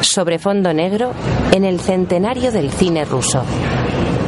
[0.00, 1.12] Sobre fondo negro,
[1.52, 3.42] en el centenario del cine ruso.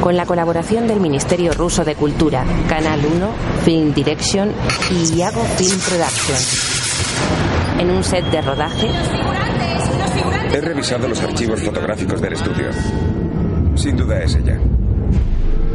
[0.01, 3.29] Con la colaboración del Ministerio Ruso de Cultura, Canal 1,
[3.63, 4.51] Film Direction
[4.91, 6.37] y Iago Film Production.
[7.79, 8.89] En un set de rodaje,
[10.51, 12.69] He revisado los archivos fotográficos del estudio.
[13.75, 14.59] Sin duda es ella.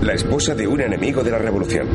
[0.02, 1.86] La esposa de un enemigo de la revolución.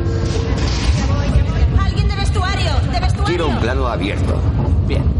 [1.78, 2.70] ¡Alguien de vestuario!
[2.90, 3.24] ¡De vestuario!
[3.26, 4.34] Quiero un plano abierto.
[4.88, 5.19] Bien.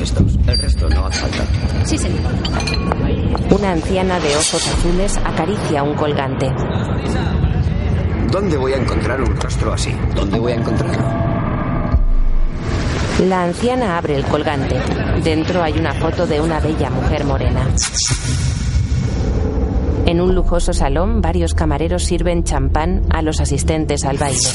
[0.00, 0.38] Estos.
[0.46, 1.44] El resto no hace falta.
[1.84, 2.20] Sí, señor.
[3.50, 6.50] una anciana de ojos azules acaricia un colgante.
[8.30, 9.94] ¿Dónde voy a encontrar un rostro así?
[10.14, 11.02] ¿Dónde voy a encontrarlo?
[13.28, 14.76] La anciana abre el colgante.
[15.22, 17.64] Dentro hay una foto de una bella mujer morena.
[20.06, 24.48] En un lujoso salón, varios camareros sirven champán a los asistentes al baile.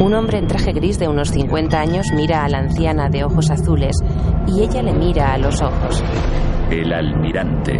[0.00, 3.50] Un hombre en traje gris de unos 50 años mira a la anciana de ojos
[3.50, 3.96] azules
[4.46, 6.02] y ella le mira a los ojos.
[6.70, 7.72] El almirante.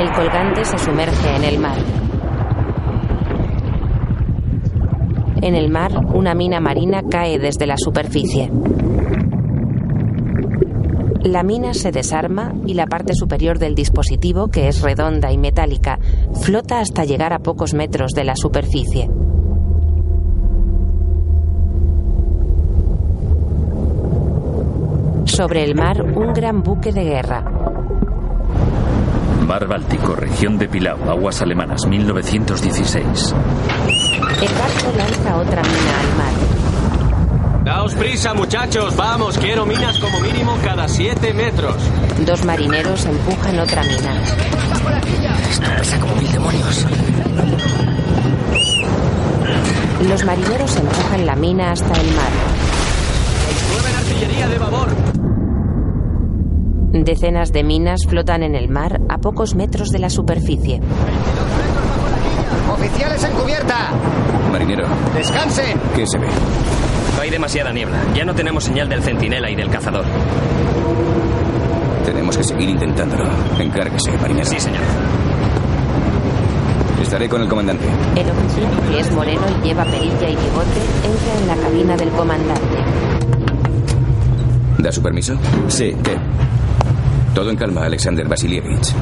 [0.00, 1.78] El colgante se sumerge en el mar.
[5.40, 8.50] En el mar, una mina marina cae desde la superficie.
[11.22, 16.00] La mina se desarma y la parte superior del dispositivo, que es redonda y metálica,
[16.42, 19.08] flota hasta llegar a pocos metros de la superficie.
[25.34, 27.42] Sobre el mar, un gran buque de guerra.
[29.44, 33.34] Mar Báltico, región de Pilau, aguas alemanas, 1916.
[33.34, 37.64] El barco lanza otra mina al mar.
[37.64, 38.94] Daos prisa, muchachos.
[38.94, 41.82] Vamos, quiero minas como mínimo cada siete metros.
[42.24, 44.22] Dos marineros empujan otra mina.
[45.50, 46.86] Esto pesa como mil demonios.
[50.08, 52.30] Los marineros empujan la mina hasta el mar.
[53.72, 55.13] Mueven artillería de babor.
[57.02, 60.80] Decenas de minas flotan en el mar a pocos metros de la superficie.
[62.72, 63.90] ¡Oficiales en cubierta!
[64.52, 65.76] Marinero, ¡Descansen!
[65.96, 66.28] ¿qué se ve?
[67.20, 67.98] Hay demasiada niebla.
[68.14, 70.04] Ya no tenemos señal del centinela y del cazador.
[72.04, 73.24] Tenemos que seguir intentándolo.
[73.58, 74.46] Encárguese, marinero.
[74.46, 74.82] Sí, señor.
[77.02, 77.86] Estaré con el comandante.
[78.14, 82.10] El oficial, que es moreno y lleva perilla y bigote, entra en la cabina del
[82.10, 82.76] comandante.
[84.78, 85.34] ¿Da su permiso?
[85.66, 86.16] Sí, ¿qué?
[87.34, 88.92] Todo en calma, Alexander Vasilievich.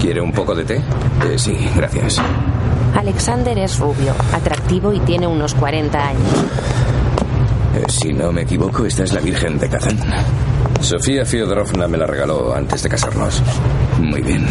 [0.00, 0.76] ¿Quiere un poco de té?
[0.76, 2.20] Eh, sí, gracias.
[2.94, 6.44] Alexander es rubio, atractivo y tiene unos 40 años.
[7.74, 9.98] Eh, si no me equivoco, esta es la Virgen de Kazán.
[10.80, 13.42] Sofía Fiodorovna me la regaló antes de casarnos.
[13.98, 14.44] Muy bien.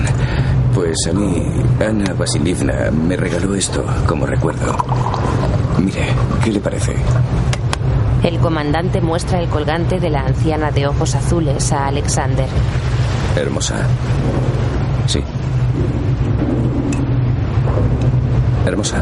[0.74, 1.44] Pues a mí,
[1.80, 4.76] Ana Vasilievna me regaló esto como recuerdo.
[5.78, 6.08] Mire,
[6.44, 6.96] ¿qué le parece?
[8.24, 12.48] El comandante muestra el colgante de la anciana de ojos azules a Alexander.
[13.36, 13.76] Hermosa.
[15.08, 15.22] Sí.
[18.66, 19.02] Hermosa.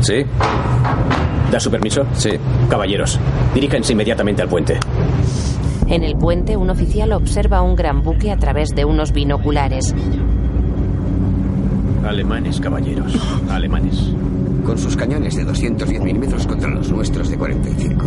[0.00, 0.24] ¿Sí?
[1.50, 2.06] ¿Da su permiso?
[2.14, 2.30] Sí.
[2.68, 3.18] Caballeros,
[3.52, 4.78] diríjense inmediatamente al puente.
[5.88, 9.92] En el puente, un oficial observa un gran buque a través de unos binoculares.
[12.04, 13.16] Alemanes, caballeros.
[13.50, 14.12] Alemanes.
[14.66, 18.06] Con sus cañones de 210 milímetros contra los nuestros de 45.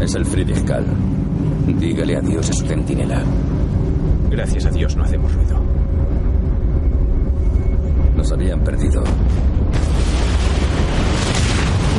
[0.00, 0.86] Es el Friedrich Karl.
[1.78, 3.22] Dígale adiós a su centinela.
[4.30, 5.60] Gracias a Dios no hacemos ruido.
[8.16, 9.04] Nos habían perdido.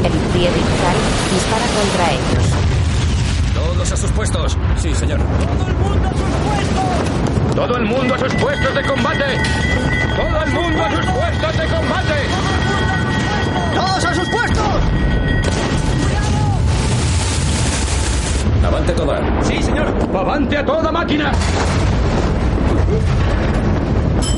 [0.04, 0.98] El Friedrich Karl
[1.34, 2.46] dispara contra ellos.
[3.54, 4.58] Todos a sus puestos.
[4.78, 5.20] Sí, señor.
[5.20, 7.35] ¡Todo el mundo a sus puestos
[8.76, 9.24] de combate!
[10.16, 12.28] ¡Todo el mundo a sus puestos de combate!
[13.74, 14.82] ¡Todos a sus puestos!
[18.66, 19.42] Avante toda.
[19.42, 19.88] ¡Sí, señor!
[20.14, 21.32] ¡Avante a toda máquina!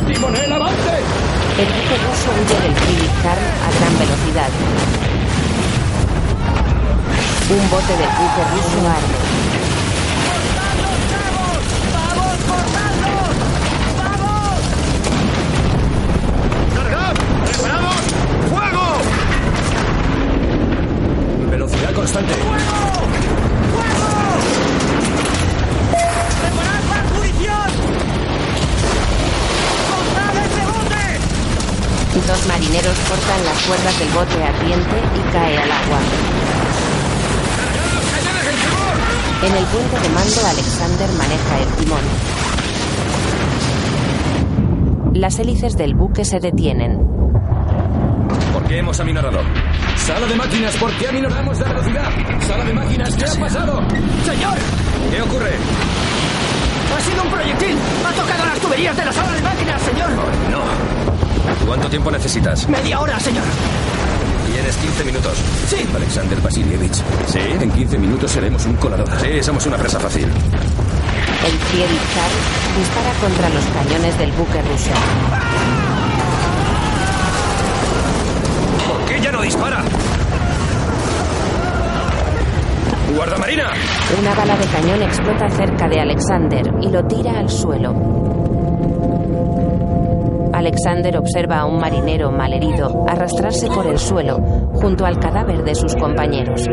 [0.08, 1.02] ¡Timonel, avance!
[1.58, 2.76] El buque ruso huye del
[3.24, 4.52] Karl a gran velocidad.
[7.50, 9.38] Un bote del buque ruso arde.
[16.76, 17.16] ¡Cargad!
[17.46, 18.02] ¡Preparados!
[18.50, 18.86] ¡Fuego!
[22.08, 22.30] ¡Cortad
[30.38, 31.04] ese bote!
[32.26, 36.00] Dos marineros cortan las cuerdas del bote ardiente y cae al agua.
[39.44, 42.04] En el puente de mando, Alexander maneja el timón.
[45.14, 47.00] Las hélices del buque se detienen.
[48.54, 49.42] ¿Por ¿Qué hemos aminorado?
[50.08, 52.10] Sala de máquinas, ¿por qué aminoramos la velocidad?
[52.48, 53.82] Sala de máquinas, ¿qué ha pasado?
[54.26, 54.58] ¡Señor!
[55.12, 55.52] ¿Qué ocurre?
[56.96, 57.78] ¡Ha sido un proyectil!
[58.08, 60.10] ¡Ha tocado las tuberías de la sala de máquinas, señor!
[60.50, 61.66] No.
[61.66, 62.70] ¿Cuánto tiempo necesitas?
[62.70, 63.44] Media hora, señor.
[64.50, 65.38] Tienes 15 minutos.
[65.68, 65.86] Sí.
[65.94, 66.96] Alexander Vasilievich.
[67.28, 67.40] ¿Sí?
[67.40, 69.10] En 15 minutos seremos un colador.
[69.20, 70.24] Sí, somos una presa fácil.
[70.24, 74.92] El Friedrich Karl dispara contra los cañones del buque ruso.
[74.92, 75.87] ¿Por
[79.22, 79.84] ya no dispara?
[83.16, 83.74] ¡Guardamarina!
[84.20, 87.96] Una bala de cañón explota cerca de Alexander y lo tira al suelo.
[90.54, 94.38] Alexander observa a un marinero malherido arrastrarse por el suelo
[94.74, 96.68] junto al cadáver de sus compañeros.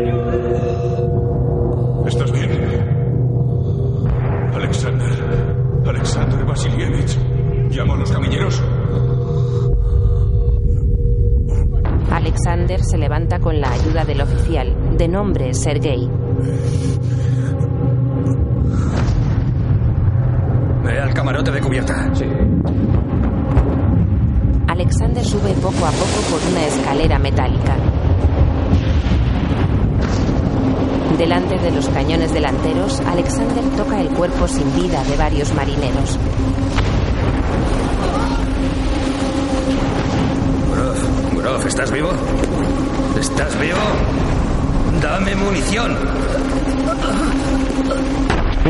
[15.15, 16.09] Nombre Sergei.
[20.83, 22.13] Ve al camarote de cubierta.
[22.13, 22.25] Sí.
[24.67, 27.77] Alexander sube poco a poco por una escalera metálica.
[31.17, 36.19] Delante de los cañones delanteros, Alexander toca el cuerpo sin vida de varios marineros.
[40.67, 42.09] Gurov, Gurov, ¿estás vivo?
[43.17, 44.34] ¿Estás vivo?
[45.05, 45.95] ¡Dame munición!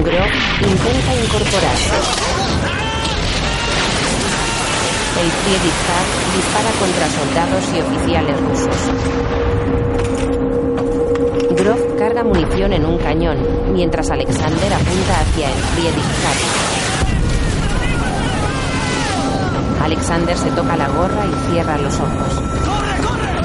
[0.03, 1.95] Grog intenta incorporarse.
[5.21, 5.29] El
[5.87, 8.79] Karl dispara contra soldados y oficiales rusos.
[11.55, 13.37] Grog carga munición en un cañón,
[13.71, 15.55] mientras Alexander apunta hacia el
[16.21, 16.41] Karl.
[19.85, 22.41] Alexander se toca la gorra y cierra los ojos.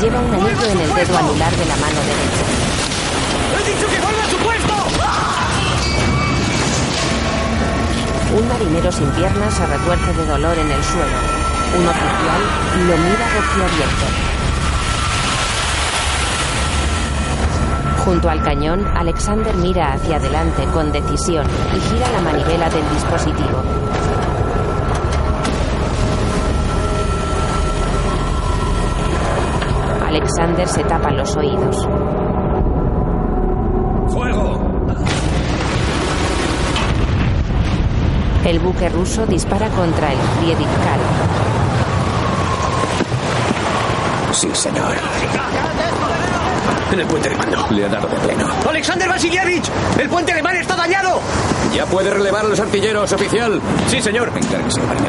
[0.03, 2.70] Lleva un anillo en el dedo anular de la mano derecha.
[3.61, 4.75] ¡He dicho que vuelva a su puesto!
[8.39, 11.19] Un marinero sin piernas se retuerce de dolor en el suelo.
[11.79, 12.41] Un oficial
[12.89, 14.07] lo mira boquiabierto.
[18.05, 21.47] Junto al cañón, Alexander mira hacia adelante con decisión
[21.77, 23.63] y gira la manivela del dispositivo.
[30.07, 31.87] Alexander se tapa los oídos.
[38.45, 41.01] El buque ruso dispara contra el Friedrich Karl.
[44.33, 44.95] Sí, señor.
[46.91, 47.67] En el puente de mando.
[47.71, 48.49] Le ha dado de pleno.
[48.69, 49.71] ¡Alexander Vasilievich!
[49.99, 51.21] ¡El puente alemán está dañado!
[51.75, 53.61] ¿Ya puede relevar a los artilleros, oficial?
[53.89, 54.33] Sí, señor.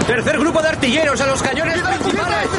[0.06, 2.50] ¡Tercer grupo de artilleros a los cañones principales!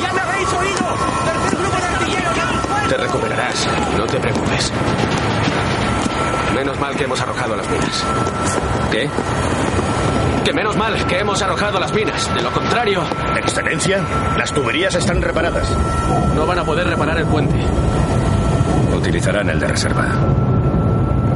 [0.00, 0.96] ¡Ya me habéis oído!
[1.24, 2.88] ¡Tercer grupo de artilleros a los!
[2.88, 3.68] Te recuperarás.
[3.98, 4.72] No te preocupes.
[6.54, 8.04] Menos mal que hemos arrojado las minas.
[8.90, 9.08] ¿Qué?
[10.44, 12.32] Que menos mal que hemos arrojado las minas.
[12.34, 13.02] De lo contrario,
[13.36, 14.00] Excelencia,
[14.36, 15.68] las tuberías están reparadas.
[16.34, 17.54] no van a poder reparar el puente.
[18.96, 20.06] Utilizarán el de reserva.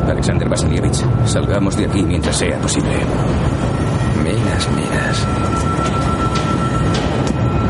[0.08, 2.96] Alexander Vasilievich, salgamos de aquí mientras sea posible.
[4.22, 5.26] Minas, minas.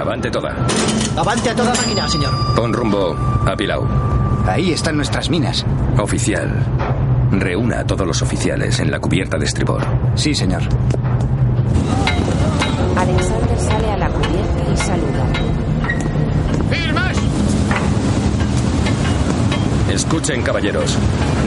[0.00, 0.54] Avante toda.
[1.16, 2.32] ¡Avante a toda máquina, señor!
[2.54, 3.16] Pon rumbo
[3.46, 3.86] a Pilau.
[4.46, 5.64] Ahí están nuestras minas.
[5.98, 6.50] Oficial.
[7.32, 9.82] Reúna a todos los oficiales en la cubierta de estribor.
[10.14, 10.62] Sí, señor.
[20.06, 20.96] Escuchen, caballeros.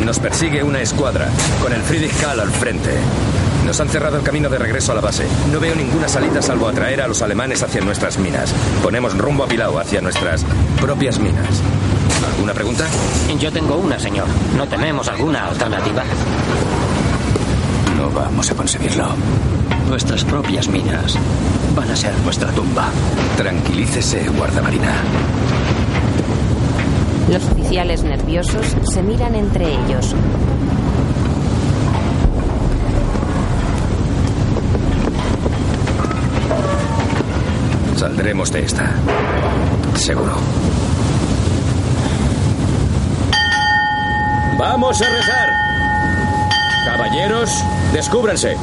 [0.03, 1.29] Nos persigue una escuadra,
[1.61, 2.91] con el Friedrich Karl al frente.
[3.65, 5.25] Nos han cerrado el camino de regreso a la base.
[5.49, 8.53] No veo ninguna salida salvo atraer a los alemanes hacia nuestras minas.
[8.83, 10.43] Ponemos rumbo a Pilau, hacia nuestras
[10.81, 11.61] propias minas.
[12.33, 12.85] ¿Alguna pregunta?
[13.39, 14.27] Yo tengo una, señor.
[14.57, 16.03] ¿No tenemos alguna alternativa?
[17.95, 19.07] No vamos a conseguirlo.
[19.87, 21.17] Nuestras propias minas
[21.77, 22.89] van a ser nuestra tumba.
[23.37, 25.01] Tranquilícese, guardamarina.
[27.31, 30.15] Los oficiales nerviosos se miran entre ellos.
[37.95, 38.95] Saldremos de esta.
[39.95, 40.33] Seguro.
[44.57, 45.49] Vamos a rezar.
[46.85, 48.55] Caballeros, descúbranse.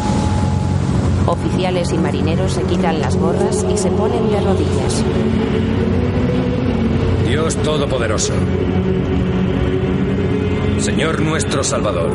[1.26, 5.04] Oficiales y marineros se quitan las gorras y se ponen de rodillas.
[7.46, 8.32] Dios Todopoderoso.
[10.80, 12.10] Señor nuestro Salvador.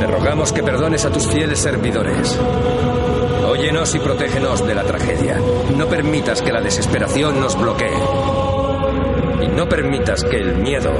[0.00, 2.40] Te rogamos que perdones a tus fieles servidores.
[3.46, 5.38] Óyenos y protégenos de la tragedia.
[5.76, 7.92] No permitas que la desesperación nos bloquee.
[9.42, 10.94] Y no permitas que el miedo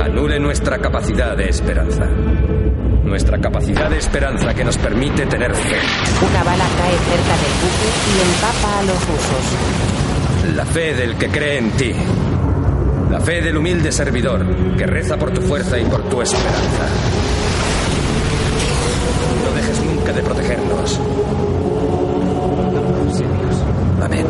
[0.00, 2.04] anule nuestra capacidad de esperanza.
[3.02, 5.80] Nuestra capacidad de esperanza que nos permite tener fe.
[6.24, 10.07] Una bala cae cerca del buque y empapa a los rusos.
[10.58, 11.92] La fe del que cree en ti.
[13.12, 14.44] La fe del humilde servidor
[14.76, 16.88] que reza por tu fuerza y por tu esperanza.
[19.44, 21.00] No dejes nunca de protegernos.
[24.02, 24.26] Amén.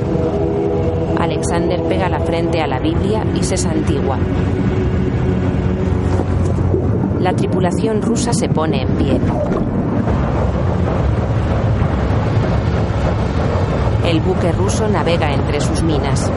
[1.19, 4.19] Alexander pega la frente a la Biblia y se santigua.
[7.21, 9.19] La tripulación rusa se pone en pie.
[14.09, 16.31] El buque ruso navega entre sus minas.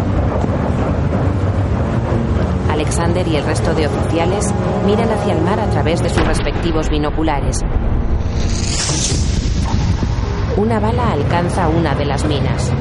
[2.70, 4.54] Alexander y el resto de oficiales
[4.86, 7.62] miran hacia el mar a través de sus respectivos binoculares.
[10.58, 12.74] Una bala alcanza una de las minas.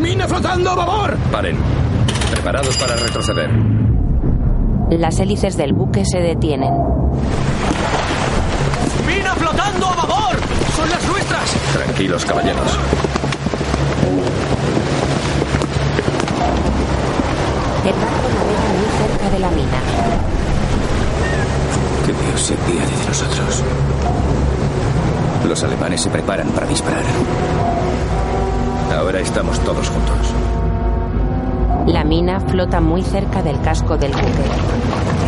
[0.00, 1.16] ¡Mina flotando a babor!
[1.32, 1.56] Paren.
[2.30, 3.50] Preparados para retroceder.
[4.90, 6.72] Las hélices del buque se detienen.
[9.08, 10.36] ¡Mina flotando a babor!
[10.76, 11.50] ¡Son las nuestras!
[11.72, 12.78] Tranquilos, caballeros.
[17.84, 19.80] El barco navega muy cerca de la mina.
[22.04, 23.64] Que Dios se apiade de nosotros.
[25.48, 27.04] Los alemanes se preparan para disparar.
[28.94, 30.34] Ahora estamos todos juntos.
[31.86, 35.27] La mina flota muy cerca del casco del buque.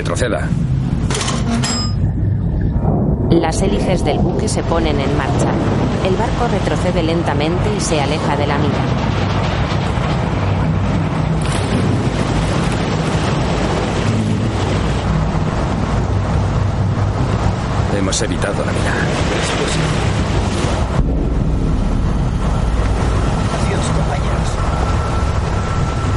[0.00, 0.48] Retroceda.
[3.30, 5.52] Las hélices del buque se ponen en marcha.
[6.06, 8.78] El barco retrocede lentamente y se aleja de la mina.
[17.98, 18.94] Hemos evitado la mina.
[23.66, 24.48] Adiós, compañeros.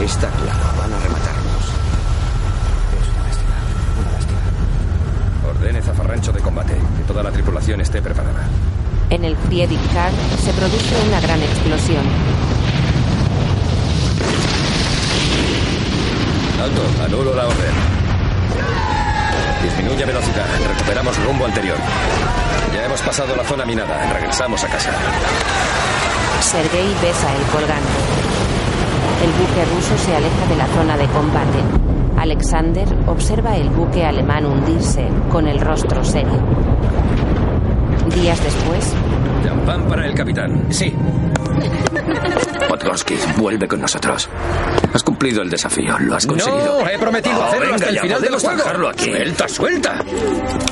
[0.06, 1.44] Está claro, van a rematarnos.
[2.94, 3.56] Es una lástima,
[4.02, 4.40] una lástima.
[5.50, 6.74] Ordene zafarrancho de combate.
[6.74, 8.48] Que toda la tripulación esté preparada.
[9.54, 12.04] En el Friedrichshain se produce una gran explosión.
[16.60, 17.74] Alto, anulo la orden.
[19.62, 20.46] Disminuye velocidad.
[20.68, 21.78] Recuperamos rumbo anterior.
[22.74, 24.12] Ya hemos pasado la zona minada.
[24.14, 24.92] Regresamos a casa.
[26.42, 28.00] Sergei besa el colgante.
[29.24, 31.60] El buque ruso se aleja de la zona de combate.
[32.18, 36.42] Alexander observa el buque alemán hundirse con el rostro serio.
[38.16, 38.94] Días después,
[39.66, 40.66] Champán para el capitán.
[40.72, 40.94] Sí.
[42.68, 44.28] Podgorski, vuelve con nosotros.
[44.94, 45.98] Has cumplido el desafío.
[46.00, 46.82] Lo has conseguido.
[46.82, 48.58] No, he prometido Oh, hacerlo venga, hasta el ya final del juego.
[48.58, 49.06] dejarlo aquí.
[49.12, 50.06] Suelta, suelta.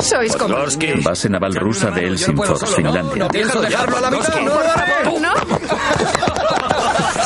[0.02, 0.56] Sois como...
[0.56, 0.92] Podgorski.
[1.02, 3.24] Base naval rusa de Helsingfors, Finlandia.
[3.24, 4.42] No pienso dejarlo a la mitad.
[4.42, 4.52] No.
[5.22, 5.34] ¿No?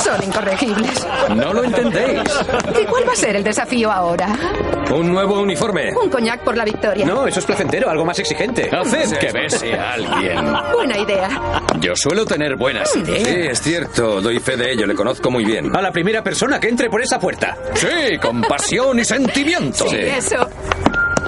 [0.03, 1.07] Son incorregibles.
[1.36, 2.22] No lo entendéis.
[2.79, 4.27] ¿Y cuál va a ser el desafío ahora?
[4.93, 5.93] Un nuevo uniforme.
[5.95, 7.05] Un coñac por la victoria.
[7.07, 8.69] No, eso es placentero, algo más exigente.
[8.72, 10.53] Haced que bese a alguien.
[10.74, 11.29] Buena idea.
[11.85, 13.27] Yo suelo tener buenas Sí, ideas.
[13.27, 14.19] Sí, es cierto.
[14.19, 14.87] Doy fe de ello.
[14.87, 15.75] Le conozco muy bien.
[15.75, 17.55] A la primera persona que entre por esa puerta.
[17.75, 19.87] Sí, con pasión y sentimiento.
[19.87, 20.49] Sí, eso.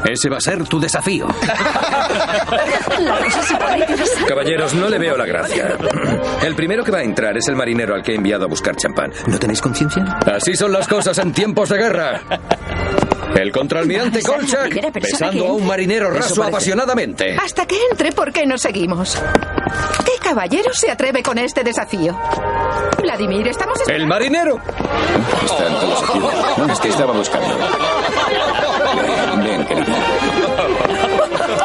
[0.10, 1.28] Ese va a ser tu desafío.
[4.28, 5.78] Caballeros, no le veo la gracia.
[6.44, 8.76] El primero que va a entrar es el marinero al que he enviado a buscar
[8.76, 9.12] champán.
[9.28, 10.04] ¿No tenéis conciencia?
[10.26, 12.22] Así son las cosas en tiempos de guerra.
[13.36, 17.36] El contraalmirante Kolchak besando a un marinero raso apasionadamente.
[17.36, 19.22] Hasta que entre, ¿por qué no seguimos?
[20.06, 22.18] ¿Qué caballero se atreve con este desafío?
[23.02, 23.78] Vladimir, estamos...
[23.88, 24.60] El marinero.
[25.46, 26.72] Están todos aquí.
[26.72, 27.48] Es que estaba buscando.
[29.02, 29.94] Ven, ven, querido.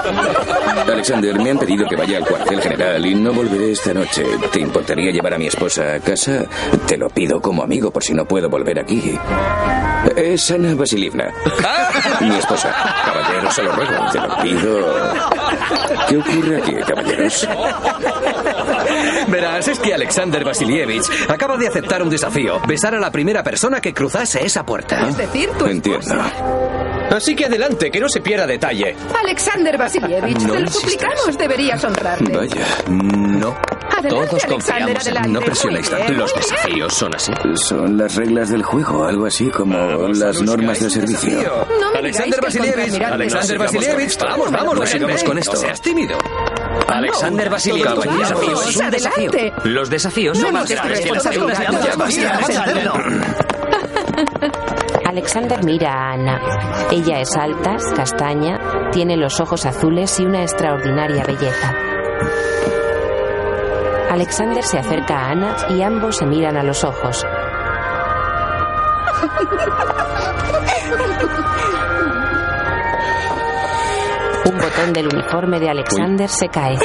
[0.86, 4.24] Alexander, me han pedido que vaya al cuartel general y no volveré esta noche.
[4.52, 6.44] ¿Te importaría llevar a mi esposa a casa?
[6.86, 9.18] Te lo pido como amigo por si no puedo volver aquí.
[10.16, 11.32] Es Ana Vasilievna.
[12.20, 12.74] Mi esposa.
[13.04, 13.92] Caballero, se lo ruego.
[14.12, 14.94] Te lo pido.
[16.08, 17.48] ¿Qué ocurre aquí, caballeros?
[19.28, 23.80] Verás, es que Alexander Vasilievich acaba de aceptar un desafío: besar a la primera persona
[23.80, 25.08] que cruzase esa puerta.
[25.08, 26.14] Es decir, tu Entiendo.
[27.14, 28.96] Así que adelante, que no se pierda detalle.
[29.22, 30.80] Alexander Vasilievich, No te lo insistas.
[30.92, 32.36] suplicamos, deberías honrarle.
[32.36, 32.66] Vaya.
[32.88, 33.54] No.
[33.90, 35.28] Adelante, Todos Alexander, confiamos adelante.
[35.28, 35.50] No bien,
[35.84, 36.12] tanto.
[36.14, 37.32] Los desafíos son así.
[37.54, 41.66] Son las reglas del juego, algo así como las normas de servicio.
[41.80, 43.02] No me Alexander Vasilievich.
[43.02, 44.18] Alexander Vasilievich.
[44.18, 45.52] Vamos, vamos, Bueno, sigamos con esto.
[45.52, 46.16] No seas tímido.
[46.88, 49.30] Alexander Vasilievich, Vamos, desafío es un desafío.
[49.30, 49.68] adelante.
[49.68, 51.22] Los desafíos No son más grandes que las.
[55.12, 56.40] Alexander mira a Ana.
[56.90, 61.74] Ella es alta, castaña, tiene los ojos azules y una extraordinaria belleza.
[64.08, 67.26] Alexander se acerca a Ana y ambos se miran a los ojos.
[74.44, 76.76] Un botón del uniforme de Alexander se cae.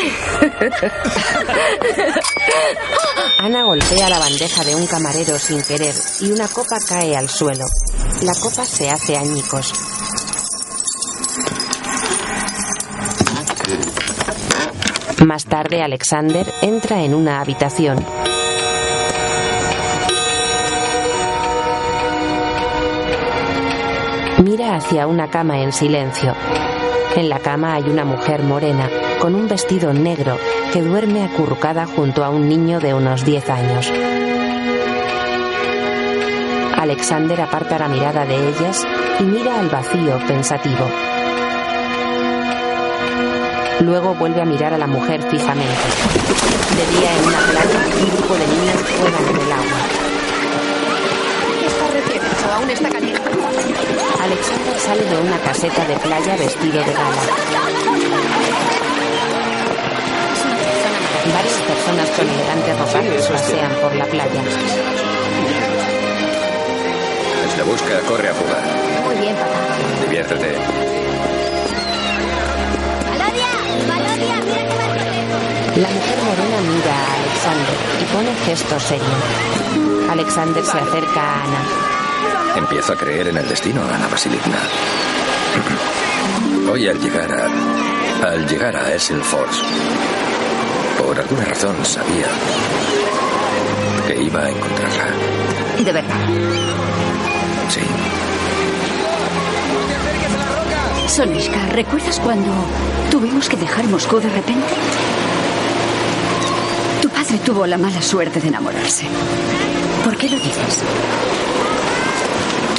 [3.40, 7.66] Ana golpea la bandeja de un camarero sin querer y una copa cae al suelo.
[8.24, 9.74] La copa se hace añicos.
[15.26, 18.06] Más tarde, Alexander entra en una habitación.
[24.44, 26.34] Mira hacia una cama en silencio.
[27.18, 28.88] En la cama hay una mujer morena,
[29.20, 30.38] con un vestido negro,
[30.72, 33.92] que duerme acurrucada junto a un niño de unos 10 años.
[36.78, 38.86] Alexander aparta la mirada de ellas
[39.20, 40.86] y mira al vacío pensativo.
[43.80, 45.88] Luego vuelve a mirar a la mujer fijamente.
[46.76, 50.07] De día en una playa, un grupo de niños juegan en el agua.
[52.58, 53.22] Aún está caliente.
[54.20, 57.22] Alexander sale de una caseta de playa vestido de gala.
[61.34, 64.42] Varias personas con elegantes ropajes pasean por la playa.
[67.56, 68.64] Se busca, corre a jugar.
[69.06, 70.02] Muy bien, papá.
[70.02, 70.56] Diviértete.
[73.34, 73.50] ¡Mira!
[75.76, 80.10] La mujer morena mira a Alexander y pone gesto serio.
[80.10, 81.97] Alexander se acerca a Ana.
[82.58, 84.58] Empiezo a creer en el destino, Ana Vasilievna.
[86.72, 88.30] Hoy al llegar a.
[88.30, 89.64] al llegar a Esselfors,
[90.98, 92.26] por alguna razón sabía
[94.08, 95.06] que iba a encontrarla.
[95.86, 96.18] De verdad.
[97.70, 97.82] Sí.
[101.08, 102.52] Sonishka, ¿recuerdas cuando
[103.12, 104.74] tuvimos que dejar Moscú de repente?
[107.04, 109.06] Tu padre tuvo la mala suerte de enamorarse.
[110.04, 110.84] ¿Por qué lo dices?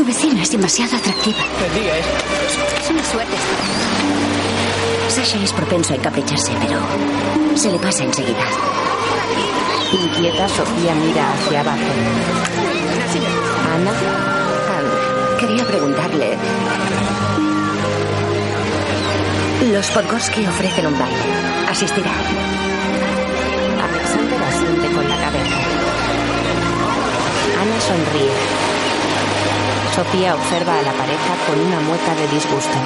[0.08, 1.36] Vecina es demasiado atractiva.
[2.80, 3.36] Es una suerte.
[5.10, 6.80] Sasha es propenso a encapricharse, pero
[7.54, 8.38] se le pasa enseguida.
[9.92, 11.78] Inquieta, Sofía mira hacia abajo.
[13.74, 13.92] Ana,
[15.38, 16.38] quería preguntarle.
[19.70, 21.18] Los Podgorski ofrecen un baile.
[21.68, 22.12] ¿Asistirá?
[23.84, 25.56] Alexander asiente con la cabeza.
[27.60, 28.77] Ana sonríe.
[29.98, 32.78] Sofía observa a la pareja con una mueca de disgusto.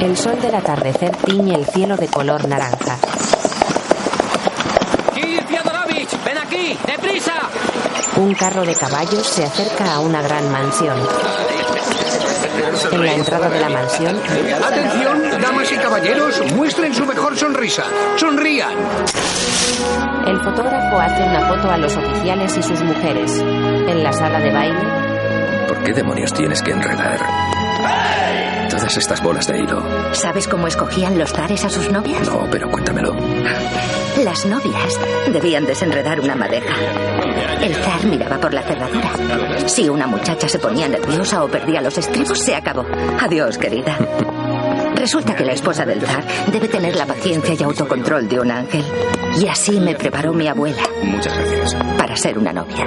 [0.00, 2.96] El sol del atardecer tiñe el cielo de color naranja.
[6.24, 6.78] ¡Ven aquí!
[6.86, 7.34] ¡Deprisa!
[8.16, 10.96] Un carro de caballos se acerca a una gran mansión.
[12.92, 17.84] En la entrada de la mansión, Atención, damas y caballeros, muestren su mejor sonrisa.
[18.16, 18.72] Sonrían.
[20.26, 23.38] el fotógrafo hace una foto a los oficiales y sus mujeres.
[23.38, 27.20] En la sala de baile, ¿Por qué demonios tienes que enredar
[28.86, 29.82] todas estas bolas de hilo?
[30.12, 32.24] ¿Sabes cómo escogían los zares a sus novias?
[32.28, 33.16] No, pero cuéntamelo.
[34.22, 35.00] Las novias
[35.32, 36.72] debían desenredar una madeja.
[37.62, 39.10] El zar miraba por la cerradura.
[39.66, 42.86] Si una muchacha se ponía nerviosa o perdía los estribos, se acabó.
[43.20, 43.98] Adiós, querida.
[44.94, 48.84] Resulta que la esposa del zar debe tener la paciencia y autocontrol de un ángel.
[49.40, 51.74] Y así me preparó mi abuela Muchas gracias.
[51.98, 52.86] para ser una novia.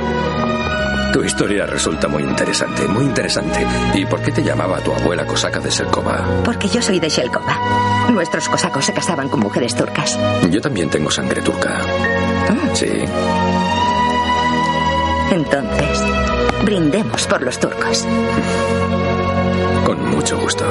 [1.14, 3.66] Tu historia resulta muy interesante, muy interesante.
[3.96, 6.24] ¿Y por qué te llamaba tu abuela cosaca de Selkova?
[6.46, 7.58] Porque yo soy de Shelkova.
[8.12, 10.18] Nuestros cosacos se casaban con mujeres turcas.
[10.52, 11.80] Yo también tengo sangre turca.
[12.74, 12.92] Sí.
[15.32, 16.04] Entonces,
[16.64, 18.06] brindemos por los turcos.
[19.86, 20.66] Con mucho gusto.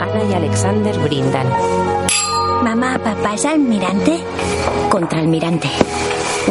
[0.00, 1.46] Ana y Alexander brindan.
[2.62, 4.24] Mamá, papá es almirante.
[4.88, 5.68] Contraalmirante.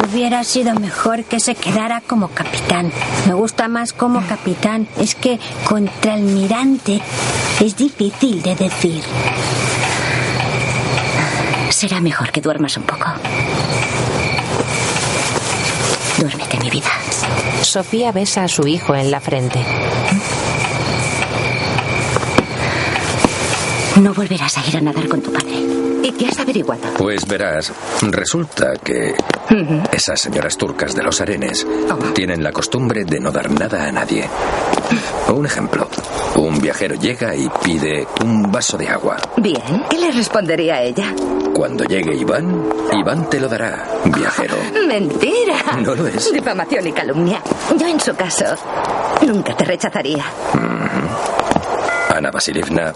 [0.04, 2.92] Hubiera sido mejor que se quedara como capitán.
[3.26, 4.86] Me gusta más como capitán.
[4.98, 7.00] Es que contraalmirante
[7.60, 9.02] es difícil de decir.
[11.70, 13.06] Será mejor que duermas un poco.
[16.18, 16.90] Duérmete, mi vida.
[17.62, 19.60] Sofía besa a su hijo en la frente.
[23.96, 25.75] No volverás a ir a nadar con tu padre.
[26.02, 26.82] ¿Y qué has averiguado?
[26.98, 29.14] Pues verás, resulta que
[29.92, 31.66] esas señoras turcas de los arenes
[32.14, 34.28] tienen la costumbre de no dar nada a nadie.
[35.28, 35.88] Un ejemplo.
[36.36, 39.16] Un viajero llega y pide un vaso de agua.
[39.36, 41.14] Bien, ¿qué le respondería a ella?
[41.54, 44.56] Cuando llegue Iván, Iván te lo dará, viajero.
[44.86, 45.56] Mentira.
[45.82, 46.32] No lo es.
[46.32, 47.40] Difamación y calumnia.
[47.76, 48.44] Yo en su caso
[49.26, 50.24] nunca te rechazaría.
[52.14, 52.92] Ana Vasilievna,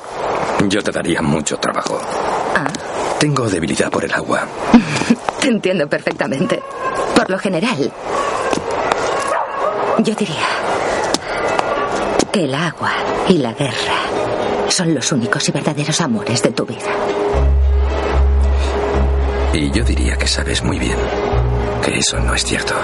[0.69, 2.01] yo te daría mucho trabajo.
[3.21, 4.47] Tengo debilidad por el agua.
[5.43, 6.63] te entiendo perfectamente.
[7.15, 7.93] Por lo general,
[9.99, 10.47] yo diría
[12.33, 12.93] que el agua
[13.29, 14.01] y la guerra
[14.69, 16.91] son los únicos y verdaderos amores de tu vida.
[19.53, 20.97] Y yo diría que sabes muy bien
[21.85, 22.75] que eso no es cierto.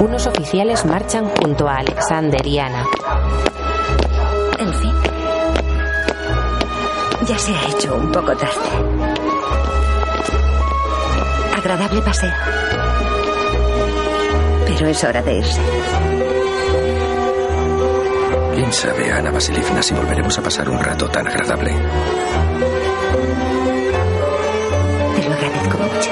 [0.00, 2.84] Unos oficiales marchan junto a Alexander y Ana.
[4.58, 5.07] En fin.
[7.28, 8.54] Ya se ha hecho un poco tarde.
[11.58, 12.32] Agradable paseo.
[14.66, 15.60] Pero es hora de irse.
[18.54, 21.70] ¿Quién sabe, Ana Vasilievna, si volveremos a pasar un rato tan agradable?
[25.14, 26.10] Te lo agradezco mucho.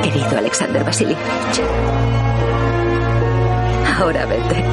[0.00, 1.60] Querido Alexander Vasilievich.
[3.98, 4.64] Ahora vete.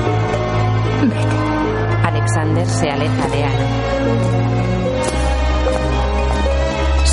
[2.04, 4.42] Alexander se aleja de Ana.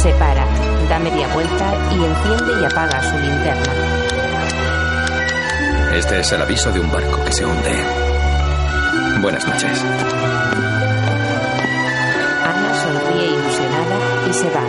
[0.03, 0.47] Se para,
[0.89, 3.73] da media vuelta y enciende y apaga su linterna.
[5.93, 7.85] Este es el aviso de un barco que se hunde.
[9.21, 9.85] Buenas noches.
[12.45, 13.97] Ana sonríe ilusionada
[14.31, 14.63] y se va.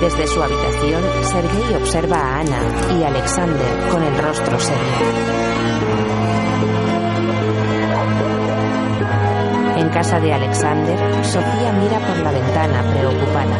[0.00, 2.62] Desde su habitación, Sergei observa a Ana
[2.96, 6.05] y Alexander con el rostro serio.
[9.96, 13.56] Casa de Alexander, Sofía mira por la ventana preocupada.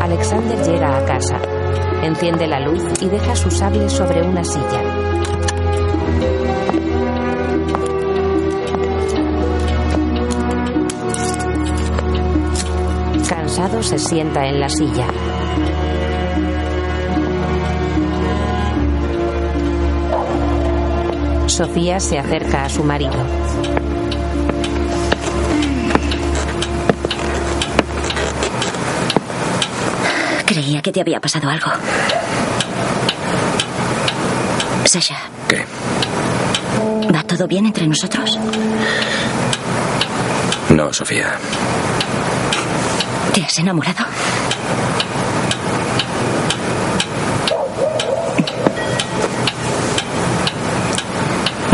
[0.00, 1.38] Alexander llega a casa,
[2.02, 4.82] enciende la luz y deja su sable sobre una silla.
[13.28, 15.06] Cansado se sienta en la silla.
[21.46, 23.79] Sofía se acerca a su marido.
[30.50, 31.70] Creía que te había pasado algo.
[34.84, 35.16] Sasha.
[35.48, 35.64] ¿Qué?
[37.14, 38.36] ¿Va todo bien entre nosotros?
[40.70, 41.38] No, Sofía.
[43.32, 44.04] ¿Te has enamorado?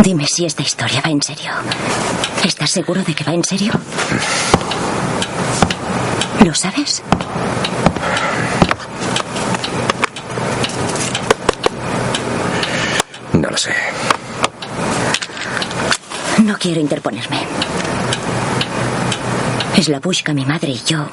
[0.02, 1.50] Dime si esta historia va en serio.
[2.44, 3.72] ¿Estás seguro de que va en serio?
[6.44, 7.02] ¿Lo sabes?
[13.32, 13.74] No lo sé.
[16.42, 17.38] No quiero interponerme.
[19.76, 21.06] Es la Bushka, mi madre y yo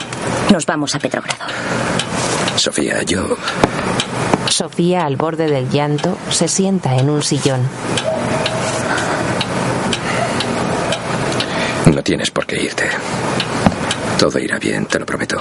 [0.51, 1.45] nos vamos a Petrogrado.
[2.55, 3.37] Sofía, yo...
[4.49, 7.61] Sofía, al borde del llanto, se sienta en un sillón.
[11.85, 12.89] No tienes por qué irte.
[14.17, 15.37] Todo irá bien, te lo prometo.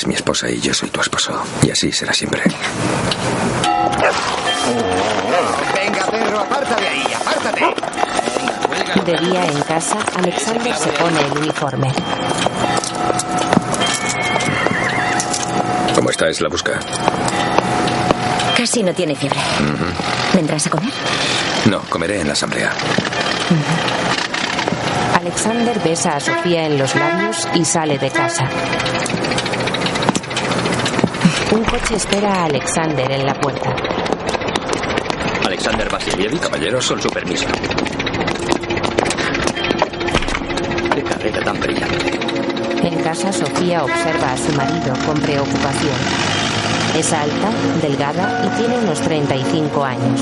[0.00, 1.42] Eres mi esposa y yo soy tu esposo.
[1.62, 2.40] Y así será siempre.
[5.74, 7.74] Venga, perro, aparta de ahí, apártate.
[9.04, 11.92] De día en casa, Alexander se pone el uniforme.
[15.94, 16.30] ¿Cómo está?
[16.30, 16.80] Es la busca.
[18.56, 19.40] Casi no tiene fiebre.
[20.32, 20.92] ¿Vendrás a comer?
[21.66, 22.72] No, comeré en la asamblea.
[25.14, 28.48] Alexander besa a Sofía en los labios y sale de casa.
[31.52, 33.74] Un coche espera a Alexander en la puerta.
[35.44, 37.46] Alexander Vasilievich, caballeros, con su permiso.
[40.94, 42.20] Qué carrera tan brillante.
[42.84, 45.96] En casa, Sofía observa a su marido con preocupación.
[46.96, 47.50] Es alta,
[47.82, 50.20] delgada y tiene unos 35 años.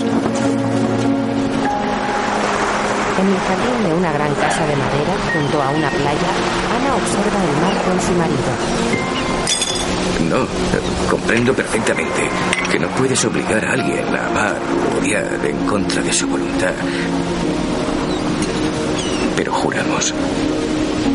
[3.21, 6.31] En el jardín de una gran casa de madera, junto a una playa,
[6.75, 8.98] Ana observa el mar con su marido.
[10.27, 10.47] No,
[11.09, 12.29] comprendo perfectamente
[12.71, 14.57] que no puedes obligar a alguien a amar
[14.95, 16.73] o odiar en contra de su voluntad.
[19.37, 20.13] Pero juramos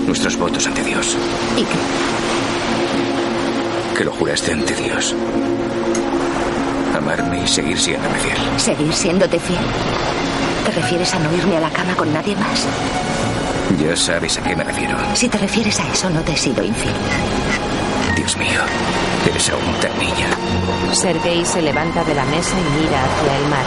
[0.08, 1.18] nuestros votos ante Dios.
[1.58, 1.78] ¿Y qué?
[3.98, 5.14] Que lo juraste ante Dios.
[6.98, 8.38] Amarme y seguir siéndome fiel.
[8.58, 9.60] ¿Seguir siéndote fiel?
[10.66, 12.66] ¿Te refieres a no irme a la cama con nadie más?
[13.84, 14.98] Ya sabes a qué me refiero.
[15.14, 16.94] Si te refieres a eso, no te he sido infiel.
[18.24, 18.62] Dios mío,
[19.30, 20.30] eres aún tan niña.
[20.94, 23.66] Sergei se levanta de la mesa y mira hacia el mar.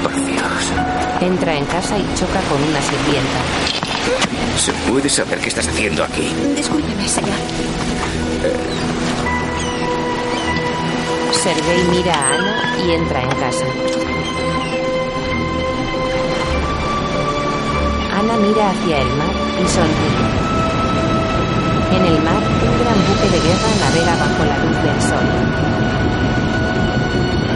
[0.00, 0.72] Por Dios.
[1.20, 3.40] Entra en casa y choca con una sirvienta.
[4.56, 6.32] ¿Se puede saber qué estás haciendo aquí?
[6.54, 7.34] Discúlpeme, señor.
[11.32, 13.64] Sergei mira a Ana y entra en casa.
[18.28, 20.28] Ana mira hacia el mar y sonríe.
[21.96, 25.26] En el mar, un gran buque de guerra navega bajo la luz del sol.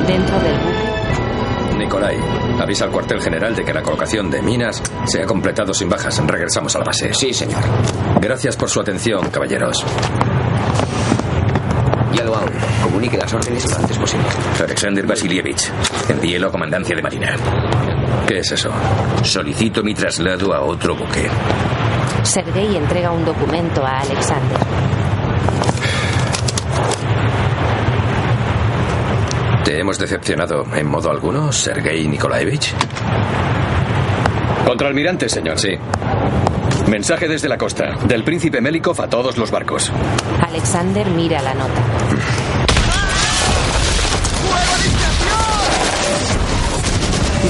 [0.06, 2.16] Dentro del buque, Nicolai,
[2.58, 6.18] avisa al cuartel general de que la colocación de minas se ha completado sin bajas.
[6.26, 7.12] Regresamos a la base.
[7.12, 7.60] Sí, señor.
[8.18, 9.84] Gracias por su atención, caballeros.
[12.14, 12.46] Ya lo hago.
[12.82, 14.26] Comunique las órdenes lo antes posible.
[14.58, 15.70] Alexander Vasilievich,
[16.08, 17.36] envíelo a comandancia de marina.
[18.26, 18.70] ¿Qué es eso?
[19.22, 21.28] Solicito mi traslado a otro buque.
[22.22, 24.58] Sergei entrega un documento a Alexander.
[29.64, 32.74] ¿Te hemos decepcionado en modo alguno, Sergei Nikolaevich?
[34.66, 35.58] Contraalmirante, señor.
[35.58, 35.70] Sí.
[36.88, 37.96] Mensaje desde la costa.
[38.06, 39.92] Del príncipe Melikov a todos los barcos.
[40.40, 41.80] Alexander mira la nota.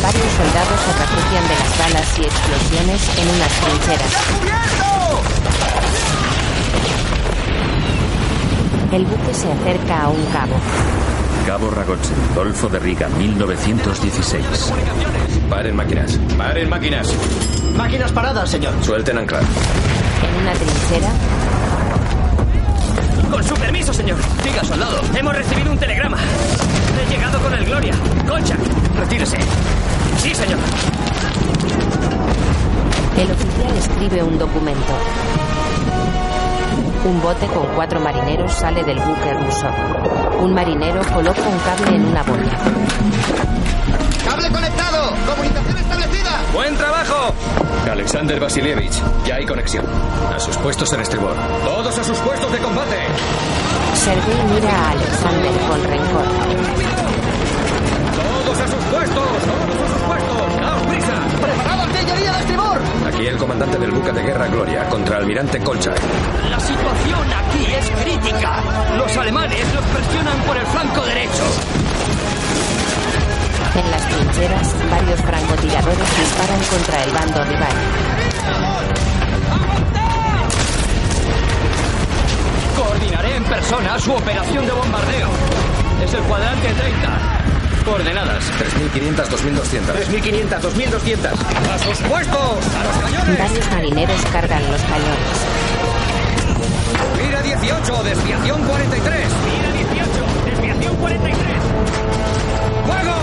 [0.02, 4.12] Varios soldados se refugian de las balas y explosiones en unas trincheras.
[8.92, 10.54] El buque se acerca a un cabo.
[11.46, 14.44] Cabo Ragozzi, Golfo de Riga, 1916.
[15.48, 16.18] Paren máquinas.
[16.36, 17.08] Paren máquinas.
[17.76, 18.74] Máquinas paradas, señor.
[18.84, 19.42] Suelten anclar.
[19.42, 21.10] En una trinchera,
[23.30, 24.18] Con su permiso, señor.
[24.44, 25.00] Diga, soldado.
[25.16, 26.18] Hemos recibido un telegrama.
[27.00, 27.94] He llegado con el Gloria.
[28.28, 28.56] Concha,
[28.98, 29.38] retírese.
[30.18, 30.58] Sí, señor.
[33.16, 34.92] el oficial escribe un documento.
[37.04, 39.66] Un bote con cuatro marineros sale del buque ruso.
[40.40, 42.58] Un marinero coloca un cable en una boya.
[44.24, 45.12] ¡Cable conectado!
[45.26, 46.42] ¡Comunicación establecida!
[46.54, 47.34] ¡Buen trabajo!
[47.90, 49.84] Alexander Vasilievich, ya hay conexión.
[50.34, 51.34] A sus puestos en estribor.
[51.64, 52.96] ¡Todos a sus puestos de combate!
[53.94, 57.01] Sergei mira a Alexander con rencor.
[60.12, 60.60] Puestos!
[60.60, 61.14] ¡Daos prisa!
[61.40, 62.78] ¡Preparado artillería de estribor!
[63.06, 66.00] Aquí el comandante del buque de guerra Gloria, contra almirante Kolchak.
[66.50, 68.62] La situación aquí es crítica.
[68.96, 71.44] Los alemanes nos presionan por el flanco derecho.
[73.74, 77.76] En las trincheras, varios francotiradores disparan contra el bando rival.
[82.76, 85.28] Coordinaré en persona su operación de bombardeo.
[86.04, 87.31] Es el cuadrante 30.
[87.84, 88.44] Coordenadas.
[88.58, 89.94] 3.500, 2.200.
[89.94, 91.32] 3.500, 2.200.
[91.72, 92.66] ¡A sus puestos!
[92.76, 93.38] ¡A los cañones!
[93.38, 95.38] Varios marineros cargan los cañones.
[97.24, 99.26] Mira 18, desviación 43.
[99.44, 101.46] Mira 18, desviación 43.
[102.86, 103.16] ¡Fuego!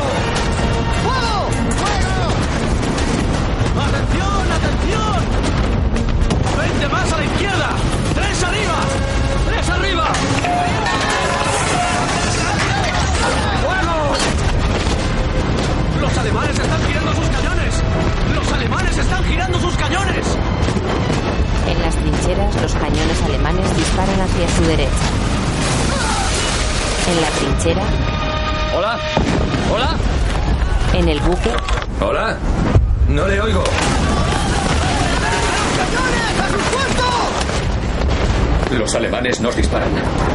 [1.03, 1.35] ¡Fuego!
[1.79, 2.27] ¡Fuego!
[3.87, 5.19] ¡Atención, atención!
[6.57, 7.69] ¡Veinte más a la izquierda!
[8.15, 8.79] ¡Tres arriba!
[16.01, 17.83] ¡Los alemanes están girando sus cañones!
[18.35, 20.25] ¡Los alemanes están girando sus cañones!
[21.67, 24.89] En las trincheras, los cañones alemanes disparan hacia su derecha.
[27.09, 27.83] En la trinchera,
[28.77, 28.99] ¡Hola!
[29.73, 29.97] ¡Hola!
[30.93, 31.51] en el buque,
[32.01, 32.37] ¿Hola?
[33.07, 33.63] No le oigo.
[36.51, 37.48] Los
[38.99, 39.89] alemanes nos disparan.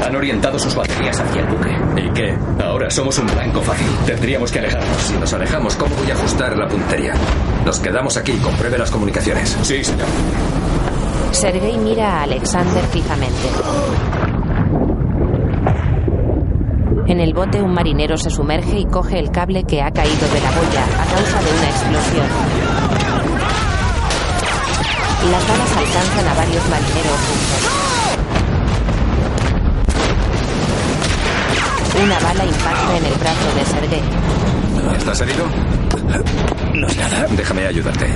[0.05, 1.71] Han orientado sus baterías hacia el buque.
[2.03, 2.37] ¿Y qué?
[2.63, 3.87] Ahora somos un blanco fácil.
[4.07, 5.03] Tendríamos que alejarnos.
[5.03, 7.15] Si nos alejamos, ¿cómo voy a ajustar la puntería?
[7.65, 9.57] Nos quedamos aquí, compruebe las comunicaciones.
[9.63, 10.07] Sí, señor.
[11.33, 13.49] Sergei mira a Alexander fijamente.
[17.07, 20.41] En el bote, un marinero se sumerge y coge el cable que ha caído de
[20.41, 22.27] la boya a causa de una explosión.
[25.31, 27.94] Las balas alcanzan a varios marineros juntos.
[32.03, 34.03] Una bala impacta en el brazo de Sergei.
[34.99, 35.45] ¿Estás herido?
[36.75, 37.27] No es nada.
[37.37, 38.07] Déjame ayudarte.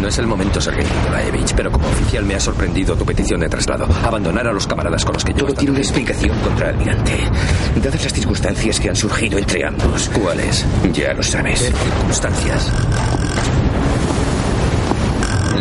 [0.00, 3.48] No es el momento, Sergei Nikolaevich, pero como oficial me ha sorprendido tu petición de
[3.48, 3.86] traslado.
[4.04, 5.46] Abandonar a los camaradas con los que yo...
[5.46, 7.18] Todo tiene una explicación contra almirante.
[7.82, 10.10] Dadas las circunstancias que han surgido entre ambos.
[10.10, 10.64] ¿Cuáles?
[10.92, 11.62] Ya lo sabes.
[11.62, 12.72] ¿Qué circunstancias?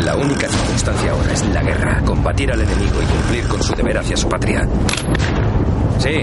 [0.04, 3.98] La única circunstancia ahora es la guerra, combatir al enemigo y cumplir con su deber
[3.98, 4.68] hacia su patria.
[6.00, 6.22] Sí.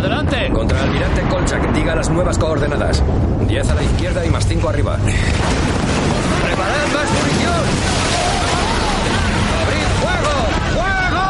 [0.00, 0.50] ¡Adelante!
[0.50, 3.02] Contra el almirante Kolchak, diga las nuevas coordenadas.
[3.46, 4.96] 10 a la izquierda y más 5 arriba.
[4.96, 7.60] ¡Preparad más munición!
[9.60, 10.34] ¡Abrid fuego!
[10.72, 11.26] ¡Fuego!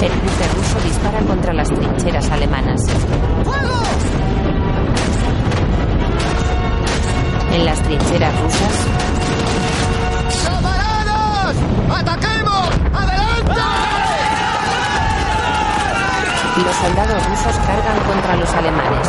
[0.00, 2.80] El buque ruso dispara contra las trincheras alemanas.
[3.42, 3.82] ¡Fuego!
[7.52, 8.86] En las trincheras rusas,
[10.44, 11.56] ¡Camaradas!
[11.98, 12.68] ¡Ataquemos!
[12.92, 13.62] ¡Adelante!
[16.64, 19.08] Los soldados rusos cargan contra los alemanes.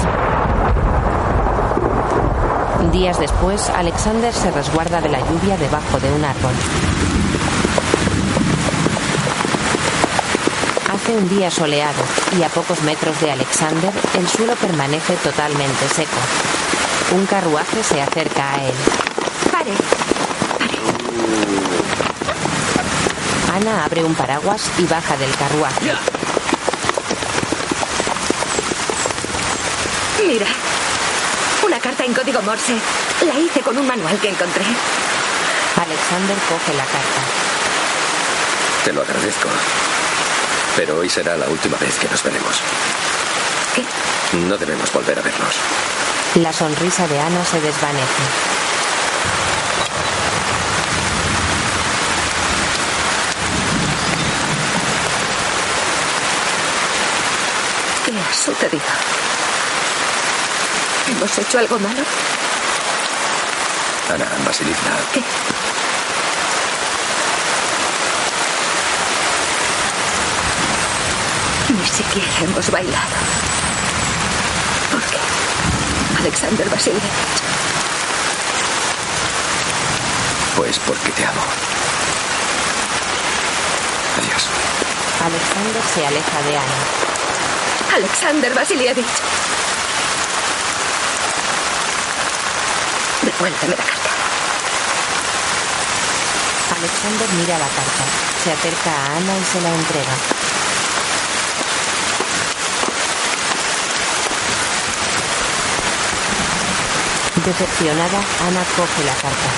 [2.91, 6.53] Días después, Alexander se resguarda de la lluvia debajo de un árbol.
[10.93, 12.03] Hace un día soleado
[12.39, 16.17] y a pocos metros de Alexander el suelo permanece totalmente seco.
[17.15, 18.73] Un carruaje se acerca a él.
[19.51, 19.71] Pare.
[23.55, 26.14] Ana abre un paraguas y baja del carruaje.
[30.27, 30.47] Mira.
[31.63, 32.75] Una carta en código Morse.
[33.25, 34.63] La hice con un manual que encontré.
[35.75, 37.21] Alexander coge la carta.
[38.83, 39.49] Te lo agradezco.
[40.75, 42.59] Pero hoy será la última vez que nos veremos.
[43.75, 43.83] ¿Qué?
[44.37, 45.55] No debemos volver a vernos.
[46.35, 48.23] La sonrisa de Ana se desvanece.
[58.05, 59.24] ¿Qué ha sucedido?
[61.17, 62.03] ¿Hemos hecho algo malo?
[64.13, 64.97] Ana Vasilivna.
[65.13, 65.21] ¿Qué?
[71.73, 73.15] Ni siquiera hemos bailado.
[74.91, 75.17] ¿Por qué?
[76.19, 77.01] Alexander Vasilievich.
[80.57, 81.41] Pues porque te amo.
[84.19, 84.47] Adiós.
[85.23, 87.95] Alexander se aleja de Ana.
[87.95, 89.54] Alexander Vasilievich.
[93.37, 94.09] Devuélveme la carta.
[96.77, 98.03] Alexander mira la carta,
[98.41, 100.15] se acerca a Ana y se la entrega.
[107.45, 109.49] Decepcionada, Ana coge la carta.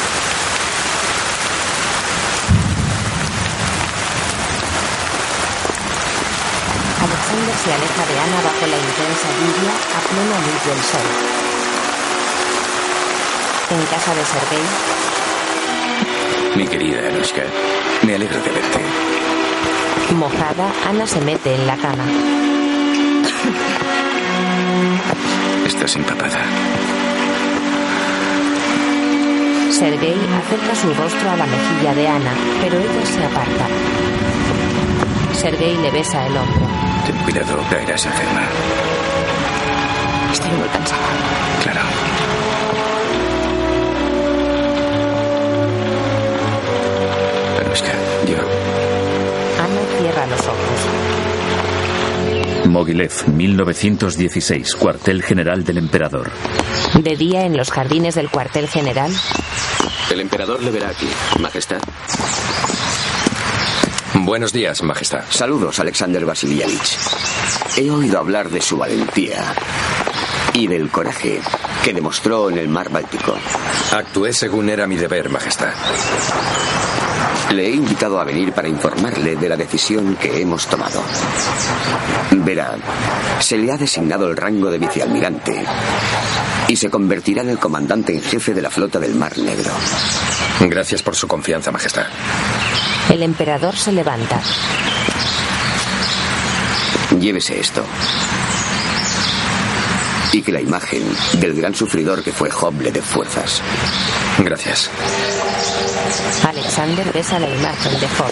[7.04, 11.47] Alexander se aleja de Ana bajo la intensa lluvia a plena luz del sol.
[13.70, 14.66] En casa de Sergei,
[16.56, 17.44] Mi querida Anushka,
[18.04, 18.80] me alegro de verte.
[20.16, 22.04] mojada, Ana se mete en la cama.
[25.66, 26.40] Estás empapada.
[29.72, 33.68] Sergei acerca su rostro a la mejilla de Ana, pero ella se aparta.
[35.34, 36.68] Sergei le besa el hombro.
[37.06, 38.42] Ten cuidado, caerás enferma.
[40.32, 41.02] Estoy muy cansada.
[41.64, 41.82] Claro.
[50.26, 50.58] Los ojos.
[52.66, 56.32] Mogilev, 1916, cuartel general del emperador.
[56.96, 59.12] De día en los jardines del cuartel general,
[60.10, 61.08] El emperador le verá aquí,
[61.40, 61.78] Majestad.
[64.16, 65.24] Buenos días, Majestad.
[65.30, 66.98] Saludos, Alexander Vasilievich.
[67.78, 69.54] He oído hablar de su valentía
[70.54, 71.40] y del coraje
[71.84, 73.36] que demostró en el mar Báltico.
[73.92, 75.74] Actué según era mi deber, Majestad.
[77.52, 81.02] Le he invitado a venir para informarle de la decisión que hemos tomado.
[82.32, 82.76] Verá,
[83.40, 85.66] se le ha designado el rango de vicealmirante
[86.68, 89.72] y se convertirá en el comandante en jefe de la flota del Mar Negro.
[90.60, 92.06] Gracias por su confianza, Majestad.
[93.10, 94.42] el emperador se levanta.
[97.20, 97.84] Llévese esto.
[100.34, 101.04] Y que la imagen
[101.40, 103.62] del gran sufridor que fue Job le dé fuerzas.
[104.44, 104.90] Gracias.
[106.44, 108.32] Alexander besa la imagen de Job.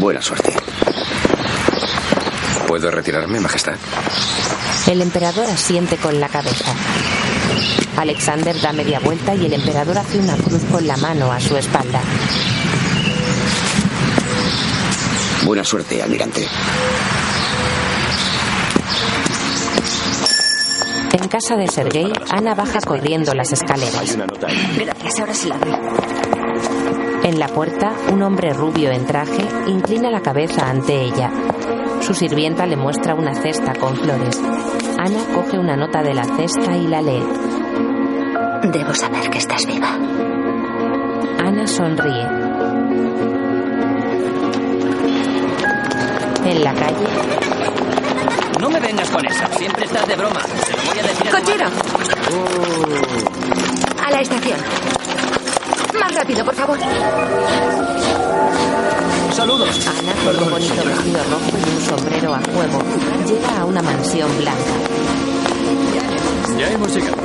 [0.00, 0.54] Buena suerte.
[2.66, 3.74] ¿Puedo retirarme, Majestad?
[4.86, 6.74] El emperador asiente con la cabeza.
[7.96, 11.56] Alexander da media vuelta y el emperador hace una cruz con la mano a su
[11.56, 12.00] espalda.
[15.44, 16.46] Buena suerte, almirante.
[21.20, 24.16] En casa de Sergei, Ana baja corriendo las escaleras.
[24.78, 25.74] Gracias, ahora sí la doy.
[27.24, 31.30] En la puerta, un hombre rubio en traje inclina la cabeza ante ella.
[32.00, 34.40] Su sirvienta le muestra una cesta con flores.
[34.98, 37.24] Ana coge una nota de la cesta y la lee.
[38.72, 39.94] Debo saber que estás viva.
[41.44, 42.26] Ana sonríe.
[46.44, 47.06] En la calle,
[48.60, 49.46] No me vengas con esa.
[49.58, 50.40] Siempre estás de broma.
[51.30, 51.66] ¡Cochero!
[54.04, 54.58] A la estación.
[55.98, 56.78] Más rápido, por favor.
[59.32, 59.86] Saludos.
[59.86, 62.82] Ana, con un bonito vestido rojo y un sombrero a juego,
[63.26, 64.58] llega a una mansión blanca.
[66.58, 67.17] Ya hemos llegado.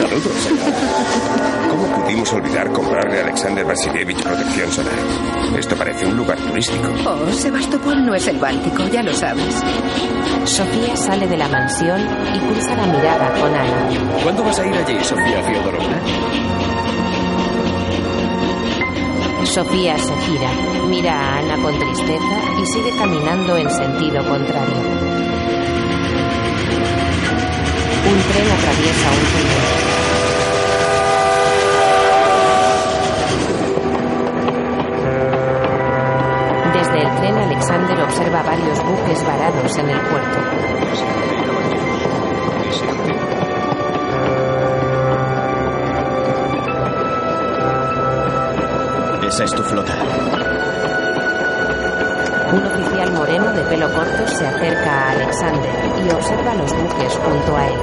[0.00, 0.48] Saludos.
[1.68, 4.94] ¿Cómo pudimos olvidar comprarle a Alexander Vasilievich protección solar?
[5.58, 6.88] Esto parece un lugar turístico.
[7.06, 9.54] Oh, Sebastopol no es el Báltico, ya lo sabes.
[10.44, 12.00] Sofía sale de la mansión
[12.34, 14.22] y cruza la mirada con Ana.
[14.22, 16.00] ¿Cuándo vas a ir allí, Sofía Fiodorovna?
[19.44, 20.50] Sofía se gira,
[20.88, 25.10] mira a Ana con tristeza y sigue caminando en sentido contrario.
[28.02, 29.89] Un tren atraviesa un túnel.
[37.70, 40.38] Alexander observa varios buques varados en el puerto.
[49.24, 49.92] Esa es tu flota.
[52.52, 55.70] Un oficial moreno de pelo corto se acerca a Alexander
[56.04, 57.80] y observa los buques junto a él.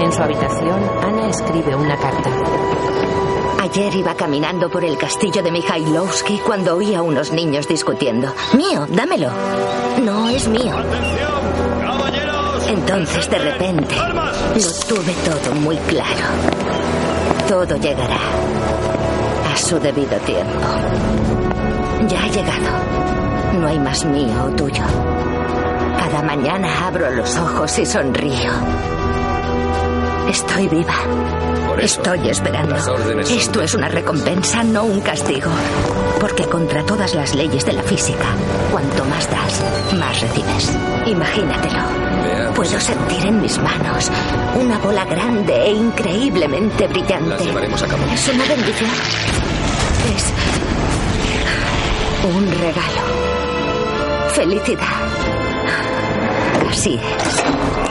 [0.00, 2.30] En su habitación, Ana escribe una carta.
[3.70, 8.32] Ayer iba caminando por el castillo de Mikhailovsky cuando oí a unos niños discutiendo.
[8.56, 9.28] Mío, dámelo.
[10.02, 10.74] No es mío.
[12.66, 16.24] Entonces, de repente, lo tuve todo muy claro.
[17.46, 18.16] Todo llegará
[19.52, 20.66] a su debido tiempo.
[22.08, 23.60] Ya ha llegado.
[23.60, 24.84] No hay más mío o tuyo.
[25.98, 28.50] Cada mañana abro los ojos y sonrío.
[30.26, 31.37] Estoy viva.
[31.80, 32.76] Estoy esperando.
[33.20, 35.50] Esto es una recompensa, no un castigo.
[36.20, 38.26] Porque contra todas las leyes de la física,
[38.72, 40.76] cuanto más das, más recibes.
[41.06, 42.52] Imagínatelo.
[42.54, 44.10] Puedo sentir en mis manos
[44.60, 47.30] una bola grande e increíblemente brillante.
[47.30, 48.02] Las llevaremos a cabo.
[48.12, 48.90] Es una bendición.
[50.16, 50.32] Es
[52.34, 53.02] un regalo.
[54.34, 55.08] Felicidad.
[56.68, 57.87] Así es.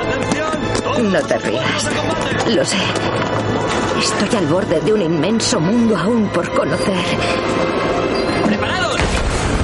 [1.01, 1.89] No te rías.
[2.55, 2.77] Lo sé.
[3.99, 6.95] Estoy al borde de un inmenso mundo aún por conocer.
[8.45, 8.97] ¡Preparados!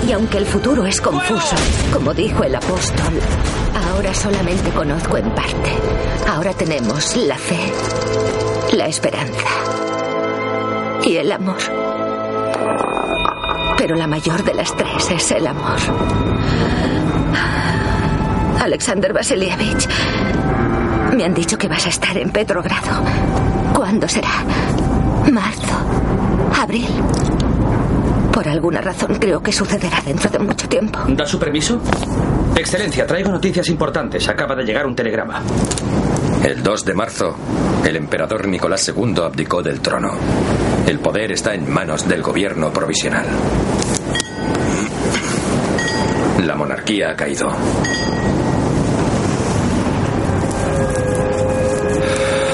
[0.08, 1.56] Y aunque el futuro es confuso,
[1.92, 3.14] como dijo el apóstol,
[3.90, 5.72] ahora solamente conozco en parte.
[6.28, 7.60] Ahora tenemos la fe,
[8.74, 9.48] la esperanza
[11.04, 11.58] y el amor.
[13.78, 15.80] Pero la mayor de las tres es el amor.
[18.62, 19.88] Alexander Vasilievich,
[21.16, 23.04] me han dicho que vas a estar en Petrogrado.
[23.74, 24.30] ¿Cuándo será?
[25.32, 25.76] ¿Marzo?
[26.60, 26.88] ¿Abril?
[28.32, 31.00] Por alguna razón creo que sucederá dentro de mucho tiempo.
[31.10, 31.80] ¿Da su permiso?
[32.56, 34.28] Excelencia, traigo noticias importantes.
[34.28, 35.42] Acaba de llegar un telegrama.
[36.44, 37.36] El 2 de marzo,
[37.86, 40.14] el emperador Nicolás II abdicó del trono.
[40.88, 43.26] El poder está en manos del gobierno provisional.
[46.46, 47.50] La monarquía ha caído.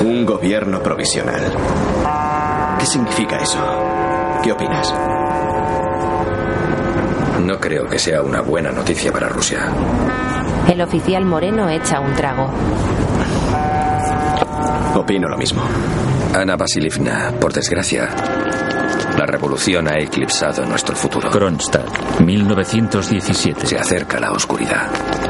[0.02, 1.42] Un gobierno provisional.
[2.78, 3.58] ¿Qué significa eso?
[4.44, 4.94] ¿Qué opinas?
[7.44, 9.72] No creo que sea una buena noticia para Rusia.
[10.68, 12.48] El oficial moreno echa un trago.
[14.94, 15.64] Opino lo mismo.
[16.36, 18.08] Ana Vasilievna, por desgracia,
[19.18, 21.32] la revolución ha eclipsado nuestro futuro.
[21.32, 23.66] Kronstadt, 1917.
[23.66, 25.29] Se acerca la oscuridad.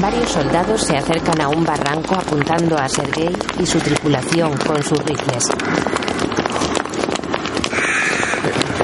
[0.00, 4.98] Varios soldados se acercan a un barranco apuntando a Sergei y su tripulación con sus
[5.04, 5.44] rifles.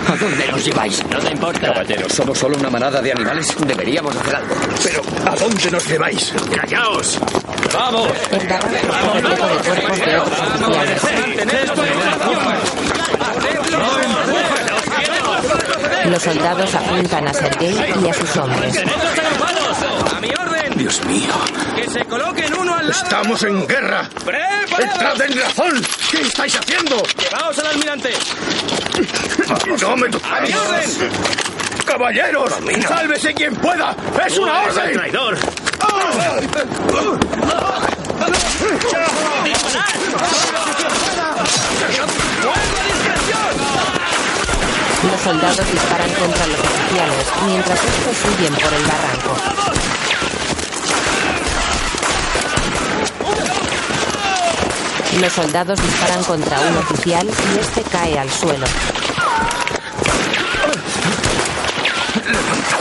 [0.09, 1.05] ¿A dónde nos lleváis?
[1.07, 1.73] No te importa.
[1.73, 3.55] Caballeros, somos solo una manada de animales.
[3.67, 4.55] Deberíamos hacer algo.
[4.83, 6.33] Pero, ¿a dónde nos lleváis?
[6.55, 7.21] ¡Callaos!
[7.73, 8.09] ¡Vamos!
[8.33, 11.03] El barranco está repleto de cuerpos de otros oficiales.
[16.11, 18.85] Los soldados apuntan a Sergei y a sus hombres.
[20.85, 21.33] Dios mío.
[21.77, 23.05] ¡Que se coloquen uno al lado!
[23.05, 24.07] ¡Estamos en guerra!
[24.79, 25.83] ¡Entrad en razón!
[26.11, 27.03] ¿Qué estáis haciendo?
[27.19, 28.13] ¡Llevaos al almirante!
[29.81, 30.91] ¡No me ¡A mi orden!
[31.87, 32.53] ¡Caballeros!
[32.87, 33.97] ¡Sálvese quien pueda!
[34.27, 34.93] ¡Es una orden!
[34.93, 35.39] traidor!
[45.11, 49.84] Los soldados disparan contra los oficiales mientras estos huyen por el barranco.
[55.21, 58.67] Los soldados disparan contra un oficial y este cae al suelo.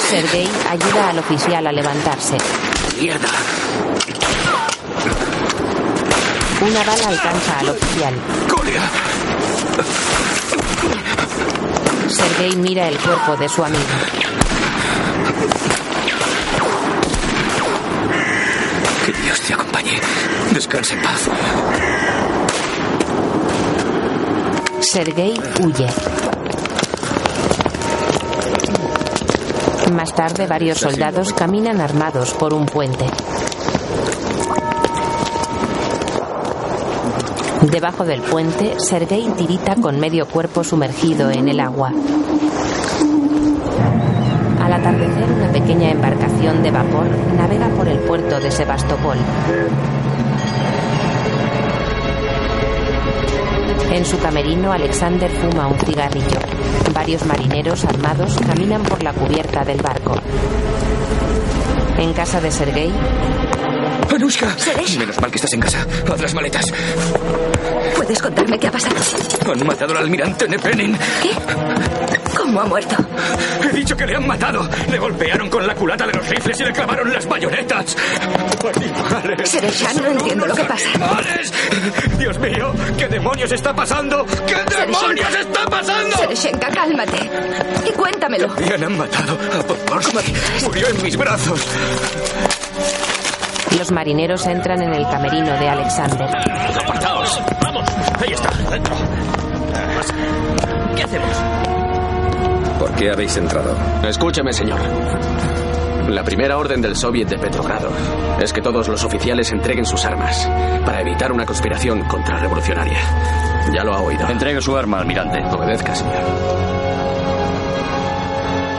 [0.10, 2.38] Sergei ayuda al oficial a levantarse.
[3.00, 3.28] ¡Mierda!
[6.62, 8.14] Una bala alcanza al oficial.
[8.50, 8.82] ¡Colia!
[12.10, 13.84] Sergei mira el cuerpo de su amigo.
[19.06, 20.00] Que Dios te acompañe.
[20.52, 21.30] Descansa en paz.
[24.94, 25.88] Sergei huye.
[29.92, 33.04] Más tarde, varios soldados caminan armados por un puente.
[37.72, 41.92] Debajo del puente, Sergei tirita con medio cuerpo sumergido en el agua.
[44.62, 49.18] Al atardecer, una pequeña embarcación de vapor navega por el puerto de Sebastopol.
[53.92, 56.40] En su camerino, Alexander fuma un cigarrillo.
[56.94, 60.16] Varios marineros armados caminan por la cubierta del barco.
[61.98, 62.92] En casa de Sergei,
[64.14, 64.56] ¡Anushka!
[65.00, 65.86] Menos mal que estás en casa.
[66.12, 66.66] Haz las maletas.
[67.96, 68.96] ¿Puedes contarme qué ha pasado?
[69.52, 70.98] Han matado al almirante Nepenin.
[71.22, 71.32] ¿Qué?
[72.44, 72.96] ¿Cómo ha muerto?
[73.64, 74.68] He dicho que le han matado.
[74.92, 77.96] Le golpearon con la culata de los rifles y le clavaron las bayonetas.
[78.76, 79.50] ¡Animales!
[79.50, 80.90] Sereshan, no entiendo lo que pasa.
[80.94, 81.54] ¡Animales!
[82.20, 82.74] ¡Dios mío!
[82.98, 84.26] ¿Qué demonios está pasando?
[84.46, 85.40] ¿Qué demonios Sereshenka.
[85.40, 86.18] está pasando?
[86.18, 87.30] Sereshenka, cálmate.
[87.88, 88.50] Y cuéntamelo.
[88.56, 90.34] Bien, han matado a Podporsky.
[90.66, 91.66] Murió en mis brazos.
[93.78, 96.28] los marineros entran en el camerino de Alexander.
[96.78, 97.42] ¡Apartaos!
[97.62, 97.90] ¡Vamos!
[98.22, 98.96] Ahí está, dentro.
[100.96, 101.83] ¿Qué hacemos?
[102.84, 103.74] ¿Por qué habéis entrado?
[104.06, 104.78] Escúcheme, señor.
[106.10, 107.90] La primera orden del Soviet de Petrogrado
[108.42, 110.46] es que todos los oficiales entreguen sus armas
[110.86, 113.00] para evitar una conspiración contrarrevolucionaria.
[113.74, 114.28] Ya lo ha oído.
[114.28, 115.42] Entregue su arma, almirante.
[115.46, 116.14] Obedezca, señor.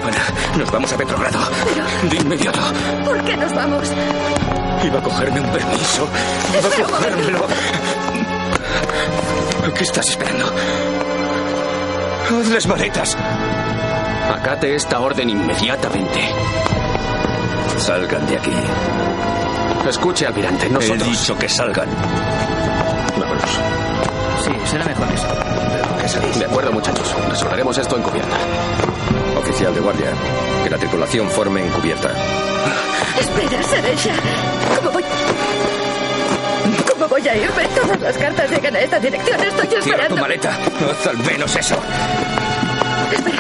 [0.03, 1.39] Ana, nos vamos a Petrogrado.
[2.11, 2.61] De inmediato.
[3.07, 3.91] ¿Por qué nos vamos?
[4.85, 6.07] Iba a cogerme un permiso.
[6.51, 7.47] Iba Espera a cogérmelo.
[9.75, 10.45] ¿Qué estás esperando?
[12.31, 13.17] Haz las maletas.
[14.45, 16.21] Acate esta orden inmediatamente.
[17.79, 18.51] Salgan de aquí.
[19.89, 21.01] Escuche, almirante, nosotros...
[21.09, 21.89] He dicho que salgan.
[23.19, 23.51] Vámonos.
[24.45, 26.39] Sí, será mejor eso.
[26.39, 27.17] De acuerdo, muchachos.
[27.31, 28.37] Resolveremos esto en cubierta.
[29.39, 30.11] Oficial de guardia,
[30.63, 32.11] que la tripulación forme en cubierta.
[33.19, 34.13] Espera, Seresha.
[34.77, 35.05] ¿Cómo voy?
[36.93, 37.65] ¿Cómo voy a irme?
[37.75, 39.41] Todas las cartas llegan a esta dirección.
[39.43, 40.17] Estoy Cierra tu esperando.
[40.21, 40.51] maleta.
[40.91, 41.77] Haz al menos eso.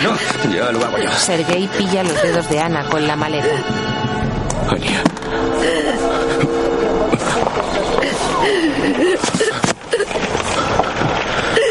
[0.02, 0.16] No,
[0.52, 1.10] ya lo hago yo.
[1.12, 3.48] Sergei pilla los dedos de Ana con la maleta.
[4.68, 5.02] Ania.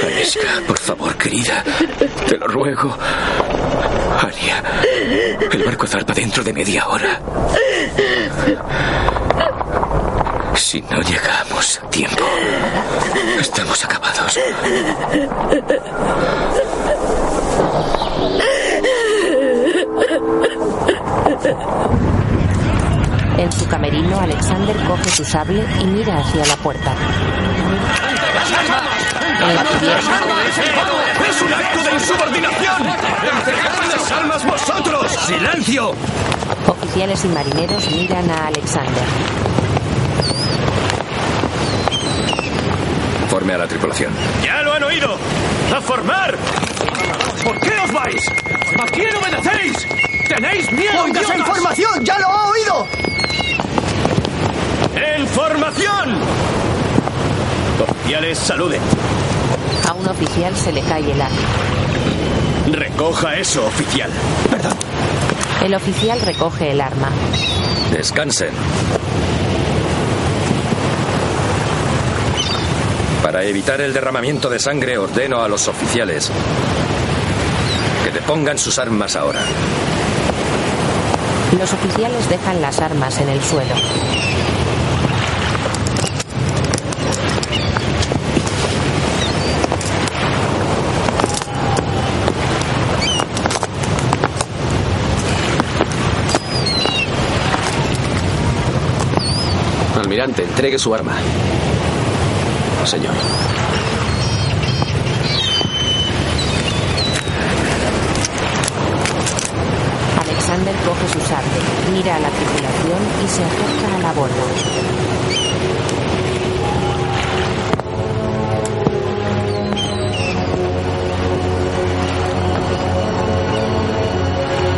[0.06, 1.64] Aniska, por favor, querida.
[2.28, 2.96] Te lo ruego.
[4.22, 4.64] Ania,
[5.52, 7.20] el barco zarpa dentro de media hora.
[10.56, 12.24] Si no llegamos a tiempo,
[13.40, 14.40] estamos acabados.
[23.38, 26.94] En su camerino, Alexander coge su sable y mira hacia la puerta.
[29.42, 30.20] En la cubierta,
[31.30, 32.82] ¡Es un acto de insubordinación!
[33.38, 35.12] ¡Entregad las almas vosotros!
[35.26, 35.94] ¡Silencio!
[36.68, 39.04] oficiales y marineros miran a Alexander.
[43.30, 44.14] Forme a la tripulación.
[44.44, 45.18] ¡Ya lo han oído!
[45.76, 46.38] ¡A formar!
[47.44, 48.26] ¿Por qué os vais?
[48.82, 49.88] ¿A quién obedecéis?
[50.30, 51.04] ¡Tenéis miedo!
[51.04, 52.06] ¡Oiga esa información!
[52.06, 52.88] ¡Ya lo ha oído!
[54.96, 56.18] ¡En formación!
[57.82, 58.82] Oficiales, saluden.
[59.90, 61.38] A un oficial se le cae el arma.
[62.72, 64.10] Recoja eso, oficial.
[64.50, 64.78] Perdón.
[65.64, 67.10] El oficial recoge el arma.
[67.92, 68.52] Descansen.
[73.22, 76.32] Para evitar el derramamiento de sangre, ordeno a los oficiales
[78.24, 79.40] que depongan sus armas ahora.
[81.58, 83.76] Los oficiales dejan las armas en el suelo.
[99.96, 101.14] Almirante, entregue su arma.
[102.86, 103.14] Señor.
[110.64, 111.60] Campbell coge su sable,
[111.92, 114.34] mira a la tripulación y se acerca a la borda.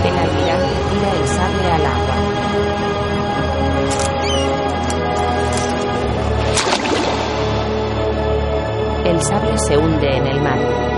[0.06, 2.16] El almirante tira el sable al agua.
[9.06, 10.95] El sable se hunde en el mar.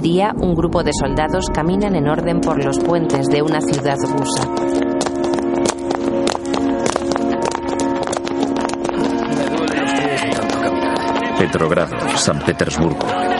[0.00, 3.98] De día, un grupo de soldados caminan en orden por los puentes de una ciudad
[4.00, 4.48] rusa.
[11.38, 13.06] Petrogrado, San Petersburgo.
[13.08, 13.36] Ana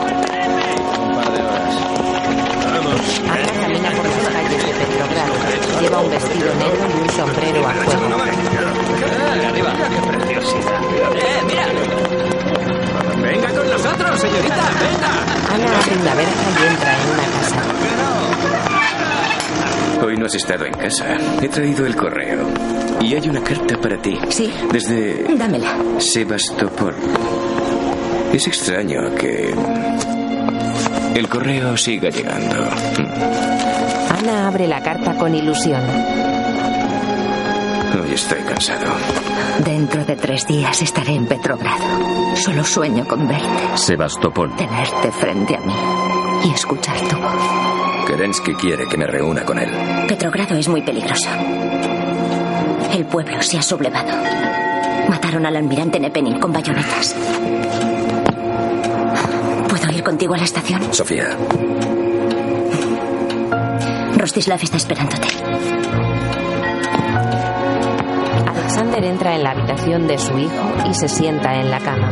[3.59, 5.33] camina por las calles de Petrogrado.
[5.81, 7.91] Lleva un vestido negro y un sombrero a juego.
[9.49, 9.73] arriba!
[9.89, 10.81] ¡Qué preciosidad!
[11.15, 11.65] ¡Eh, mira!
[13.19, 14.69] ¡Venga con nosotros, señorita!
[14.79, 15.20] ¡Venga!
[15.53, 17.61] Ana abre una verja y entra en una casa.
[20.05, 21.17] Hoy no has estado en casa.
[21.41, 22.47] He traído el correo.
[23.01, 24.17] Y hay una carta para ti.
[24.29, 24.51] Sí.
[24.71, 25.75] Desde Dámela.
[25.99, 26.95] Sebastopol.
[28.33, 29.53] Es extraño que
[31.15, 32.69] el correo siga llegando.
[34.17, 35.81] Ana abre la carta con ilusión.
[38.01, 38.87] Hoy estoy cansado.
[39.63, 42.35] Dentro de tres días estaré en Petrogrado.
[42.35, 44.55] Solo sueño con verte, Sebastopol.
[44.55, 45.73] tenerte frente a mí
[46.45, 48.07] y escuchar tu voz.
[48.07, 49.69] Kerensky quiere que me reúna con él.
[50.07, 51.29] Petrogrado es muy peligroso.
[52.93, 54.11] El pueblo se ha sublevado.
[55.09, 57.15] Mataron al almirante Nepenin con bayonetas.
[59.69, 60.93] ¿Puedo ir contigo a la estación?
[60.93, 61.37] Sofía,
[64.17, 65.27] Rostislav está esperándote.
[68.91, 72.11] Alexander entra en la habitación de su hijo y se sienta en la cama.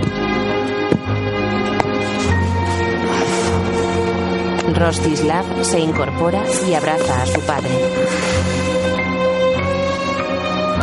[4.74, 7.70] Rostislav se incorpora y abraza a su padre.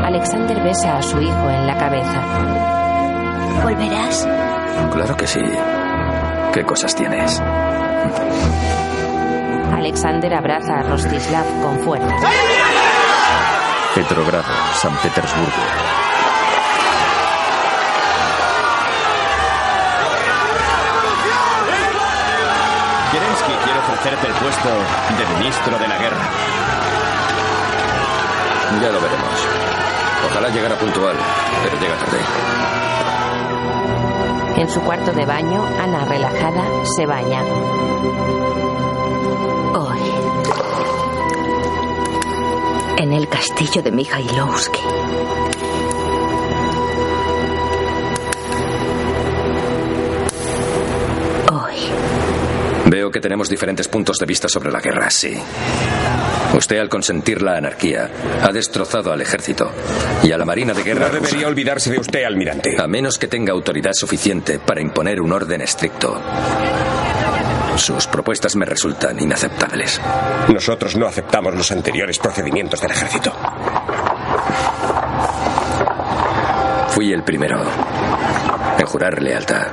[0.04, 2.22] Alexander besa a su hijo en la cabeza.
[3.62, 4.28] ¿Volverás?
[4.92, 5.40] claro que sí.
[6.52, 7.40] ¿Qué cosas tienes?
[9.72, 12.16] Alexander abraza a Rostislav con fuerza.
[13.96, 14.44] Petrogrado,
[14.74, 15.50] San Petersburgo.
[23.10, 26.28] Kerensky quiere ofrecerte el puesto de ministro de la guerra.
[28.82, 29.48] Ya lo veremos.
[30.30, 31.16] Ojalá llegara puntual,
[31.62, 32.18] pero llega tarde.
[34.60, 36.64] En su cuarto de baño, Ana, relajada,
[36.98, 37.42] se baña.
[42.98, 44.80] En el castillo de Mikhailovsky,
[51.52, 51.74] hoy,
[52.86, 55.36] Veo que tenemos diferentes puntos de vista sobre la guerra, sí.
[56.56, 58.08] Usted, al consentir la anarquía,
[58.42, 59.70] ha destrozado al ejército
[60.22, 61.08] y a la marina de guerra.
[61.08, 61.48] No debería rusa.
[61.48, 62.76] olvidarse de usted, almirante.
[62.80, 66.22] A menos que tenga autoridad suficiente para imponer un orden estricto.
[67.76, 70.00] Sus propuestas me resultan inaceptables.
[70.52, 73.32] Nosotros no aceptamos los anteriores procedimientos del ejército.
[76.88, 77.60] Fui el primero
[78.78, 79.66] en jurar lealtad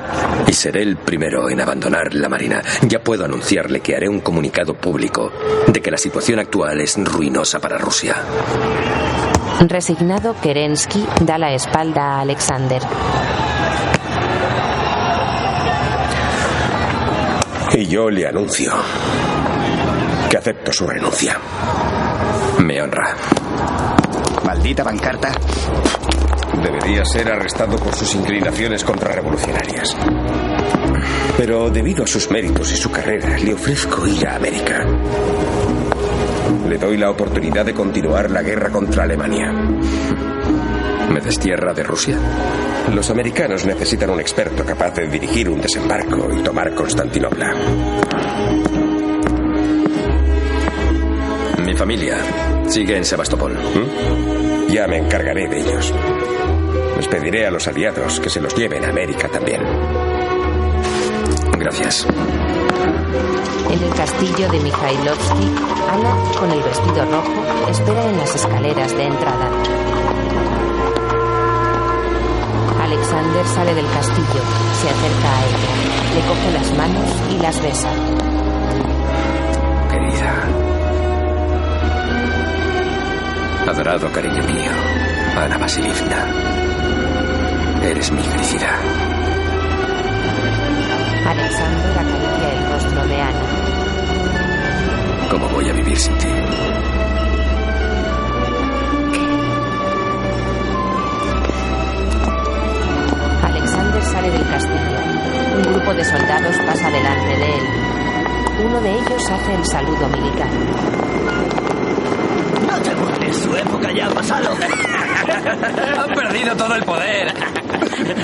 [0.48, 2.62] y seré el primero en abandonar la Marina.
[2.82, 5.32] Ya puedo anunciarle que haré un comunicado público
[5.68, 8.18] de que la situación actual es ruinosa para Rusia.
[9.62, 12.82] Resignado, Kerensky da la espalda a Alexander.
[17.76, 18.72] Y yo le anuncio
[20.30, 21.40] que acepto su renuncia.
[22.60, 23.16] Me honra.
[24.46, 25.32] Maldita pancarta.
[26.62, 29.96] Debería ser arrestado por sus inclinaciones contrarrevolucionarias.
[31.36, 34.86] Pero debido a sus méritos y su carrera, le ofrezco ir a América.
[36.68, 39.52] Le doy la oportunidad de continuar la guerra contra Alemania.
[41.12, 42.18] ¿Me destierra de Rusia?
[42.94, 47.54] Los americanos necesitan un experto capaz de dirigir un desembarco y tomar Constantinopla.
[51.66, 52.18] Mi familia
[52.68, 53.54] sigue en Sebastopol.
[53.54, 54.72] ¿Mm?
[54.72, 55.94] Ya me encargaré de ellos.
[56.98, 59.62] Les pediré a los aliados que se los lleven a América también.
[61.58, 62.06] Gracias.
[63.70, 65.52] En el castillo de Mikhailovsky,
[65.90, 69.83] Ana, con el vestido rojo, espera en las escaleras de entrada.
[73.04, 74.42] Alexander sale del castillo,
[74.80, 75.58] se acerca a ella,
[76.16, 77.90] le coge las manos y las besa.
[79.92, 80.48] Querida.
[83.68, 84.72] Adorado cariño mío,
[85.36, 86.28] Ana Vasilievna.
[87.84, 88.80] Eres mi felicidad.
[91.28, 93.46] Alexander acaricia el rostro de Ana.
[95.30, 96.30] ¿Cómo voy a vivir sin ti?
[104.24, 105.58] Sale del castillo.
[105.58, 107.66] Un grupo de soldados pasa delante de él.
[108.66, 110.50] Uno de ellos hace el saludo militar.
[112.68, 114.50] No te burles, su época ya ha pasado.
[116.00, 117.34] Han perdido todo el poder.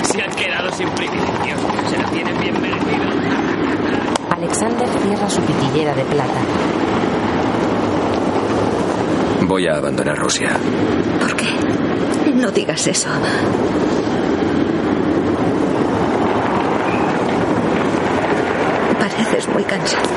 [0.04, 1.60] Se han quedado sin privilegios.
[1.90, 3.04] Se lo tienen bien merecido.
[4.30, 6.40] Alexander cierra su pitillera de plata.
[9.42, 10.50] Voy a abandonar Rusia.
[11.20, 11.46] ¿Por qué?
[12.34, 13.08] No digas eso.
[19.60, 20.08] Muy cansado.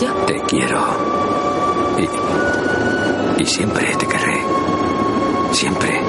[0.00, 0.80] Yo Te quiero.
[3.38, 4.40] Y, y siempre te querré.
[5.52, 6.02] Siempre.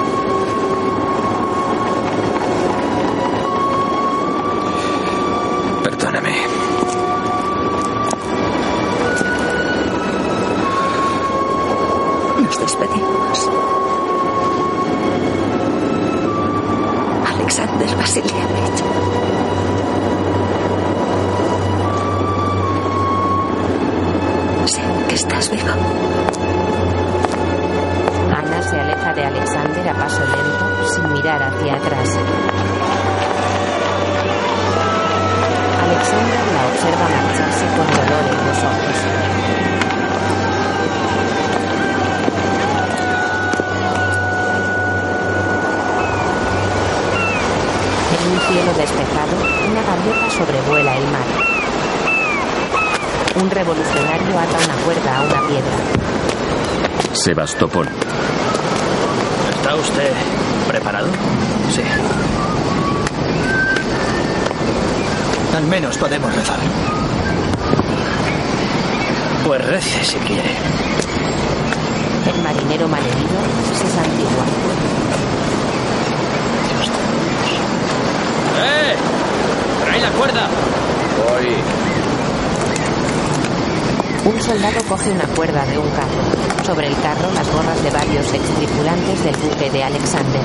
[5.84, 6.36] Perdóname.
[12.42, 13.91] nos despedimos.
[17.52, 18.80] Alexander Vasilievich.
[24.68, 25.74] Sé que estás vivo.
[28.34, 32.18] Ana se aleja de Alexander a paso lento, sin mirar hacia atrás.
[35.84, 39.51] Alexander la observa marcharse con dolor en los ojos.
[48.52, 49.38] Cielo despejado,
[49.72, 51.28] una gaviota sobrevuela el mar.
[53.42, 55.78] Un revolucionario ata una cuerda a una piedra.
[57.14, 57.88] Sebastopol.
[59.56, 60.12] ¿Está usted
[60.68, 61.08] preparado?
[61.74, 61.82] Sí.
[65.56, 66.60] Al menos podemos rezar.
[69.46, 70.52] Pues rece si quiere.
[72.34, 73.40] El marinero malherido
[73.74, 75.31] se santigua.
[78.64, 78.96] ¡Eh!
[79.84, 80.48] ¡Trae la cuerda!
[81.18, 81.56] Voy.
[84.24, 86.22] Un soldado coge una cuerda de un carro.
[86.64, 90.42] Sobre el carro las gorras de varios ex tripulantes del buque de Alexander.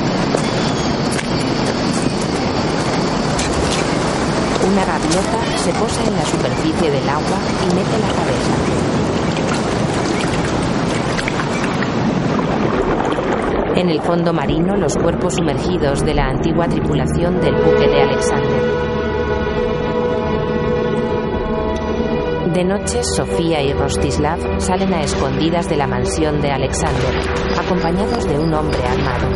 [4.67, 9.06] Una gaviota se posa en la superficie del agua y mete la cabeza.
[13.77, 18.63] En el fondo marino, los cuerpos sumergidos de la antigua tripulación del buque de Alexander.
[22.55, 27.21] De noche, Sofía y Rostislav salen a escondidas de la mansión de Alexander,
[27.59, 29.29] acompañados de un hombre armado.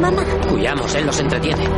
[0.00, 0.24] Mamá.
[0.50, 1.68] Huyamos, él nos entretiene.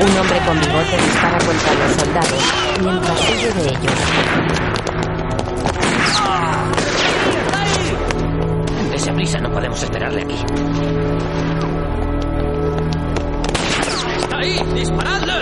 [0.00, 5.09] Un hombre con bigote dispara contra los soldados mientras huye de ellos.
[9.30, 10.34] Prisa, no podemos esperarle aquí.
[14.18, 14.58] ¡Está ahí!
[14.74, 15.34] ¡Disparadle!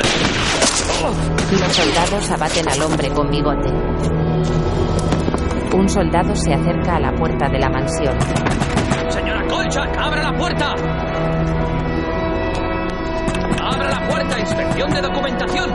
[1.53, 3.71] Los soldados abaten al hombre con bigote.
[5.75, 8.19] Un soldado se acerca a la puerta de la mansión.
[9.09, 10.75] Señora Kolchak, abra la puerta.
[13.63, 15.71] Abra la puerta, inspección de documentación.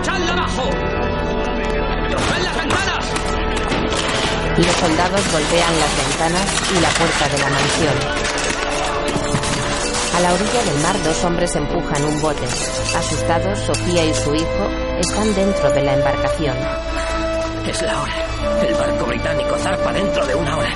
[0.00, 1.03] Echadla abajo.
[4.56, 7.94] Los soldados golpean las ventanas y la puerta de la mansión.
[10.16, 12.46] A la orilla del mar dos hombres empujan un bote.
[12.96, 14.68] Asustados, Sofía y su hijo
[15.00, 16.56] están dentro de la embarcación.
[17.66, 18.14] Es la hora.
[18.68, 20.70] El barco británico zarpa dentro de una hora.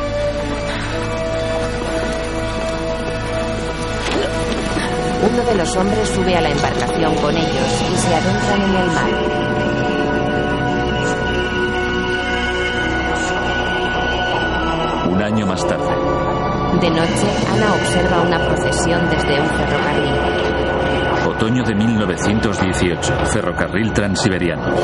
[5.31, 8.87] Uno de los hombres sube a la embarcación con ellos y se adentran en el
[8.89, 9.48] mar.
[15.19, 15.85] Un año más tarde.
[16.81, 20.15] De noche, Ana observa una procesión desde un ferrocarril.
[21.27, 23.13] Otoño de 1918.
[23.27, 24.77] Ferrocarril Transiberiano.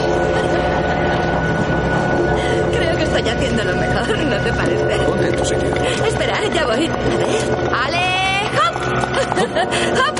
[2.72, 5.04] Creo que estoy haciendo lo mejor, ¿no te parece?
[5.06, 5.68] Ponte en tu sitio.
[6.04, 6.88] Espera, ya voy.
[6.88, 7.38] A ver.
[7.84, 8.50] ¡Ale!
[8.58, 8.74] ¡Hop!
[10.00, 10.16] ¡Hop!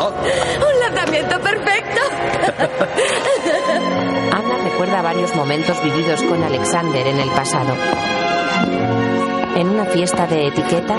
[0.00, 0.14] ¡Hop!
[0.58, 2.00] ¡Un lanzamiento perfecto!
[4.32, 7.74] Ana recuerda varios momentos vividos con Alexander en el pasado.
[9.56, 10.98] En una fiesta de etiqueta,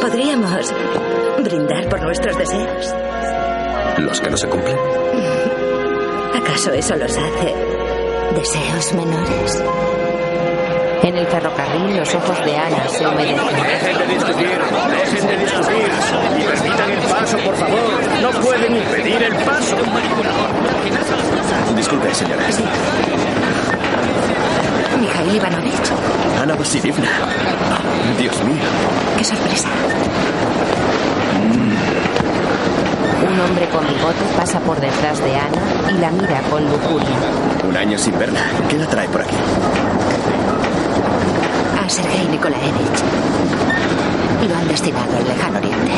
[0.00, 0.72] Podríamos
[1.42, 2.94] brindar por nuestros deseos.
[3.98, 4.76] Los que no se cumplen.
[6.34, 7.54] ¿Acaso eso los hace
[8.34, 9.64] deseos menores?
[11.02, 13.38] en el ferrocarril los ojos de Ana se humedecen.
[13.46, 15.88] Dejen de discutir, dejen de discutir.
[16.38, 17.80] Y permitan el paso, por favor.
[18.22, 19.76] No pueden impedir el paso.
[21.76, 22.44] Disculpe, señora.
[25.00, 25.92] Mikhail Ivanovich,
[26.40, 27.08] Ana Vasilievna.
[28.18, 28.56] Dios mío.
[29.18, 29.68] qué sorpresa.
[33.28, 37.16] Un hombre con bigote pasa por detrás de Ana y la mira con lujuria.
[37.68, 38.40] Un año sin verla.
[38.68, 39.36] ¿Qué la trae por aquí?
[41.84, 43.00] A Sergei Nikolaevich.
[44.48, 45.92] Lo han destinado al lejano oriente.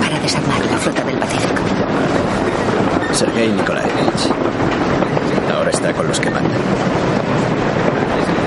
[0.00, 1.62] Para desarmar la flota del Pacífico.
[3.12, 4.30] Sergei Nikolaevich.
[5.64, 6.60] Ahora está con los que mandan.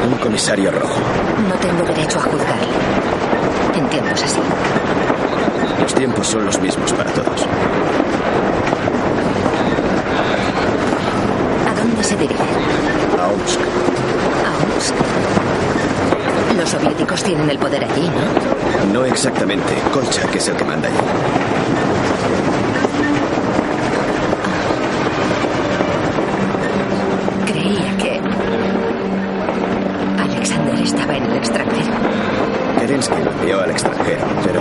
[0.07, 0.99] Un comisario rojo.
[1.49, 2.67] No tengo derecho a juzgarle.
[4.13, 4.39] Es así.
[5.81, 7.41] Los tiempos son los mismos para todos.
[11.67, 12.43] ¿A dónde se dirige?
[13.19, 13.59] A Omsk.
[14.45, 14.93] A Omsk.
[16.57, 18.09] Los soviéticos tienen el poder allí,
[18.93, 18.99] ¿no?
[18.99, 19.73] No exactamente.
[19.91, 20.97] Kolchak es el que manda allí.
[27.45, 28.21] Creía que
[30.21, 31.93] Alexander estaba en el extranjero.
[32.97, 34.59] Kerensky lo envió al extranjero, pero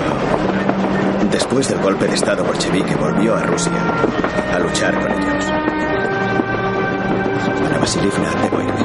[1.30, 3.72] después del golpe de Estado bolchevique volvió a Rusia
[4.53, 5.47] a luchar con ellos.
[7.64, 8.84] Ana Vasilivna, debo irme.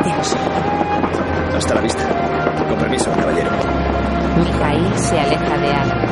[0.00, 0.36] Adiós.
[1.54, 2.08] Hasta la vista.
[2.66, 3.50] Con permiso, caballero.
[4.38, 6.04] Mikhail se aleja de Ana.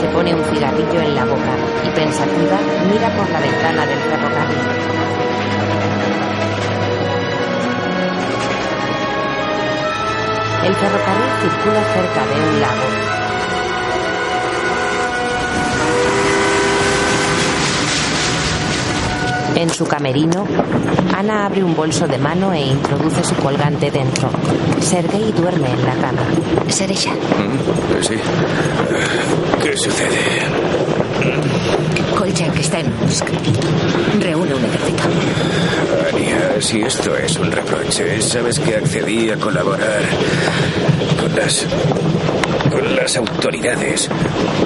[0.00, 2.58] Se pone un cigarrillo en la boca y pensativa
[2.90, 4.56] mira por la ventana del ferrocarril.
[10.64, 13.09] El ferrocarril circula cerca de un lago.
[19.56, 20.46] En su camerino,
[21.16, 24.30] Ana abre un bolso de mano e introduce su colgante dentro.
[24.80, 26.22] Sergei duerme en la cama.
[26.68, 27.12] Sereya.
[27.12, 28.14] Mm, Sí.
[29.62, 30.18] ¿Qué sucede?
[32.16, 33.26] Kolchak está en Omsk.
[34.20, 35.02] Reúne un ejército.
[36.16, 40.02] Ania, si esto es un reproche, sabes que accedí a colaborar
[41.20, 41.66] con las.
[43.00, 44.08] Las autoridades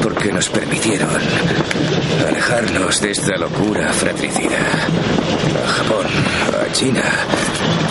[0.03, 1.09] porque nos permitieron
[2.29, 4.59] alejarnos de esta locura fratricida.
[5.65, 6.07] A Japón,
[6.69, 7.03] a China.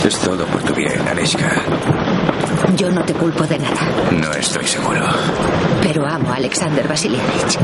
[0.06, 1.50] Es todo por tu bien, Anishka.
[2.76, 3.82] Yo no te culpo de nada,
[4.12, 5.06] No estoy seguro.
[5.82, 7.58] pero amo a Alexander Vasilievich.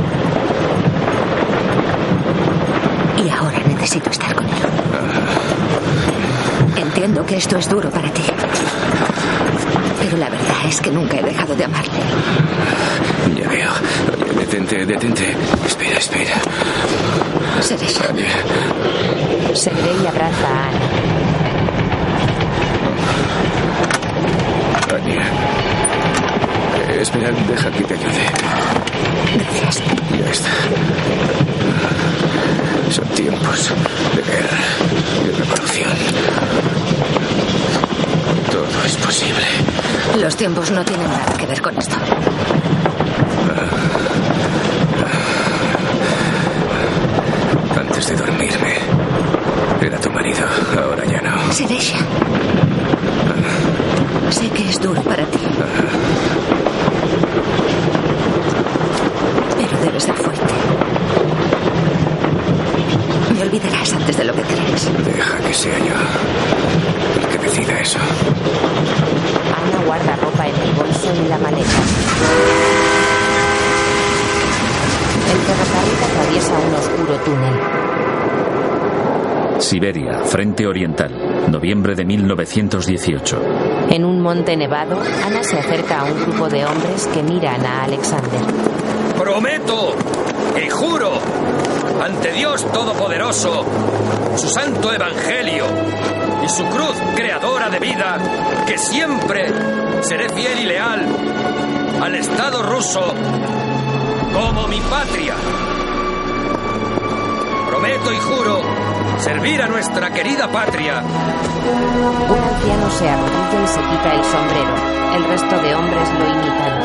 [3.26, 4.52] Y ahora necesito estar con él.
[6.78, 8.24] Entiendo que esto es duro para ti.
[10.02, 12.00] Pero la verdad es que nunca he dejado de amarle.
[13.38, 13.72] Ya veo.
[14.14, 15.36] Oye, detente, detente.
[15.66, 16.36] Espera, espera.
[17.62, 18.10] Sereya.
[18.10, 19.56] Ania.
[19.56, 20.80] Sergei abraza a Ana.
[24.96, 25.26] Ania.
[26.90, 28.26] Eh, espera, deja que te ayude.
[29.62, 29.84] Gracias.
[30.18, 30.50] Ya está.
[32.92, 33.72] Son tiempos
[34.16, 34.60] de guerra,
[35.26, 36.69] de revolución.
[38.52, 39.46] Todo es posible.
[40.20, 41.96] Los tiempos no tienen nada que ver con esto.
[47.76, 48.76] Antes de dormirme,
[49.82, 50.46] era tu marido,
[50.78, 51.54] ahora ya no.
[51.54, 51.98] Sereya.
[54.32, 55.40] Sé que es duro para ti.
[59.58, 60.54] Pero debes ser fuerte.
[63.34, 64.90] Me olvidarás antes de lo que crees.
[65.06, 66.69] Deja que sea yo
[67.50, 67.98] decida eso.
[69.58, 71.80] Ana guarda ropa en el bolso y la maleta.
[75.32, 77.60] El ferrocarril atraviesa un oscuro túnel.
[79.62, 83.42] Siberia, Frente Oriental, noviembre de 1918.
[83.90, 87.84] En un monte nevado, Ana se acerca a un grupo de hombres que miran a
[87.84, 88.42] Alexander.
[89.18, 89.96] Prometo
[90.64, 91.20] y juro
[92.02, 93.66] ante Dios Todopoderoso,
[94.38, 95.66] su santo evangelio
[96.44, 98.18] y su cruz creadora de vida,
[98.66, 99.52] que siempre
[100.02, 101.06] seré fiel y leal
[102.02, 103.14] al Estado ruso
[104.34, 105.36] como mi patria.
[107.68, 108.62] Prometo y juro
[109.20, 115.00] servir a nuestra querida patria Un anciano se arrodilla y se quita el sombrero.
[115.16, 116.80] El resto de hombres lo imitan.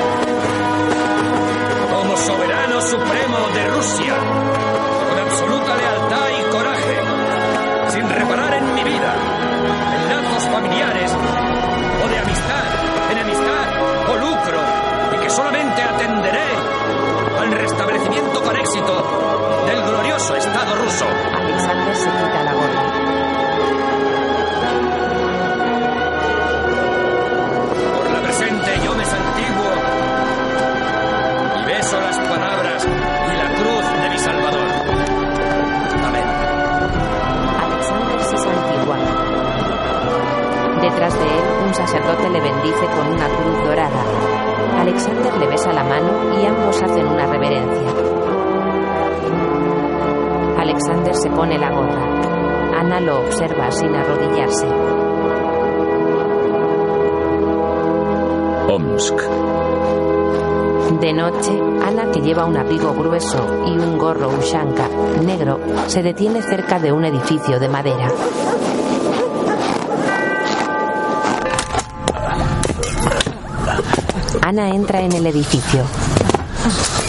[1.93, 4.15] como soberano supremo de Rusia,
[5.09, 6.44] con absoluta lealtad y
[8.15, 9.15] reparar en mi vida,
[9.95, 13.67] en lazos familiares o de amistad, enemistad
[14.09, 14.59] o lucro,
[15.15, 16.49] y que solamente atenderé
[17.41, 21.07] al restablecimiento con éxito del glorioso Estado ruso.
[21.35, 23.04] Alexander se quita la gorra.
[40.95, 44.05] Detrás de él, un sacerdote le bendice con una cruz dorada.
[44.79, 47.91] Alexander le besa la mano y ambos hacen una reverencia.
[50.57, 52.79] Alexander se pone la gorra.
[52.79, 54.67] Ana lo observa sin arrodillarse.
[58.69, 59.17] Omsk.
[61.01, 64.89] De noche, Ana, que lleva un abrigo grueso y un gorro ushanka
[65.27, 68.09] negro, se detiene cerca de un edificio de madera.
[74.45, 75.87] Ana entra en el edificio.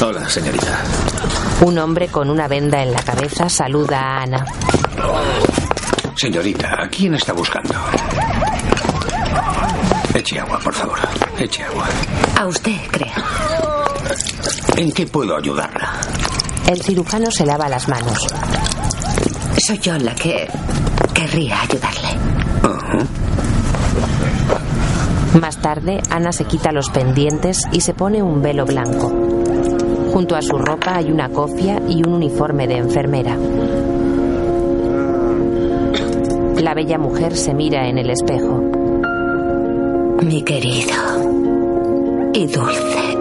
[0.01, 0.79] Hola, señorita.
[1.65, 4.45] Un hombre con una venda en la cabeza saluda a Ana.
[6.15, 7.73] Señorita, ¿a quién está buscando?
[10.13, 10.97] Eche agua, por favor.
[11.37, 11.85] Eche agua.
[12.39, 13.11] A usted, creo.
[14.77, 15.91] ¿En qué puedo ayudarla?
[16.69, 18.27] El cirujano se lava las manos.
[19.57, 20.47] Soy yo la que
[21.13, 22.04] querría ayudarle.
[25.39, 29.09] Más tarde, Ana se quita los pendientes y se pone un velo blanco.
[30.13, 33.37] Junto a su ropa hay una cofia y un uniforme de enfermera.
[36.61, 38.61] La bella mujer se mira en el espejo.
[40.21, 40.93] Mi querido
[42.33, 43.17] y dulce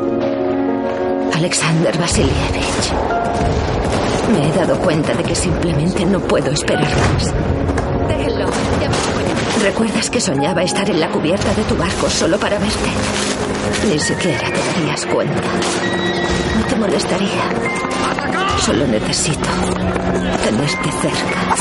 [1.35, 2.93] Alexander Vasilievich.
[4.33, 7.35] Me he dado cuenta de que simplemente no puedo esperar más.
[9.65, 12.91] ¿Recuerdas que soñaba estar en la cubierta de tu barco solo para verte?
[13.89, 15.41] Ni siquiera te darías cuenta.
[16.59, 17.49] No te molestaría.
[18.59, 19.49] Solo necesito
[20.45, 21.57] tenerte cerca.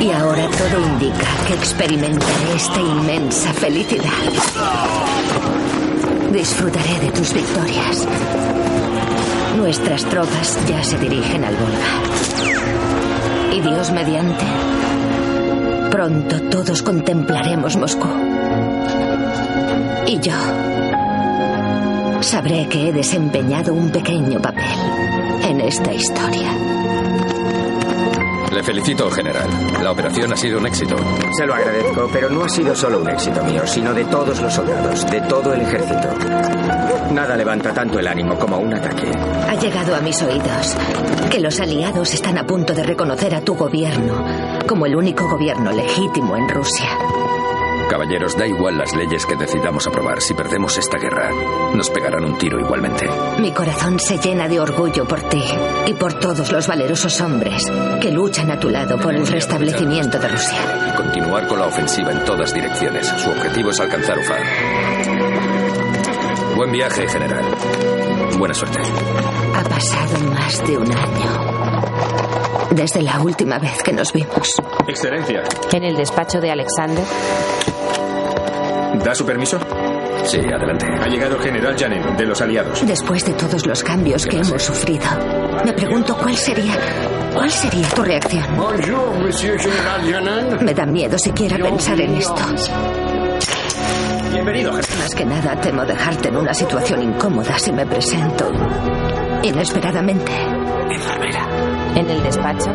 [0.00, 4.32] Y ahora todo indica que experimentaré esta inmensa felicidad.
[6.32, 8.08] Disfrutaré de tus victorias.
[9.58, 13.52] Nuestras tropas ya se dirigen al Volga.
[13.52, 14.44] Y Dios mediante,
[15.94, 18.08] pronto todos contemplaremos Moscú.
[20.08, 20.32] Y yo
[22.20, 24.64] sabré que he desempeñado un pequeño papel
[25.48, 26.50] en esta historia.
[28.52, 29.48] Le felicito, general.
[29.84, 30.96] La operación ha sido un éxito.
[31.38, 34.52] Se lo agradezco, pero no ha sido solo un éxito mío, sino de todos los
[34.52, 36.08] soldados, de todo el ejército.
[37.12, 39.12] Nada levanta tanto el ánimo como un ataque.
[39.48, 40.76] Ha llegado a mis oídos
[41.30, 45.72] que los aliados están a punto de reconocer a tu gobierno como el único gobierno
[45.72, 46.88] legítimo en Rusia.
[47.88, 50.20] Caballeros, da igual las leyes que decidamos aprobar.
[50.20, 51.30] Si perdemos esta guerra,
[51.74, 53.08] nos pegarán un tiro igualmente.
[53.38, 55.42] Mi corazón se llena de orgullo por ti
[55.86, 57.62] y por todos los valerosos hombres
[58.00, 60.58] que luchan a tu lado por el restablecimiento de Rusia.
[60.92, 63.06] Y continuar con la ofensiva en todas direcciones.
[63.06, 64.36] Su objetivo es alcanzar Ufa.
[66.56, 67.44] Buen viaje, general.
[68.38, 68.78] Buena suerte.
[69.54, 71.53] Ha pasado más de un año
[72.74, 74.54] desde la última vez que nos vimos.
[74.86, 75.42] Excelencia.
[75.72, 77.04] En el despacho de Alexander,
[79.04, 79.58] ¿Da su permiso?
[80.24, 80.86] Sí, adelante.
[80.86, 82.86] Ha llegado el general Janin, de los aliados.
[82.86, 85.04] Después de todos los cambios que hemos sufrido,
[85.64, 86.74] me pregunto cuál sería.
[87.34, 88.44] ¿Cuál sería tu reacción?
[88.56, 90.64] Bonjour, monsieur General Janin.
[90.64, 92.36] Me da miedo siquiera pensar en esto.
[94.32, 94.98] Bienvenido, general.
[94.98, 98.50] Más que nada temo dejarte en una situación incómoda si me presento
[99.42, 100.32] inesperadamente.
[100.90, 101.33] Enfermera.
[101.96, 102.70] En el despacho,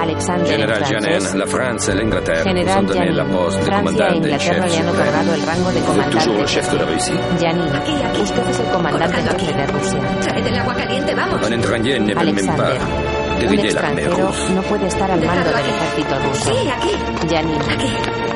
[0.00, 4.08] Alexander General Janin, la Francia y la Inglaterra General donné Janin, la poste de Francia
[4.08, 6.40] e Inglaterra le han otorgado el rango de Vous toujours comandante.
[6.40, 7.14] le chef de la Russie.
[7.40, 9.98] Janin, usted es el comandante jefe de Rusia.
[10.20, 11.46] Traed el agua caliente, vamos.
[11.46, 14.50] Un étranger ne peut même Alexander, pas un diriger l'armée extranjero russe.
[14.54, 16.50] no puede estar al mando del ejército ruso.
[16.50, 17.28] Sí, aquí.
[17.30, 17.60] Janin,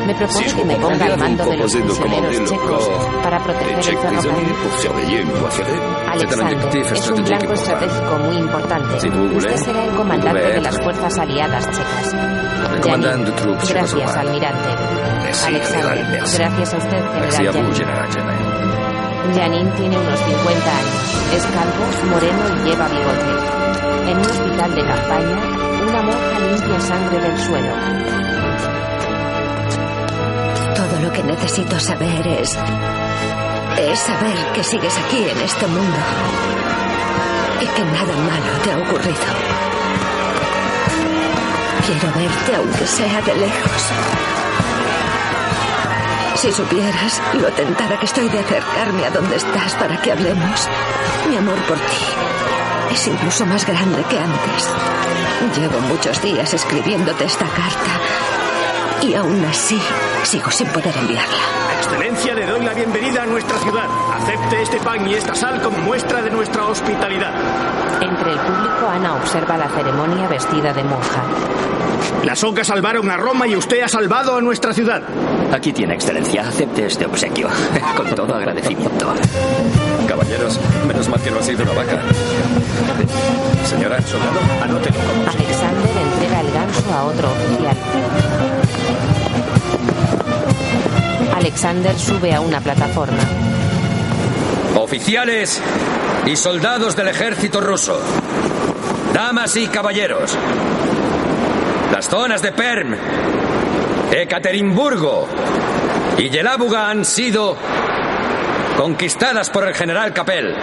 [0.06, 2.88] me propone que me ponga al mando de los prisioneros checos
[3.22, 4.52] para proteger el ferrocarril.
[5.26, 9.08] Un Alexander, es un blanco estratégico muy importante.
[9.36, 12.14] Usted será el comandante de las fuerzas aliadas checas.
[12.72, 14.68] Le commandant Janin, de troupes Gracias, almirante.
[15.46, 16.06] Alexander,
[16.38, 17.74] gracias a usted, general à vous, Janin.
[17.74, 19.34] general Janin.
[19.34, 21.34] Janin tiene unos 50 años.
[21.34, 24.10] Es calvo, moreno y lleva bigote.
[24.10, 25.36] En un hospital de campaña,
[25.88, 27.72] una monja limpia sangre del suelo.
[31.16, 32.50] Que necesito saber es.
[33.78, 35.96] es saber que sigues aquí en este mundo.
[37.58, 39.26] Y que nada malo te ha ocurrido.
[41.86, 43.82] Quiero verte aunque sea de lejos.
[46.34, 50.68] Si supieras lo tentada que estoy de acercarme a donde estás para que hablemos.
[51.30, 54.70] Mi amor por ti es incluso más grande que antes.
[55.58, 58.00] Llevo muchos días escribiéndote esta carta
[59.00, 59.80] y aún así
[60.26, 61.38] sigo sin poder enviarla.
[61.78, 63.86] Excelencia, le doy la bienvenida a nuestra ciudad.
[64.12, 67.32] Acepte este pan y esta sal como muestra de nuestra hospitalidad.
[68.02, 71.22] Entre el público, Ana observa la ceremonia vestida de monja.
[72.24, 75.00] Las ocas salvaron a Roma y usted ha salvado a nuestra ciudad.
[75.52, 76.48] Aquí tiene, Excelencia.
[76.48, 77.48] Acepte este obsequio.
[77.96, 79.14] Con todo agradecimiento.
[80.08, 80.58] Caballeros,
[80.88, 82.02] menos mal que no ha sido una vaca.
[83.64, 84.96] Señora, soldado, anótelo.
[85.28, 87.76] Alexander entrega el ganso a otro oficial.
[91.36, 93.18] Alexander sube a una plataforma.
[94.74, 95.60] Oficiales
[96.24, 98.00] y soldados del ejército ruso.
[99.12, 100.34] Damas y caballeros.
[101.92, 102.96] Las zonas de Perm,
[104.12, 105.28] Ekaterimburgo
[106.16, 107.54] y Yelabuga han sido
[108.78, 110.54] conquistadas por el general Capel.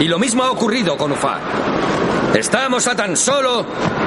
[0.00, 1.38] Y lo mismo ha ocurrido con Ufa.
[2.34, 3.97] Estamos a tan solo 100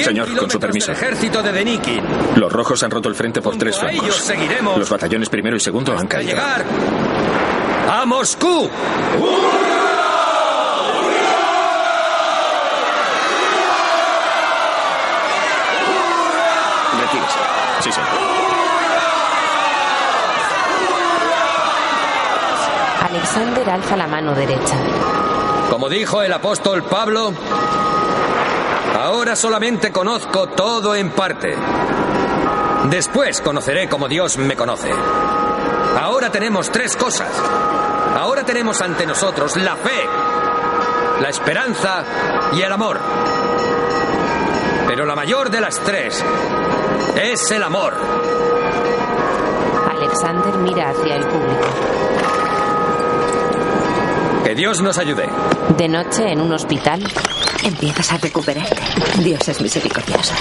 [0.00, 0.86] Señor, con su permiso.
[0.92, 2.02] del ejército de Denikin.
[2.36, 4.04] Los rojos han roto el frente por tres Junto a flancos.
[4.08, 6.30] ellos seguiremos Los batallones primero y segundo han caído.
[6.30, 6.64] llegar
[7.90, 8.70] a Moscú.
[17.00, 17.38] Retírese.
[17.80, 18.08] Sí, señor.
[23.08, 24.76] Alexander alza la mano derecha.
[25.70, 27.32] Como dijo el apóstol Pablo,
[28.94, 31.54] ahora solamente conozco todo en parte.
[32.90, 34.90] Después conoceré como Dios me conoce.
[36.00, 37.30] Ahora tenemos tres cosas.
[38.16, 40.04] Ahora tenemos ante nosotros la fe,
[41.20, 42.04] la esperanza
[42.52, 42.98] y el amor.
[44.86, 46.22] Pero la mayor de las tres
[47.16, 47.94] es el amor.
[49.90, 51.66] Alexander mira hacia el público.
[54.44, 55.28] Que Dios nos ayude.
[55.78, 57.02] De noche, en un hospital,
[57.64, 58.76] Empiezas a recuperarte.
[59.22, 60.32] Dios es misericordioso.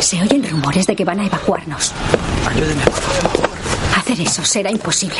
[0.00, 1.92] Se oyen rumores de que van a evacuarnos.
[2.48, 3.50] Ayúdeme, por favor.
[3.96, 5.16] Hacer eso será imposible.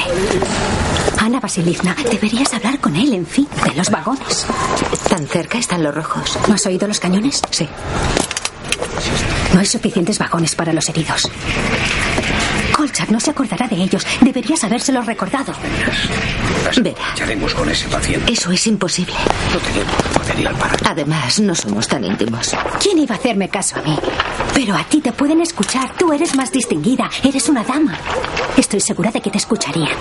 [1.18, 4.46] Ana Vasilivna, deberías hablar con él, en fin, de los vagones.
[5.08, 6.38] Tan cerca están los rojos.
[6.46, 7.40] ¿No has oído los cañones?
[7.50, 7.66] Sí.
[9.54, 11.28] No hay suficientes vagones para los heridos.
[12.76, 14.06] Kolchak no se acordará de ellos.
[14.20, 15.54] Deberías habérselos recordado.
[16.82, 18.30] Verá, Ya haremos con ese paciente.
[18.32, 19.14] eso es imposible.
[19.52, 20.15] No tenemos
[20.84, 22.54] Además, no somos tan íntimos.
[22.80, 23.98] ¿Quién iba a hacerme caso a mí?
[24.54, 25.92] Pero a ti te pueden escuchar.
[25.98, 27.08] Tú eres más distinguida.
[27.22, 27.98] Eres una dama.
[28.56, 29.96] Estoy segura de que te escucharían.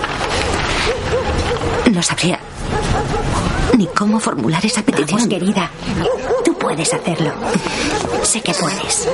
[1.92, 2.38] No sabría
[3.76, 5.20] ni cómo formular esa petición.
[5.20, 5.70] Vamos, querida.
[6.44, 7.32] Tú puedes hacerlo.
[8.22, 9.08] Sé que puedes.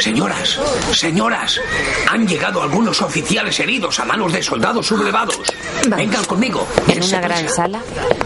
[0.00, 0.58] Señoras,
[0.92, 1.60] señoras,
[2.08, 5.40] han llegado algunos oficiales heridos a manos de soldados sublevados.
[5.88, 6.66] Vengan conmigo.
[6.86, 7.80] en una gran sala,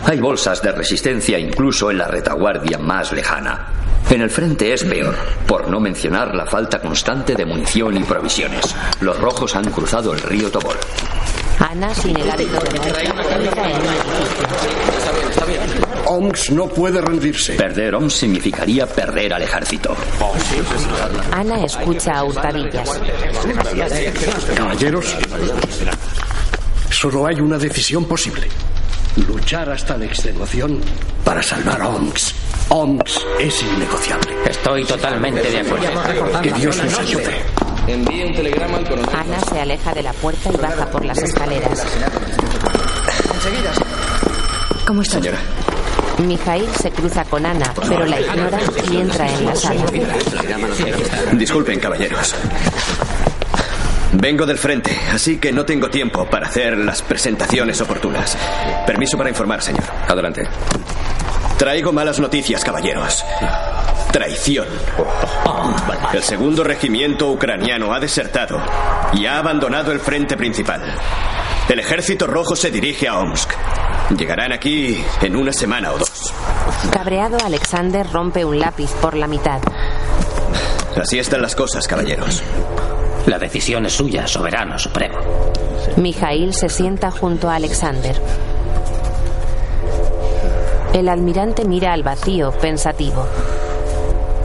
[0.04, 3.68] Hay bolsas de resistencia incluso en la retaguardia más lejana.
[4.10, 5.14] En el frente es peor,
[5.46, 8.74] por no mencionar la falta constante de munición y provisiones.
[9.00, 10.76] Los rojos han cruzado el río Tobol.
[11.58, 12.82] Ana, sin el hábito de.
[16.06, 17.54] OMS no puede rendirse.
[17.54, 19.96] Perder OMS significaría perder al ejército.
[21.30, 23.00] Ana escucha a hurtadillas.
[24.54, 25.16] Caballeros,
[26.90, 28.48] solo hay una decisión posible.
[29.16, 30.80] Luchar hasta la extenuación
[31.24, 32.34] para salvar a OMS.
[32.70, 34.34] OMS es innegociable.
[34.48, 36.40] Estoy totalmente de acuerdo.
[36.42, 37.42] Que Dios nos ayude.
[37.86, 39.10] Envíe un telegrama al coronel.
[39.14, 41.84] Ana se aleja de la puerta y baja por las escaleras.
[44.86, 45.22] ¿Cómo estás?
[45.22, 45.38] Señora,
[46.18, 48.58] Mijail se cruza con Ana, pero la ignora
[48.90, 49.84] y entra en la sala.
[51.32, 52.34] Disculpen, caballeros.
[54.12, 58.36] Vengo del frente, así que no tengo tiempo para hacer las presentaciones oportunas.
[58.86, 59.84] Permiso para informar, señor.
[60.06, 60.46] adelante.
[61.58, 63.24] Traigo malas noticias, caballeros.
[64.12, 64.66] Traición.
[66.12, 68.60] El segundo regimiento ucraniano ha desertado
[69.14, 70.82] y ha abandonado el frente principal.
[71.68, 73.50] El ejército rojo se dirige a Omsk.
[74.16, 76.34] Llegarán aquí en una semana o dos.
[76.92, 79.60] Cabreado, Alexander rompe un lápiz por la mitad.
[81.00, 82.42] Así están las cosas, caballeros.
[83.26, 85.18] La decisión es suya, soberano supremo.
[85.96, 88.16] Mijail se sienta junto a Alexander.
[90.92, 93.26] El almirante mira al vacío, pensativo.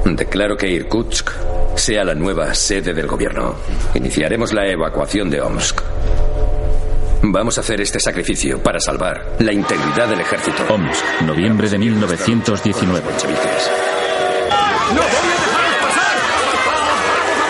[0.05, 1.31] Declaro que Irkutsk
[1.75, 3.55] sea la nueva sede del gobierno.
[3.93, 5.81] Iniciaremos la evacuación de Omsk.
[7.23, 10.63] Vamos a hacer este sacrificio para salvar la integridad del ejército.
[10.69, 13.03] Omsk, noviembre de 1919.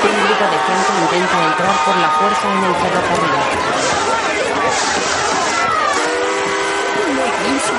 [0.08, 3.32] Un grupo de gente intenta entrar por la fuerza en el ferrocarril.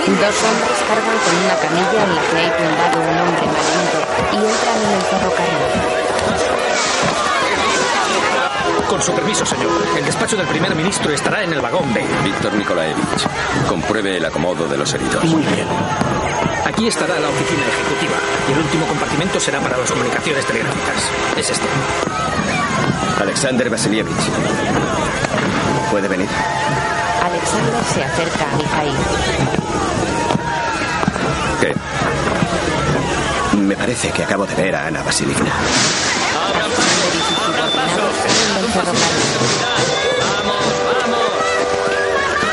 [0.09, 3.99] Dos hombres cargan con una camilla en la que hay tumbado un hombre malherido
[4.33, 5.63] y entran en el ferrocarril.
[8.89, 9.71] Con su permiso, señor.
[9.97, 12.05] El despacho del primer ministro estará en el vagón B.
[12.25, 13.29] Víctor Nikolaevich,
[13.69, 15.23] compruebe el acomodo de los heridos.
[15.25, 15.69] Muy bien.
[16.65, 18.17] Aquí estará la oficina ejecutiva
[18.49, 21.11] y el último compartimento será para las comunicaciones telegráficas.
[21.37, 22.28] Es este.
[23.21, 24.15] Alexander Vasilievich.
[25.91, 26.29] ¿Puede venir?
[27.23, 28.95] Alexander se acerca a Mijail.
[31.61, 31.75] ¿Qué?
[33.59, 35.51] Me parece que acabo de ver a Ana Vasilievna.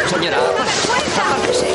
[0.09, 1.67] Señora, apártese.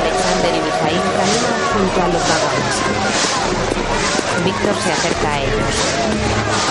[0.00, 3.35] Alexander y Mikhail caminan junto a los vagones.
[4.46, 5.74] Víctor se acerca a ellos.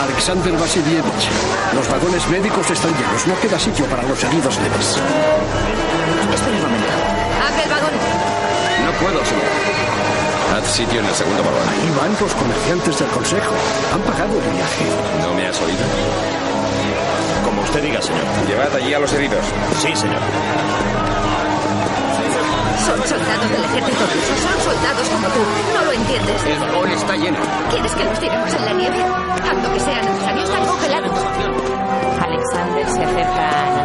[0.01, 1.27] Alexander Vasilievich,
[1.73, 3.27] los vagones médicos están llenos.
[3.27, 4.95] No queda sitio para los heridos leves.
[6.33, 6.87] Espera un momento.
[7.45, 7.91] Abre el vagón.
[8.85, 9.51] No puedo, señor.
[10.55, 11.67] Haz sitio en el segundo vagón.
[11.67, 13.53] Ahí van los comerciantes del consejo.
[13.93, 14.85] Han pagado el viaje.
[15.21, 15.83] ¿No me has oído?
[17.43, 18.23] Como usted diga, señor.
[18.47, 19.43] Llevad allí a los heridos.
[19.81, 20.21] Sí, señor.
[22.85, 24.33] Son soldados del ejército ruso.
[24.45, 25.39] Son soldados como tú.
[25.73, 26.45] ¿No lo entiendes?
[26.45, 27.39] El vagón está lleno.
[27.71, 28.97] ¿Quieres que los tiremos en la nieve?
[29.43, 30.43] Tanto que sea necesario.
[30.43, 31.19] Están congelados.
[32.21, 33.83] Alexander se acerca a Ana.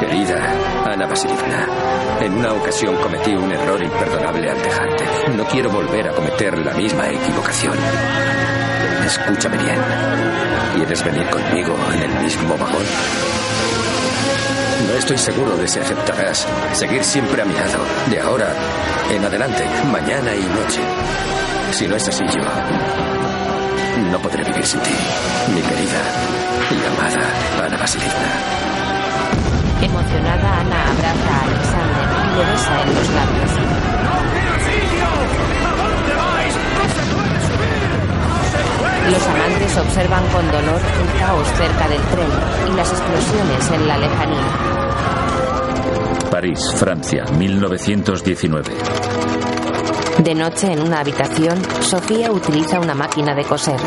[0.00, 0.54] Querida
[0.86, 1.68] Ana Vasilievna,
[2.20, 5.04] en una ocasión cometí un error imperdonable al dejarte.
[5.36, 7.76] No quiero volver a cometer la misma equivocación.
[9.04, 9.78] Escúchame bien.
[10.74, 12.84] ¿Quieres venir conmigo en el mismo vagón?
[14.84, 17.78] No estoy seguro de si aceptarás seguir siempre a mi lado,
[18.10, 18.52] de ahora
[19.10, 20.80] en adelante, mañana y noche.
[21.72, 22.42] Si no es así, yo
[24.10, 24.90] no podré vivir sin ti,
[25.54, 26.02] mi querida
[26.70, 28.32] y amada Ana Vasilievna.
[29.82, 33.85] Emocionada, Ana abraza a Alexander y le besa en los labios.
[39.10, 42.28] Los amantes observan con dolor el caos cerca del tren
[42.68, 44.76] y las explosiones en la lejanía.
[46.30, 48.74] París, Francia, 1919.
[50.18, 53.80] De noche, en una habitación, Sofía utiliza una máquina de coser.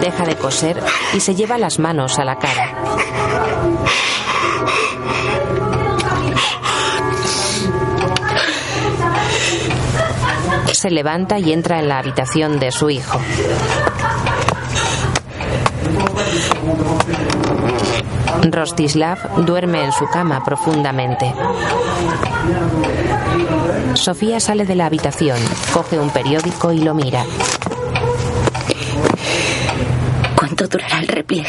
[0.00, 0.82] Deja de coser
[1.14, 2.74] y se lleva las manos a la cara.
[10.84, 13.18] Se levanta y entra en la habitación de su hijo.
[18.42, 21.32] Rostislav duerme en su cama profundamente.
[23.94, 25.38] Sofía sale de la habitación,
[25.72, 27.24] coge un periódico y lo mira.
[30.36, 31.48] ¿Cuánto durará el repliegue?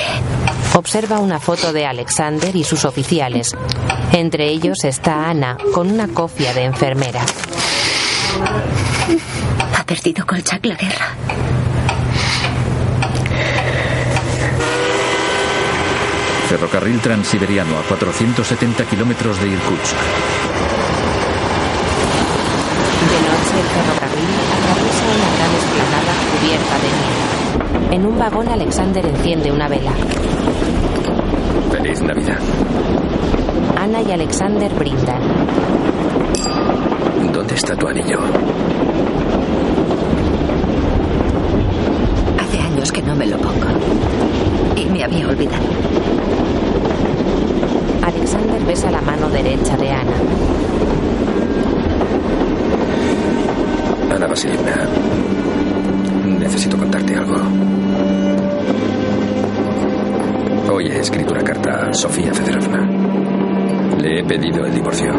[0.75, 3.53] Observa una foto de Alexander y sus oficiales.
[4.13, 7.25] Entre ellos está Ana, con una cofia de enfermera.
[9.85, 11.05] Ha perdido Kolchak la guerra.
[16.49, 19.95] Ferrocarril transiberiano a 470 kilómetros de Irkutsk.
[23.05, 27.95] De noche el ferrocarril atraviesa una gran esplanada cubierta de nieve.
[27.95, 29.91] En un vagón Alexander enciende una vela.
[31.71, 32.39] Feliz Navidad.
[33.77, 35.21] Ana y Alexander brindan.
[37.31, 38.17] ¿Dónde está tu anillo?
[42.39, 43.67] Hace años que no me lo pongo.
[44.77, 45.65] Y me había olvidado.
[48.01, 50.13] Alexander besa la mano derecha de Ana.
[54.15, 54.87] Ana Vasilievna,
[56.39, 57.35] necesito contarte algo.
[60.71, 62.89] Hoy he escrito una carta a Sofía Federovna.
[63.99, 65.11] Le he pedido el divorcio.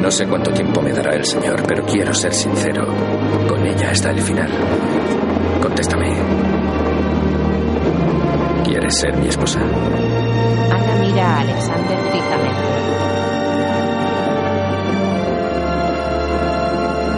[0.00, 2.86] No sé cuánto tiempo me dará el señor, pero quiero ser sincero
[3.48, 4.50] con ella hasta el final.
[5.62, 6.06] Contéstame.
[8.64, 9.60] ¿Quieres ser mi esposa?
[9.60, 12.66] Ana mira a Alexander fijamente.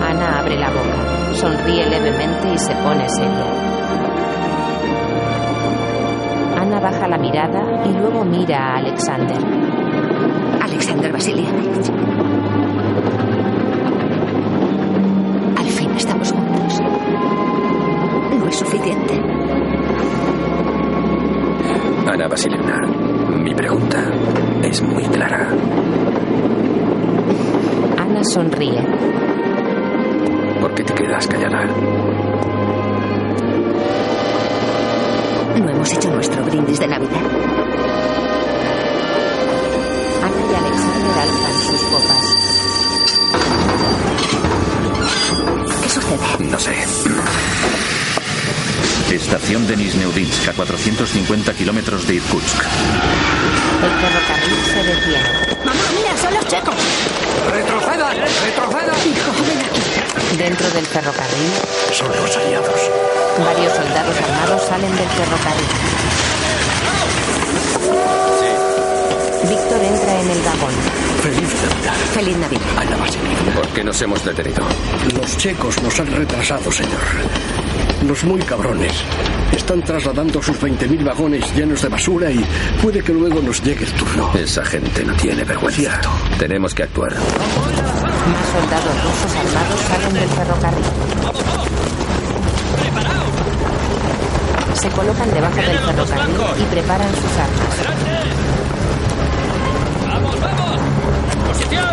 [0.08, 3.46] Ana abre la boca, sonríe levemente y se pone seria.
[6.60, 9.38] Ana baja la mirada y luego mira a Alexander.
[10.60, 12.27] Alexander Vasilievich.
[22.38, 22.78] Ana Vasilievna,
[23.42, 23.98] mi pregunta
[24.62, 25.48] es muy clara.
[27.98, 28.80] Ana sonríe.
[30.60, 31.66] ¿Por qué te quedas callada?
[35.56, 37.24] No hemos hecho nuestro brindis de Navidad.
[40.22, 42.36] Ana y Alexander alzan sus copas.
[45.82, 46.50] ¿Qué sucede?
[46.50, 47.87] No sé.
[49.10, 52.56] Estación de Nizhneudinsk, a 450 kilómetros de Irkutsk.
[53.82, 55.64] El ferrocarril se detiene.
[55.64, 56.74] Mamá, mira, son los checos.
[57.52, 58.16] ¡Retrocedan!
[58.18, 58.98] ¡Retrocedan!
[60.36, 61.50] Dentro del ferrocarril,
[61.92, 62.80] Son los aliados.
[63.44, 65.66] varios soldados armados salen del ferrocarril.
[69.48, 70.74] Víctor entra en el vagón.
[71.22, 71.94] Feliz Navidad.
[72.14, 72.60] Feliz Navidad.
[72.76, 73.54] Ana Vasilivna.
[73.54, 74.62] ¿Por qué nos hemos detenido?
[75.14, 77.00] Los checos nos han retrasado, señor.
[78.06, 78.92] Los muy cabrones.
[79.52, 82.44] Están trasladando sus 20.000 vagones llenos de basura y
[82.82, 84.30] puede que luego nos llegue el turno.
[84.34, 86.00] Esa gente no tiene vergüenza.
[86.38, 87.12] Tenemos que actuar.
[87.12, 90.84] Más soldados rusos armados salen del ferrocarril.
[94.74, 97.76] Se colocan debajo del ferrocarril y preparan sus armas.
[100.06, 100.80] ¡Vamos, vamos!
[101.48, 101.84] ¡Posición!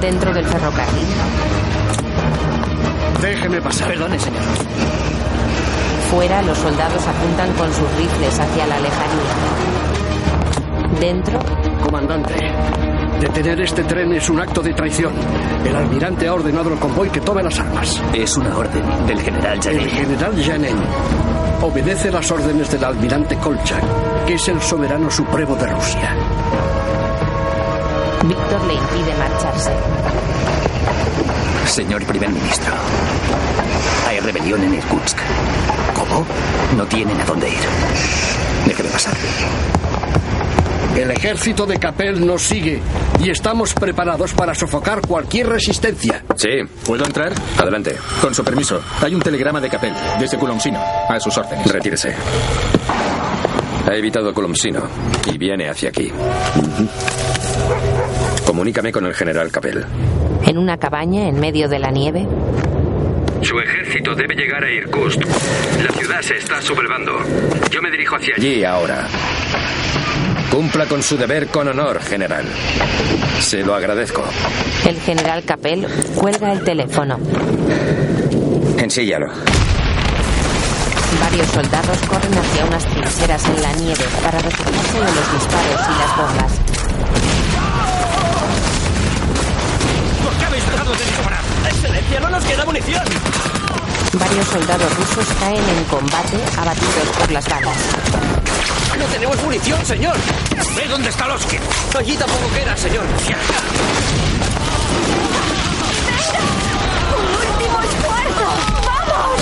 [0.00, 1.06] Dentro del ferrocarril,
[3.22, 3.88] Déjeme pasar.
[3.88, 4.42] Perdone, señor.
[6.10, 9.32] fuera los soldados apuntan con sus rifles hacia la lejanía.
[11.00, 11.38] Dentro,
[11.84, 12.34] Comandante,
[13.20, 15.12] detener este tren es un acto de traición.
[15.64, 18.02] El almirante ha ordenado al convoy que tome las armas.
[18.12, 19.90] Es una orden del general El Janet.
[19.90, 20.76] general Janin
[21.62, 23.84] obedece las órdenes del almirante Kolchak,
[24.26, 26.16] que es el soberano supremo de Rusia.
[28.24, 29.70] Víctor le impide marcharse.
[31.66, 32.72] Señor primer ministro,
[34.08, 35.16] hay rebelión en Irkutsk.
[35.94, 36.26] ¿Cómo?
[36.76, 37.58] No tienen a dónde ir.
[38.66, 39.14] Déjeme pasar.
[40.96, 42.80] El ejército de Capel nos sigue
[43.24, 46.22] y estamos preparados para sofocar cualquier resistencia.
[46.36, 46.48] Sí.
[46.84, 47.32] ¿Puedo entrar?
[47.58, 47.96] Adelante.
[48.20, 50.78] Con su permiso, hay un telegrama de Capel, desde Kulomsino,
[51.08, 51.66] a sus órdenes.
[51.72, 52.14] Retírese.
[53.88, 54.82] Ha evitado Colomsino
[55.32, 56.12] y viene hacia aquí.
[58.46, 59.86] Comunícame con el general Capel.
[60.46, 62.26] En una cabaña en medio de la nieve,
[63.42, 65.20] Su ejército debe llegar a Irkutsk.
[65.84, 67.12] La ciudad se está sublevando.
[67.70, 68.64] Yo me dirijo hacia allí.
[68.64, 69.08] Ahora.
[70.50, 72.44] Cumpla con su deber con honor, general.
[73.40, 74.22] Se lo agradezco.
[74.86, 77.18] el general Capel cuelga el teléfono.
[78.78, 79.26] Ensíllalo.
[81.20, 85.98] Varios soldados corren hacia unas trincheras en la nieve para refugiarse de los disparos y
[85.98, 86.60] las bombas.
[90.98, 91.40] De disparar?
[91.66, 92.20] ¡Excelencia!
[92.20, 93.02] ¡No nos queda munición!
[94.14, 97.76] Varios soldados rusos caen en combate abatidos por las balas.
[98.98, 100.16] ¡No tenemos munición, señor!
[100.76, 101.60] ¿Ve dónde está Loskin?
[101.98, 103.04] Allí tampoco queda, señor.
[107.40, 108.46] ¡Último esfuerzo!
[108.86, 109.40] ¡Vamos!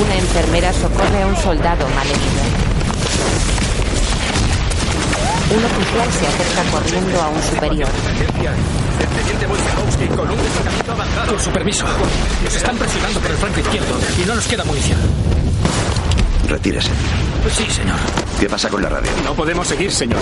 [0.00, 2.77] Una enfermera socorre a un soldado malherido.
[5.50, 7.88] Un oficial se acerca corriendo a un superior.
[7.88, 11.32] El teniente Wojciechowski con un destacamento avanzado.
[11.32, 11.86] Con su permiso.
[12.44, 14.98] Nos están presionando por el flanco izquierdo y no nos queda munición.
[16.48, 16.90] Retírese.
[17.50, 17.96] Sí, señor.
[18.38, 19.10] ¿Qué pasa con la radio?
[19.24, 20.20] No podemos seguir, señor.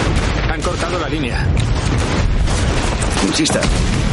[0.49, 1.45] Han cortado la línea.
[3.27, 3.61] Insista.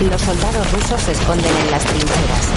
[0.10, 2.48] Los soldados rusos se esconden en las trincheras.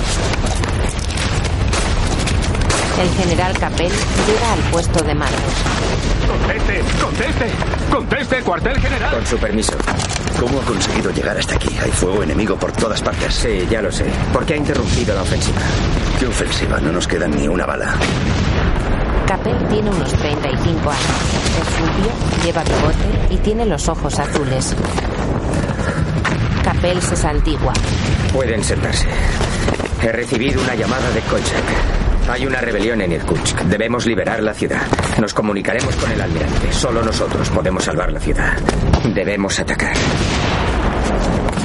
[3.02, 5.36] El general Capel llega al puesto de mando.
[6.26, 6.82] ¡Conteste!
[7.02, 7.65] ¡Conteste!
[7.90, 9.14] ¡Conteste, cuartel general!
[9.14, 9.76] Con su permiso.
[10.38, 11.74] ¿Cómo ha conseguido llegar hasta aquí?
[11.82, 13.34] Hay fuego enemigo por todas partes.
[13.34, 14.04] Sí, ya lo sé.
[14.32, 15.60] ¿Por qué ha interrumpido la ofensiva?
[16.18, 16.78] ¿Qué ofensiva?
[16.80, 17.94] No nos queda ni una bala.
[19.26, 21.02] Capel tiene unos 35 años.
[21.60, 24.74] Es rubio, lleva bigote y tiene los ojos azules.
[26.62, 27.72] Capel se santigua.
[28.32, 29.06] Pueden sentarse.
[30.02, 31.64] He recibido una llamada de Kolchak.
[32.28, 33.60] Hay una rebelión en Irkutsk.
[33.62, 34.82] Debemos liberar la ciudad.
[35.20, 36.72] Nos comunicaremos con el almirante.
[36.72, 38.58] Solo nosotros podemos salvar la ciudad.
[39.14, 39.94] Debemos atacar.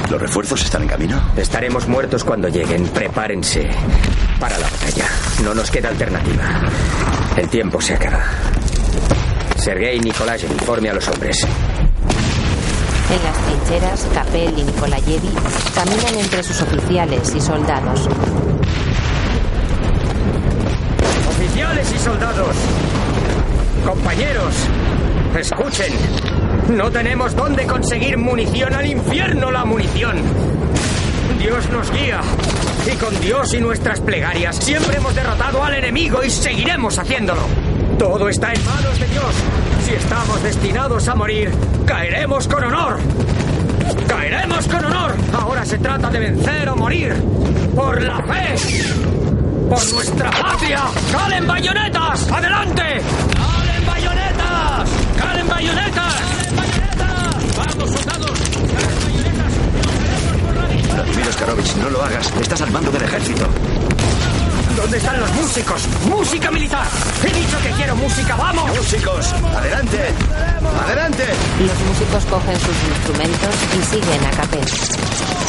[0.08, 1.20] ¿Los refuerzos están en camino?
[1.36, 2.86] Estaremos muertos cuando lleguen.
[2.88, 3.68] Prepárense
[4.38, 5.06] para la batalla.
[5.42, 6.60] No nos queda alternativa.
[7.36, 8.22] El tiempo se acaba.
[9.56, 11.46] Sergei Nikolayev, informe a los hombres.
[13.10, 15.28] En las trincheras, Capel y Nikolayevi
[15.74, 18.08] caminan entre sus oficiales y soldados.
[21.52, 22.56] Oficiales y soldados.
[23.84, 24.54] Compañeros,
[25.38, 25.92] escuchen.
[26.74, 28.72] No tenemos dónde conseguir munición.
[28.72, 30.16] Al infierno la munición.
[31.38, 32.22] Dios nos guía.
[32.90, 37.42] Y con Dios y nuestras plegarias siempre hemos derrotado al enemigo y seguiremos haciéndolo.
[37.98, 39.34] Todo está en manos de Dios.
[39.84, 41.50] Si estamos destinados a morir,
[41.84, 42.98] caeremos con honor.
[44.08, 45.12] Caeremos con honor.
[45.34, 47.12] Ahora se trata de vencer o morir.
[47.76, 49.21] Por la fe.
[49.72, 50.82] Por nuestra patria.
[51.10, 52.30] ¡Calen bayonetas!
[52.30, 52.82] ¡Adelante!
[53.34, 54.90] ¡Calen bayonetas!
[55.18, 56.14] ¡Calen bayonetas!
[57.56, 58.38] ¡Vamos, soldados!
[60.92, 62.30] Vladimir Oskarovich, no lo hagas.
[62.38, 63.48] Estás al mando del ejército.
[64.76, 65.88] ¿Dónde están los músicos?
[66.06, 66.86] ¡Música militar!
[67.24, 68.36] ¡He dicho que quiero música!
[68.36, 68.76] ¡Vamos!
[68.76, 69.32] ¡Músicos!
[69.56, 70.10] ¡Adelante!
[70.84, 71.24] ¡Adelante!
[71.60, 75.41] Los músicos cogen sus instrumentos y siguen a Capel.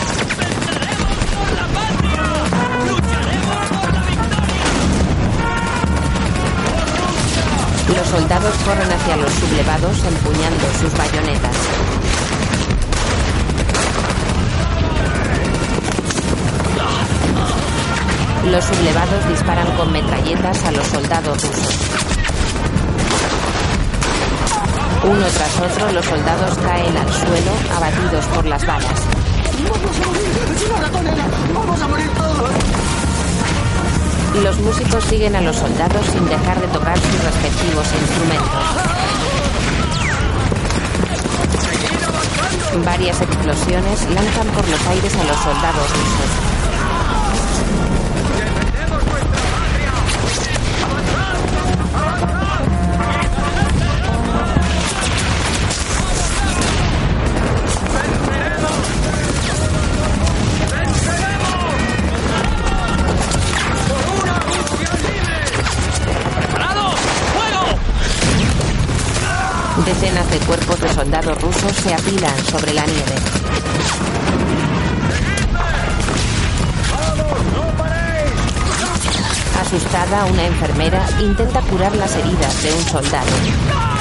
[7.96, 11.56] Los soldados corren hacia los sublevados empuñando sus bayonetas.
[18.50, 21.80] Los sublevados disparan con metralletas a los soldados rusos.
[25.04, 29.02] Uno tras otro, los soldados caen al suelo, abatidos por las balas.
[31.54, 32.93] ¡Vamos a morir todos!
[34.42, 38.84] Los músicos siguen a los soldados sin dejar de tocar sus respectivos instrumentos.
[42.84, 46.53] Varias explosiones lanzan por los aires a los soldados rusos.
[69.94, 73.16] Decenas de cuerpos de soldados rusos se apilan sobre la nieve.
[79.62, 83.93] Asustada, una enfermera intenta curar las heridas de un soldado.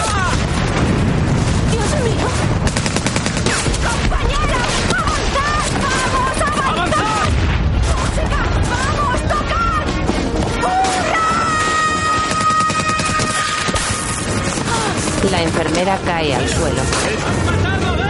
[15.33, 16.83] La enfermera cae al suelo.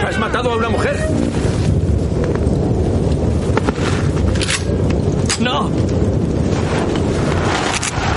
[0.05, 0.93] ¿Has matado a una mujer?
[5.39, 5.69] ¡No!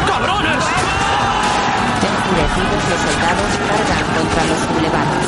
[0.09, 0.65] ¡Cabrones!
[2.03, 5.24] Enfurecidos, los soldados cargan contra los sublevados.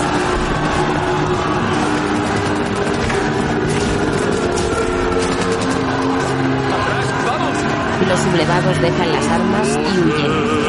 [8.09, 10.68] Los sublevados dejan las armas y huyen.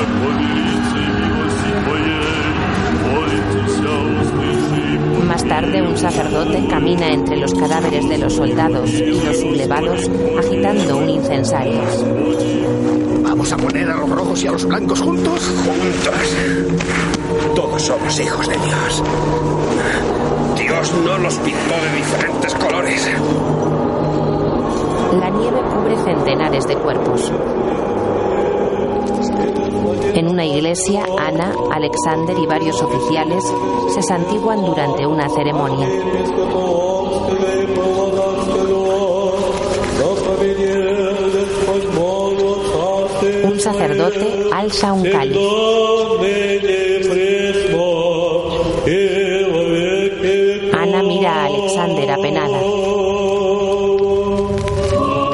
[5.89, 11.81] Un sacerdote camina entre los cadáveres de los soldados y los sublevados agitando un incensario.
[13.23, 15.41] ¿Vamos a poner a los rojos y a los blancos juntos?
[15.65, 16.35] Juntos.
[17.55, 19.03] Todos somos hijos de Dios.
[20.57, 23.09] Dios no los pintó de diferentes colores.
[25.19, 27.31] La nieve cubre centenares de cuerpos.
[30.13, 33.43] En una iglesia, Ana, Alexander y varios oficiales
[33.93, 35.87] se santiguan durante una ceremonia.
[43.43, 45.37] Un sacerdote alza un cáliz.
[50.73, 52.59] Ana mira a Alexander apenada.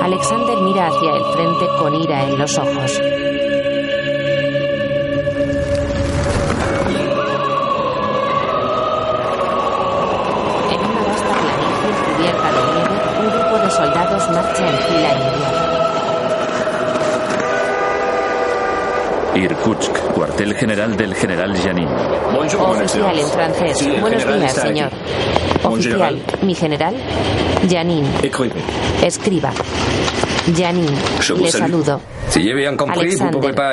[0.04, 3.02] Alexander mira hacia el frente con ira en los ojos.
[19.36, 21.88] Irkutsk, cuartel general del general Janin.
[21.88, 24.00] Oficial en francés.
[24.00, 24.92] Buenos días, señor.
[25.64, 26.96] Oficial, mi general.
[27.70, 28.06] Janin.
[29.04, 29.52] Escriba.
[30.56, 30.88] Janin.
[31.20, 32.00] Je vous Le saludo.
[32.30, 32.94] Si bien pas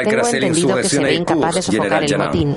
[0.05, 2.56] tengo entendido que se l'insurrection ve à incapaz de sofocar el motín.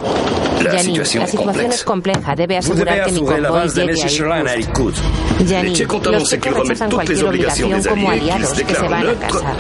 [0.63, 1.75] La Janin, situación la es situación compleja.
[1.75, 2.35] es compleja.
[2.35, 4.57] Debe asegurar que mi convoy base de llegue a Irkutsk.
[4.57, 5.03] Irkoutsk.
[5.47, 9.13] Janin, Les Tchèques ont los checos rechazan cualquier obligación como aliados que se van a
[9.15, 9.53] casa.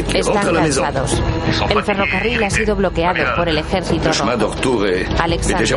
[0.00, 0.82] Están rentrent à la maison.
[0.82, 1.22] cansados.
[1.70, 4.30] El ferrocarril ha sido bloqueado por el ejército de rojo.
[5.18, 5.68] Alexander.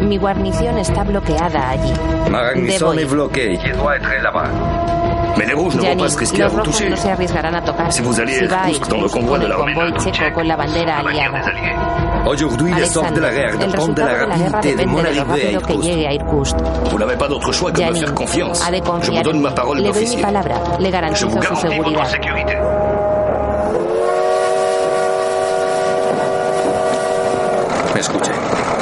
[0.00, 1.92] Mi guarnición está bloqueada allí.
[5.34, 5.94] À
[6.38, 9.52] los rojos no se arriesgarán a tocar Si vous si va a Irkutsk con el
[9.52, 11.42] convoy checo con la bandera aliada.
[12.24, 13.56] Alexander, el resultado de la guerra
[14.62, 16.23] depende de lo rápido que llegue a Irkutsk.
[16.90, 18.60] Vous n'avez pas d'autre choix que de me faire confiance.
[18.66, 20.54] ha de Je vous confiar donne ma parole Le doy mi palabra.
[20.80, 22.04] Le Je garantizo vous su seguridad.
[22.06, 22.58] sécurité.
[27.96, 28.32] Escuche.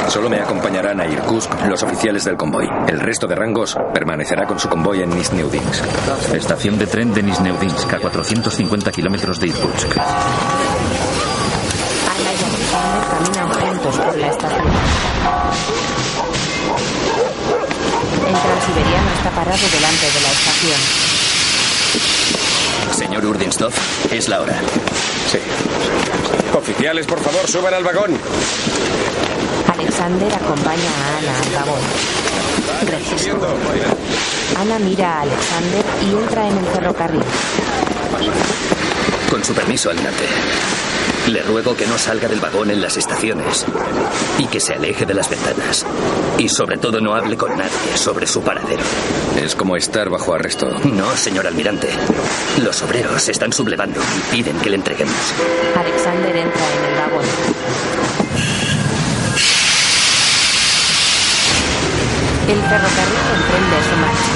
[0.09, 2.67] Solo me acompañarán a Irkutsk los oficiales del convoy.
[2.89, 5.85] El resto de rangos permanecerá con su convoy en Nizhneudinsk.
[6.35, 9.97] Estación de tren de Nizhneudinsk, a 450 kilómetros de Irkutsk.
[12.09, 15.82] Ana y Alexander caminan juntos por la estación.
[18.33, 20.81] El transiberiano está parado delante de la estación.
[22.97, 23.73] Señor Urdinstov,
[24.11, 24.59] es la hora.
[25.31, 25.39] Sí.
[26.57, 28.17] Oficiales, por favor, suban al vagón.
[29.71, 31.81] Alexander acompaña a Ana al vagón.
[32.87, 33.29] Gracias.
[34.59, 37.23] Ana mira a Alexander y entra en el ferrocarril.
[39.29, 40.25] Con su permiso, adelante.
[41.29, 43.65] Le ruego que no salga del vagón en las estaciones
[44.39, 45.87] y que se aleje de las ventanas.
[46.37, 48.83] Y sobre todo no hable con nadie sobre su paradero.
[49.37, 50.69] Es como estar bajo arresto.
[50.85, 51.89] No, señor almirante.
[52.63, 55.15] Los obreros se están sublevando y piden que le entreguemos.
[55.77, 57.25] Alexander entra en el vagón.
[62.49, 64.33] El ferrocarril emprende su marcha.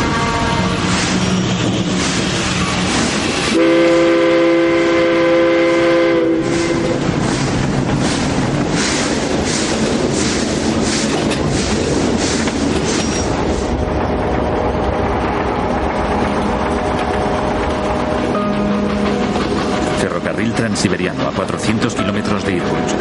[20.76, 22.96] Transiberiano a 400 kilómetros de Irkutsk.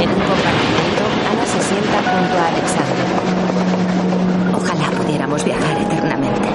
[0.00, 3.08] En un compartimento, Ana se sienta junto a Alexander.
[4.56, 6.48] Ojalá pudiéramos viajar eternamente.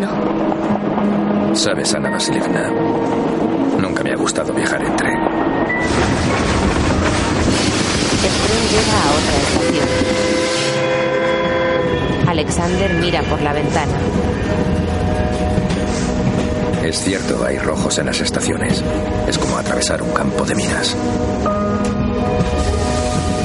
[0.00, 1.54] No.
[1.54, 2.70] Sabes, Ana Vasilievna,
[3.78, 5.12] nunca me ha gustado viajar en tren.
[8.24, 9.88] El tren llega a otra estación.
[12.28, 13.98] Alexander mira por la ventana.
[16.82, 18.82] Es cierto, hay rojos en las estaciones.
[19.28, 20.96] Es como atravesar un campo de minas.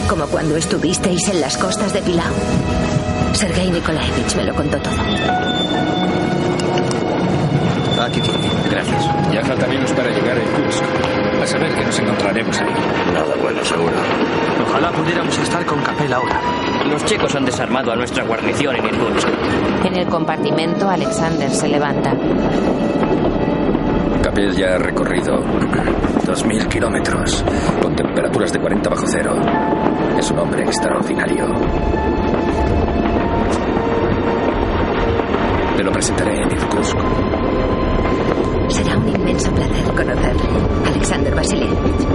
[0.09, 2.33] Como cuando estuvisteis en las costas de Pilau.
[3.33, 4.95] Sergei Nikolaevich me lo contó todo.
[8.03, 8.49] Aquí tiene.
[8.71, 9.05] Gracias.
[9.31, 10.83] Ya falta menos para llegar a Irkutsk.
[11.41, 12.73] A saber que nos encontraremos ahí.
[13.13, 13.93] Nada bueno, seguro.
[14.67, 16.41] Ojalá pudiéramos estar con Capel ahora.
[16.89, 19.27] Los checos han desarmado a nuestra guarnición en Irkutsk.
[19.85, 22.15] En el compartimento, Alexander se levanta.
[24.37, 27.43] Capel ya ha recorrido 2.000 kilómetros
[27.81, 29.35] con temperaturas de 40 bajo cero.
[30.15, 31.47] Es un hombre extraordinario.
[35.75, 36.95] Te lo presentaré en Irkutsk.
[38.67, 40.49] Será un inmenso placer conocerle.
[40.85, 42.07] Alexander Vasilievich.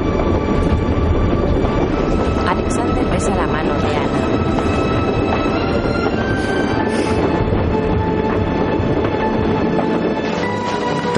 [2.47, 4.23] Alexander besa la mano de Ana.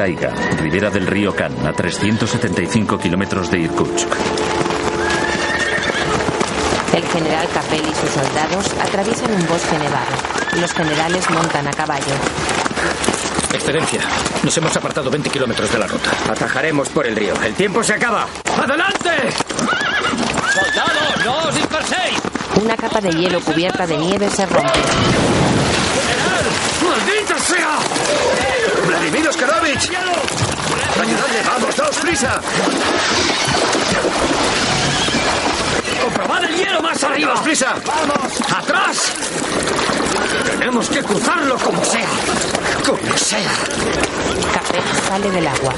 [0.04, 4.06] Taiga, ribera del río Kan, a 375 kilómetros de Irkutsk.
[6.92, 10.60] El general Capel y sus soldados atraviesan un bosque nevado.
[10.60, 12.12] Los generales montan a caballo.
[13.54, 14.00] Excelencia,
[14.42, 16.10] nos hemos apartado 20 kilómetros de la ruta.
[16.30, 17.32] Atajaremos por el río.
[17.42, 18.26] El tiempo se acaba.
[18.62, 19.30] ¡Adelante!
[20.52, 22.20] ¡Soldados, no os disperséis!
[22.62, 24.80] Una capa de hielo cubierta de nieve se rompe.
[26.82, 28.53] ¡Maldita sea!
[28.94, 29.90] ¡Vladimir Oskarovich!
[31.00, 31.42] ¡Ayudadle!
[31.44, 32.40] ¡Vamos, daos prisa!
[36.00, 37.32] ¡Comprobad el hielo más arriba!
[37.32, 37.74] ¡Daos prisa!
[37.84, 38.32] ¡Vamos!
[38.56, 39.12] ¡Atrás!
[40.46, 42.08] Tenemos que cruzarlo como sea.
[42.86, 43.50] Como sea.
[44.52, 45.74] Capel sale del agua.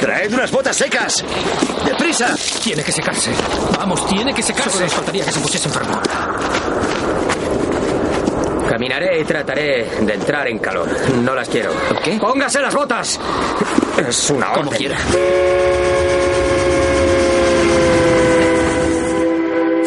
[0.00, 1.22] ¡Traed unas botas secas!
[1.84, 2.34] ¡Deprisa!
[2.62, 3.30] Tiene que secarse.
[3.76, 4.70] Vamos, tiene que secarse.
[4.70, 6.00] Solo nos faltaría que se pusiese enfermo.
[8.84, 10.86] Caminaré y trataré de entrar en calor.
[11.22, 11.70] No las quiero.
[12.04, 12.18] ¿Qué?
[12.18, 13.18] ¡Póngase las botas!
[13.96, 14.64] Es una orden.
[14.64, 14.98] Como quiera.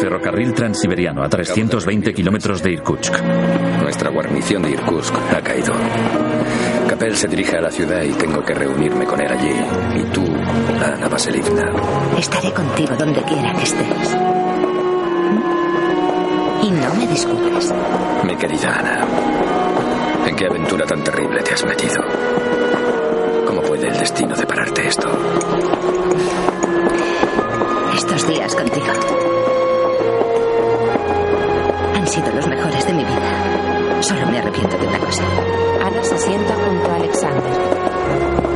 [0.00, 3.14] Ferrocarril transiberiano a 320 kilómetros de Irkutsk.
[3.80, 5.74] Nuestra guarnición de Irkutsk ha caído.
[6.88, 9.54] Capel se dirige a la ciudad y tengo que reunirme con él allí.
[9.94, 10.24] Y tú,
[10.84, 11.70] Ana Vasilievna.
[12.18, 14.47] Estaré contigo donde quiera que estés.
[16.68, 17.72] Y no me disculpes.
[18.24, 19.06] Mi querida Ana,
[20.26, 22.02] ¿en qué aventura tan terrible te has metido?
[23.46, 25.08] ¿Cómo puede el destino depararte esto?
[27.96, 28.86] Estos días contigo
[31.94, 34.02] han sido los mejores de mi vida.
[34.02, 35.22] Solo me arrepiento de una cosa.
[35.86, 38.47] Ana se sienta junto a Alexander.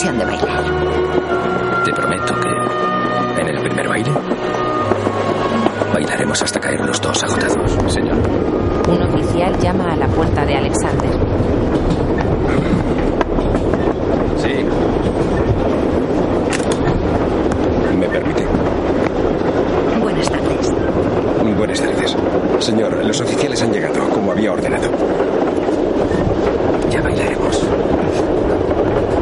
[0.00, 0.64] Ocasión de bailar.
[1.84, 4.10] Te prometo que en el primer baile
[5.92, 7.92] bailaremos hasta caer los dos agotados.
[7.92, 8.16] Señor.
[8.88, 11.10] Un oficial llama a la puerta de Alexander.
[14.38, 14.64] Sí.
[17.98, 18.46] ¿Me permite?
[20.00, 20.72] Buenas tardes.
[21.58, 22.16] Buenas tardes.
[22.60, 24.88] Señor, los oficiales han llegado, como había ordenado.
[26.90, 27.66] Ya bailaremos.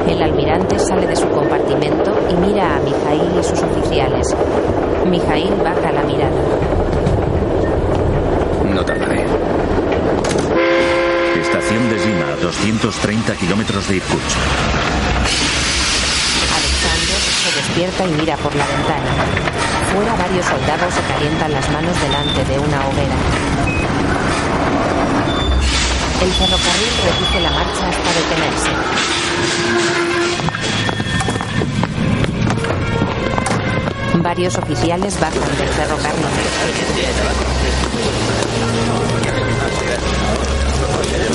[0.08, 4.26] El almirante sale de su compartimento y mira a Mijail y sus oficiales.
[5.10, 6.42] Mijail baja la mirada.
[8.74, 9.24] No tardaré.
[11.40, 14.36] Estación de Zima, a 230 kilómetros de Irkutsk.
[16.56, 19.10] Alexander se despierta y mira por la ventana.
[19.94, 23.16] Fuera varios soldados se calientan las manos delante de una hoguera.
[26.20, 28.72] El ferrocarril reduce la marcha hasta detenerse.
[34.22, 36.24] Varios oficiales bajan del ferrocarril.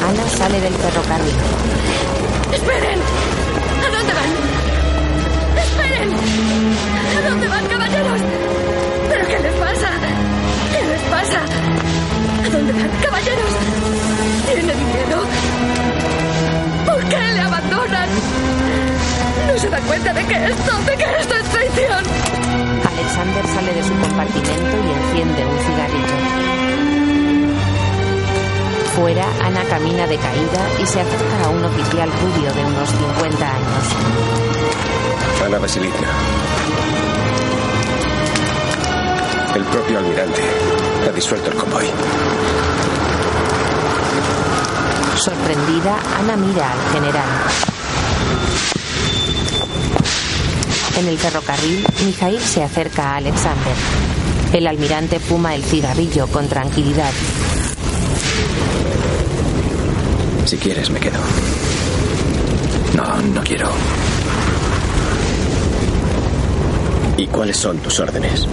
[0.08, 1.34] Ana sale del ferrocarril.
[2.54, 3.00] ¡Esperen!
[3.80, 4.30] ¿A dónde van?
[5.64, 6.10] ¡Esperen!
[7.18, 8.22] ¿A dónde van, caballeros?
[9.10, 9.90] ¿Pero qué les pasa?
[10.72, 11.40] ¿Qué les pasa?
[12.46, 13.54] ¿A dónde van, caballeros?
[14.46, 15.24] ¿Tienen miedo?
[17.04, 18.10] ¿Por qué le abandonan?
[19.48, 22.04] ¿No se dan cuenta de que esto, de que esto es traición?
[22.88, 26.18] Alexander sale de su compartimento y enciende un cigarrillo.
[28.96, 33.50] Fuera, Ana camina de caída y se acerca a un oficial rubio de unos 50
[33.50, 33.86] años.
[35.46, 36.08] Ana Basilita.
[39.56, 40.42] El propio almirante
[41.10, 41.86] ha disuelto el convoy.
[45.18, 47.28] Sorprendida, Ana mira al general.
[50.98, 53.74] En el ferrocarril, Mijail se acerca a Alexander.
[54.54, 57.12] El almirante fuma el cigarrillo con tranquilidad.
[60.46, 61.20] Si quieres, me quedo.
[62.96, 63.70] No, no quiero.
[67.18, 68.48] ¿Y cuáles son tus órdenes?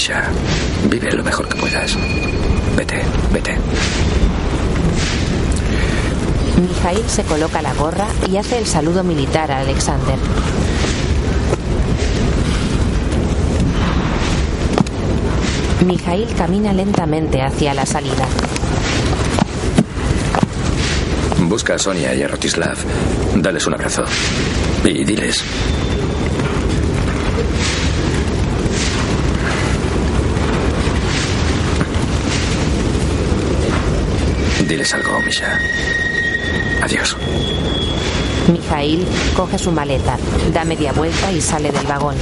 [0.00, 0.22] Misha.
[0.88, 1.94] Vive lo mejor que puedas.
[2.74, 3.54] Vete, vete.
[6.58, 10.16] Mijail se coloca la gorra y hace el saludo militar a Alexander.
[15.84, 18.26] Mijail camina lentamente hacia la salida.
[21.40, 22.78] Busca a Sonia y a Rotislav.
[23.36, 24.04] Dales un abrazo.
[24.82, 25.44] Y diles.
[34.90, 35.58] Diles algo, Misha.
[36.82, 37.16] Adiós.
[38.48, 39.06] Mijail
[39.36, 40.16] coge su maleta,
[40.52, 42.16] da media vuelta y sale del vagón.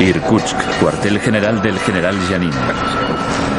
[0.00, 3.49] Irkutsk, cuartel general del general Janin.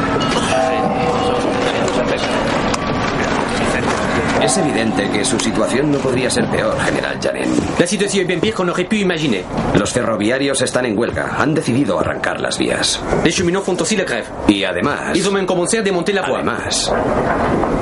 [4.42, 7.44] Es evidente que su situación no podría ser peor, general Janin.
[7.78, 9.44] La situación es bien qu'on aurait pu imaginer.
[9.78, 11.36] Los ferroviarios están en huelga.
[11.38, 13.00] Han decidido arrancar las vías.
[13.24, 14.26] Les cheminots font aussi la grève.
[14.48, 15.14] Y además...
[15.14, 16.38] Ils ont même commencé à démonter la voie.
[16.38, 16.92] Además,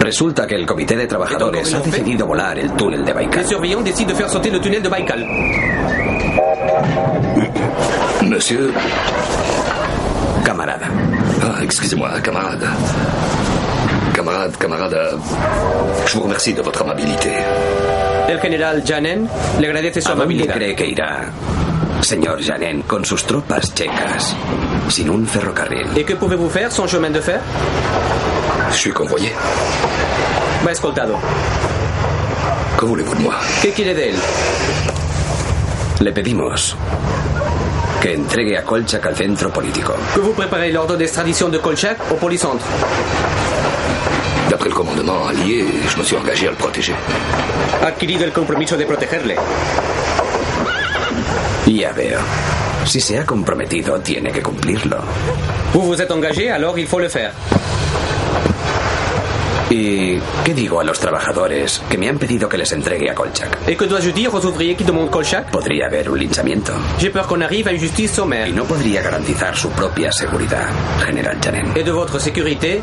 [0.01, 3.41] resulta que el comité de trabajadores ha decidido volar el túnel de Baikal.
[3.43, 5.27] Les surveillants décident de faire sauter le tunnel de Baïkal.
[8.29, 8.71] Monsieur.
[10.45, 10.89] Camarada.
[11.43, 12.67] Ah, excusez-moi, camarade.
[14.15, 15.17] Camarade, euh,
[16.07, 17.31] je vous remercie de votre amabilité.
[18.29, 19.29] El general Janen
[19.59, 20.55] le agradece su ¿A dónde amabilidad.
[20.55, 21.31] cree que irá,
[22.03, 24.35] señor Janen, con sus tropas checas,
[24.89, 25.87] sin un ferrocarril?
[25.97, 27.41] Et que pouvez-vous faire sans chemin de fer
[28.71, 29.33] Je suis convoyé.
[30.67, 31.17] Va escoltado.
[32.79, 34.17] Que voulez-vous de moi ¿Qué quiere de él?
[36.01, 36.77] Le pedimos
[38.01, 39.93] que entregue a Kolchak al centro político.
[40.15, 42.65] Que vous préparez l'ordre d'extradition de Kolchak au polycentre.
[44.51, 46.95] D'après le commandement allié, je me suis engagé à le protéger.
[47.83, 49.37] Ha adquirido el compromiso de protegerle.
[51.67, 52.19] Ya veo.
[52.85, 54.97] Si se ha comprometido, tiene que cumplirlo.
[55.73, 57.33] Vous vous êtes engagé, alors il faut le faire.
[59.73, 63.69] ¿Y qué digo a los trabajadores que me han pedido que les entregue a Kolchak?
[63.69, 66.73] Et que dois-je dire aux ouvriers qui demandent Kolchak Podría haber un linchamiento.
[66.99, 68.49] J'ai peur qu'on arrive à une justice sommaire.
[68.49, 70.67] Y no podría garantizar su propia seguridad,
[71.07, 71.71] General Janen.
[71.77, 72.83] Et de votre sécurité,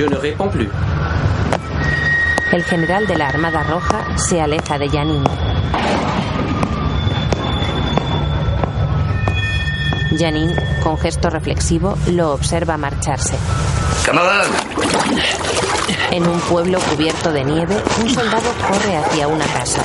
[0.00, 0.70] je ne réponds plus.
[2.52, 5.24] El general de la Armada Roja se aleja de Yanin.
[10.12, 13.36] Yanin, con gesto reflexivo, lo observa marcharse.
[14.06, 14.48] Camarade
[16.12, 19.82] En un pueblo cubierto de nieve, un soldado corre hacia una casa.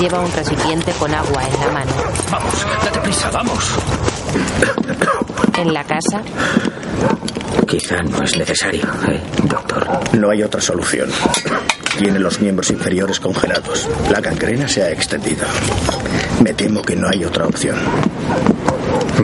[0.00, 1.92] Lleva un recipiente con agua en la mano.
[2.30, 3.74] Vamos, date prisa, vamos.
[5.58, 6.22] En la casa,
[7.66, 9.88] Quizá no es necesario, ¿eh, doctor?
[10.12, 11.10] No hay otra solución.
[11.98, 13.88] Tiene los miembros inferiores congelados.
[14.10, 15.46] La gangrena se ha extendido.
[16.42, 17.76] Me temo que no hay otra opción.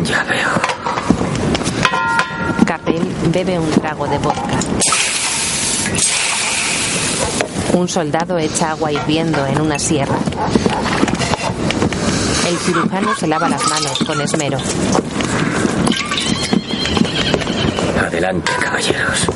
[0.05, 0.49] Ya veo.
[2.65, 3.03] Capel
[3.33, 4.59] bebe un trago de vodka.
[7.75, 10.17] Un soldado echa agua hirviendo en una sierra.
[12.49, 14.59] El cirujano se lava las manos con esmero.
[18.21, 19.27] Adelante, caballeros.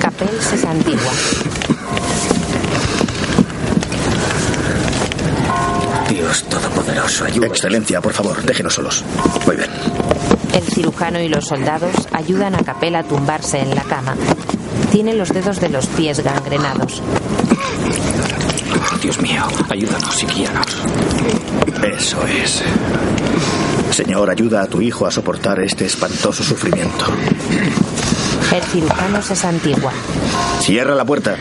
[0.00, 1.12] Capel se santigua.
[6.08, 7.48] Dios Todopoderoso, ayuda.
[7.48, 9.04] Excelencia, por favor, déjenos solos.
[9.44, 9.68] Muy bien.
[10.54, 14.16] El cirujano y los soldados ayudan a Capela a tumbarse en la cama.
[14.90, 17.02] Tiene los dedos de los pies gangrenados.
[19.02, 20.82] Dios mío, ayúdanos y guíanos.
[21.82, 22.62] Eso es.
[23.98, 27.04] Señor, ayuda a tu hijo a soportar este espantoso sufrimiento.
[28.54, 29.92] El cirujano se santigua.
[30.60, 31.36] Cierra la puerta.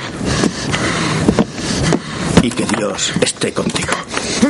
[2.41, 3.93] Y que Dios esté contigo.
[4.41, 4.49] El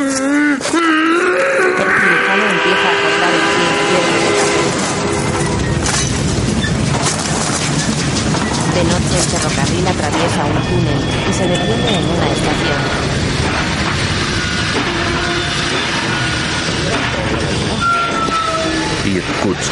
[0.62, 4.72] cirujano empieza a cortar el pie izquierdo de Capela.
[8.74, 13.18] De noche el ferrocarril atraviesa un túnel y se detiene en una estación.
[19.18, 19.72] Irkutsk.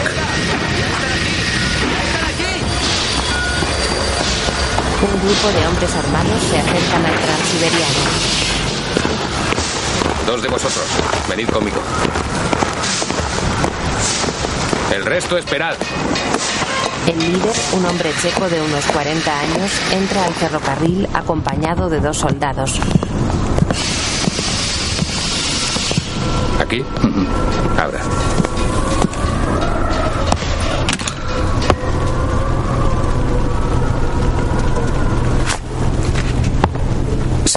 [5.02, 8.02] Un grupo de hombres armados se acercan al transiberiano.
[10.26, 10.86] Dos de vosotros,
[11.30, 11.80] venid conmigo.
[14.96, 15.76] El resto esperad.
[17.06, 22.18] El líder, un hombre checo de unos 40 años, entra al ferrocarril acompañado de dos
[22.18, 22.80] soldados.
[26.60, 26.84] ¿Aquí?
[27.78, 28.25] Ahora.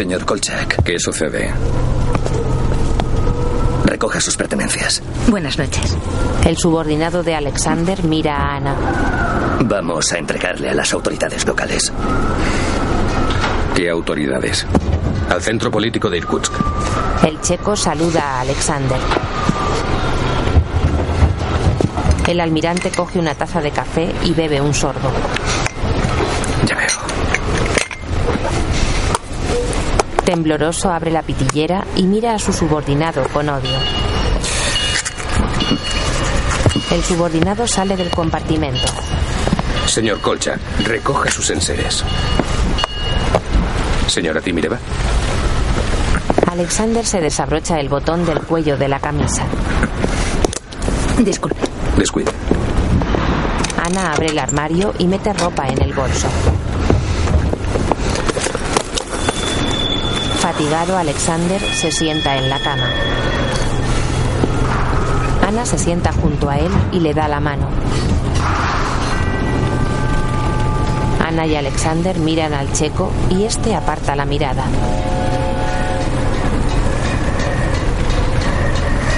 [0.09, 0.83] Señor Kolchak.
[0.85, 1.53] ¿Qué sucede?
[3.85, 5.03] Recoja sus pertenencias.
[5.27, 5.99] Buenas noches.
[6.47, 9.59] El subordinado de Alexander mira a Ana.
[9.67, 11.93] Vamos a entregarle a las autoridades locales.
[13.77, 14.67] ¿Qué autoridades?
[15.29, 16.55] Al centro político de Irkutsk.
[17.23, 18.99] El checo saluda a Alexander.
[22.27, 25.11] El almirante coge una taza de café y bebe un sorbo.
[26.67, 27.18] Ya veo.
[30.29, 33.79] Tembloroso abre la pitillera y mira a su subordinado con odio.
[36.91, 38.93] El subordinado sale del compartimento.
[39.87, 42.05] Señor Kolchak, recoja sus enseres.
[44.07, 44.77] Señora Timireva.
[46.47, 49.47] Alexander se desabrocha el botón del cuello de la camisa.
[51.21, 51.57] Disculpe.
[51.97, 52.33] Descuide.
[53.83, 56.29] Ana abre el armario y mete ropa en el bolso.
[60.61, 62.91] Alexander se sienta en la cama.
[65.47, 67.69] Ana se sienta junto a él y le da la mano.
[71.25, 74.65] Ana y Alexander miran al checo y este aparta la mirada.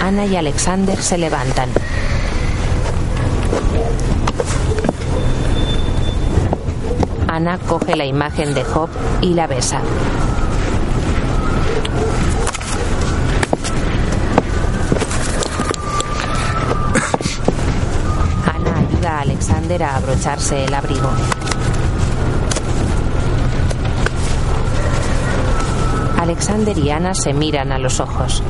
[0.02, 1.70] Ana y Alexander se levantan.
[7.28, 8.90] Ana coge la imagen de Job
[9.22, 9.80] y la besa.
[18.46, 19.20] Ana ayuda
[19.78, 21.08] a abrocharse el abrigo.
[26.18, 28.42] Alexander y Ana se miran a los ojos.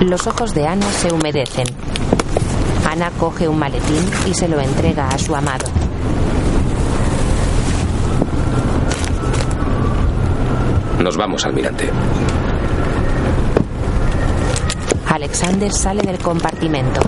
[0.00, 1.66] Los ojos de Ana se humedecen.
[2.88, 5.66] Ana coge un maletín y se lo entrega a su amado.
[11.00, 11.90] Nos vamos, almirante.
[15.16, 17.00] Alexander sale del compartimento.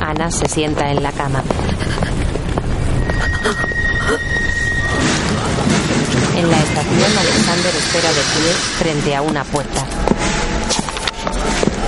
[0.00, 1.42] Ana se sienta en la cama.
[6.36, 9.84] En la estación, Alexander espera de pie frente a una puerta.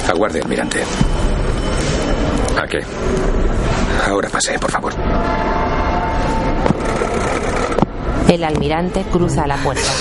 [0.08, 0.82] Aguarde, almirante.
[2.60, 2.80] ¿A qué?
[4.08, 4.92] Ahora pase, por favor.
[8.28, 9.92] El almirante cruza la puerta.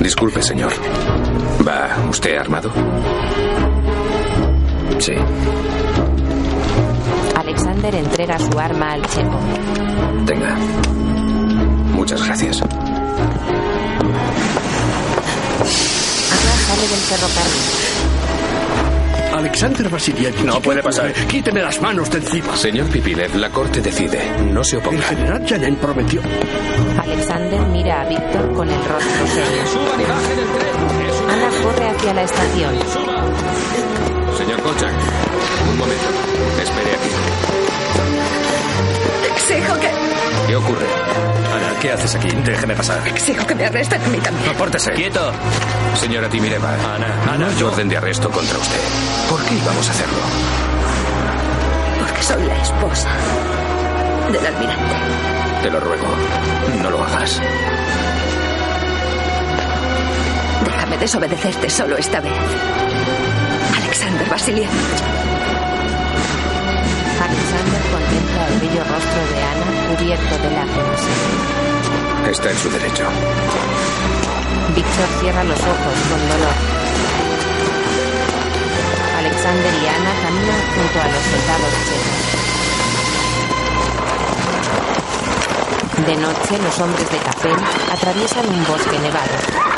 [0.00, 0.72] Disculpe, señor.
[1.66, 2.70] ¿Va usted armado?
[4.98, 5.12] Sí.
[7.36, 9.38] Alexander entrega su arma al checo.
[10.26, 10.56] Tenga.
[11.94, 12.62] Muchas gracias.
[12.62, 12.70] Ana
[16.66, 17.99] sale del ferrocarril.
[19.40, 20.44] Alexander Vasilievich.
[20.44, 21.10] No puede pasar.
[21.26, 22.54] Quíteme las manos de encima.
[22.56, 24.20] Señor Pipilev, la corte decide.
[24.52, 25.02] No se El oponga.
[25.02, 26.20] general Yanin prometió.
[27.02, 29.66] Alexander mira a Víctor con el rostro serio.
[29.72, 31.30] Suban y bajen el tren.
[31.30, 32.74] Ana corre hacia la estación.
[34.36, 34.92] Señor Kolchak,
[35.70, 36.08] un momento.
[36.62, 38.19] Espere aquí.
[39.50, 39.90] Exijo que.
[40.46, 40.86] ¿Qué ocurre?
[41.54, 42.28] Ana, ¿qué haces aquí?
[42.44, 43.06] Déjeme pasar.
[43.08, 44.48] Exijo que me arresten a mí también.
[44.50, 44.92] Apórtese.
[44.92, 45.32] ¡Quieto!
[45.94, 46.72] Señora Timireva.
[46.94, 48.78] Ana, no Ana, hay yo- orden de arresto contra usted.
[49.28, 50.18] ¿Por qué íbamos a hacerlo?
[51.98, 53.08] Porque que soy la esposa
[54.32, 54.94] del almirante.
[55.62, 56.06] Te lo ruego,
[56.82, 57.40] no lo hagas.
[60.64, 62.32] Déjame desobedecerte solo esta vez.
[63.76, 65.29] Alexander Vasilievich.
[67.30, 71.00] Alexander contempla el bello rostro de Ana cubierto de lágrimas.
[72.28, 73.04] Está en su derecho.
[74.74, 76.56] Víctor cierra los ojos con dolor.
[79.18, 82.20] Alexander y Ana caminan junto a los soldados checos.
[86.06, 87.56] De noche, los hombres de Capel
[87.92, 89.69] atraviesan un bosque nevado.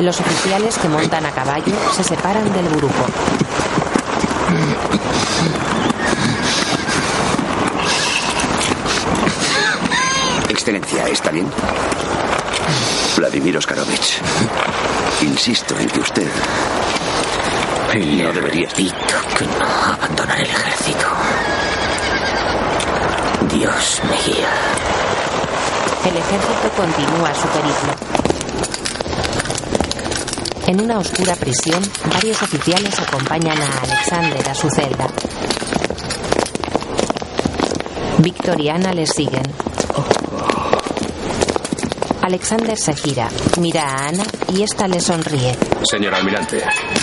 [0.00, 3.04] Los oficiales que montan a caballo se separan del grupo.
[10.48, 11.50] Excelencia, ¿está bien?
[13.16, 14.20] Vladimir Oskarovich,
[15.22, 16.28] insisto en que usted
[17.94, 18.68] no debería...
[18.68, 21.06] que no abandonaré el ejército.
[23.52, 24.48] Dios me guía.
[26.04, 28.17] El ejército continúa su periplo.
[30.68, 31.82] En una oscura prisión,
[32.12, 35.06] varios oficiales acompañan a Alexander a su celda.
[38.18, 39.44] Víctor y Ana les siguen.
[42.20, 45.56] Alexander se gira, mira a Ana y ésta le sonríe.
[45.90, 46.62] Señor almirante,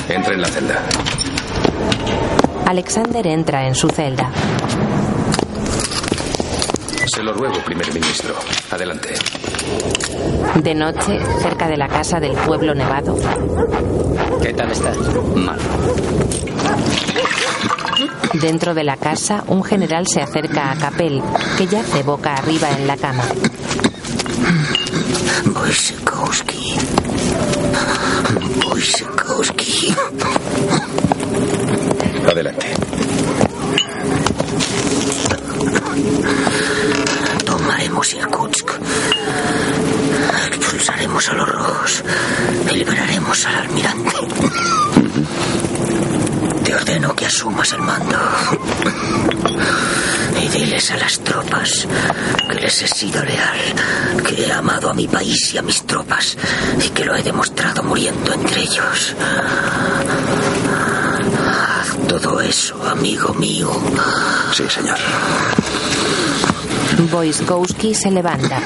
[0.09, 0.83] entre en la celda.
[2.67, 4.31] Alexander entra en su celda.
[7.07, 8.35] Se lo ruego, primer ministro.
[8.69, 9.15] Adelante.
[10.61, 13.15] De noche, cerca de la casa del pueblo nevado.
[14.41, 14.97] ¿Qué tal estás?
[15.35, 15.59] Mal.
[18.33, 21.21] Dentro de la casa, un general se acerca a Capel,
[21.57, 23.23] que yace boca arriba en la cama.
[52.81, 53.59] He sido leal,
[54.27, 56.37] que he amado a mi país y a mis tropas,
[56.83, 59.15] y que lo he demostrado muriendo entre ellos.
[61.47, 63.69] Haz todo eso, amigo mío.
[64.53, 64.97] Sí, señor.
[67.11, 68.61] Wojskowski se levanta.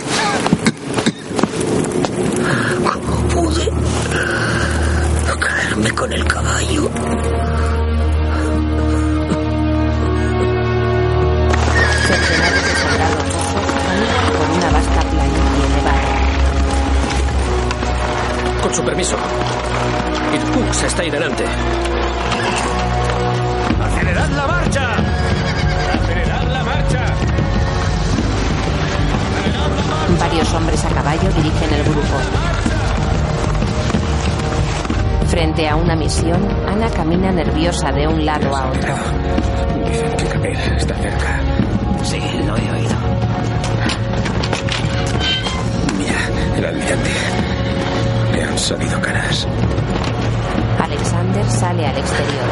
[50.82, 52.46] Alexander sale al exterior.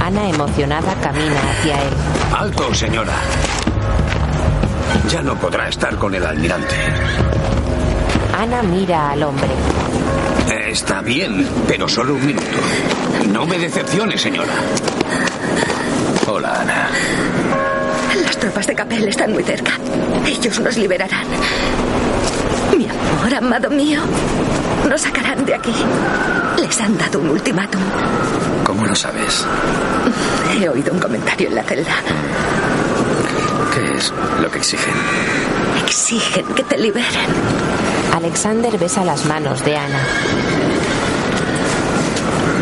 [0.00, 1.92] Ana, emocionada, camina hacia él.
[2.34, 3.12] Alto, señora.
[5.10, 6.74] Ya no podrá estar con el almirante.
[8.38, 9.48] Ana mira al hombre.
[10.70, 12.46] Está bien, pero solo un minuto.
[13.30, 14.52] No me decepcione, señora.
[16.26, 16.88] Hola, Ana.
[18.24, 19.72] Las tropas de Capel están muy cerca.
[20.26, 21.26] Ellos nos liberarán.
[23.30, 24.00] Amado mío,
[24.88, 25.74] nos sacarán de aquí.
[26.60, 27.80] Les han dado un ultimátum.
[28.64, 29.44] ¿Cómo lo sabes?
[30.54, 31.92] He oído un comentario en la celda.
[33.74, 34.94] ¿Qué es lo que exigen?
[35.84, 37.30] Exigen que te liberen.
[38.14, 40.00] Alexander besa las manos de Ana.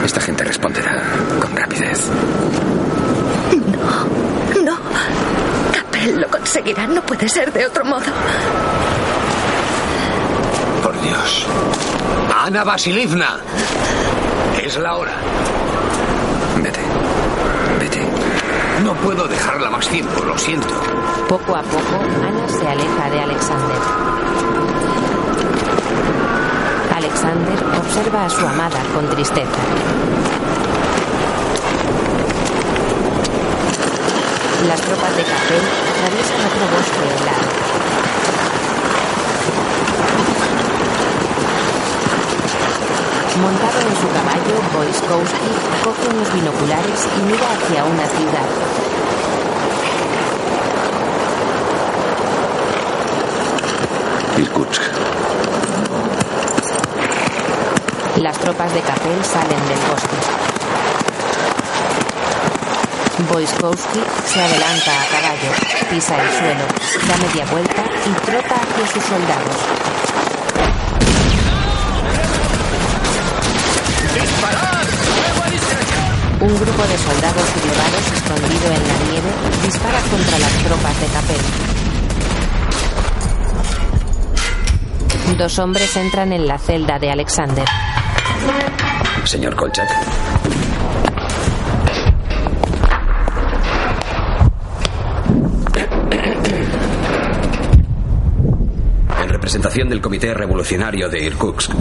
[0.05, 1.03] Esta gente responderá
[1.41, 2.07] con rapidez.
[3.53, 4.79] No, no.
[5.73, 6.87] Capel lo conseguirá.
[6.87, 8.07] No puede ser de otro modo.
[12.35, 13.41] Ana Vasilivna.
[14.63, 15.13] Es la hora.
[16.63, 16.81] Vete.
[17.79, 18.07] Vete.
[18.83, 20.75] No puedo dejarla más tiempo, lo siento.
[21.29, 23.77] Poco a poco, Ana se aleja de Alexander.
[26.97, 29.61] Alexander observa a su amada con tristeza.
[34.67, 38.00] Las tropas de Capel atraviesan otro bosque helado.
[43.41, 45.51] Su caballo, Boiskowski
[45.83, 48.49] coge unos binoculares y mira hacia una ciudad.
[54.37, 54.83] Irkutsk.
[58.17, 60.19] Las tropas de Capel salen del bosque.
[63.33, 65.51] Boiskowski se adelanta a caballo,
[65.89, 66.67] pisa el suelo,
[67.09, 70.00] da media vuelta y trota hacia sus soldados.
[76.41, 79.31] Un grupo de soldados sublevados escondido en la nieve
[79.63, 81.41] dispara contra las tropas de Capel.
[85.39, 87.65] Dos hombres entran en la celda de Alexander.
[89.25, 89.89] Señor Kolchak.
[99.61, 101.73] Representación del Comité Revolucionario de Irkutsk,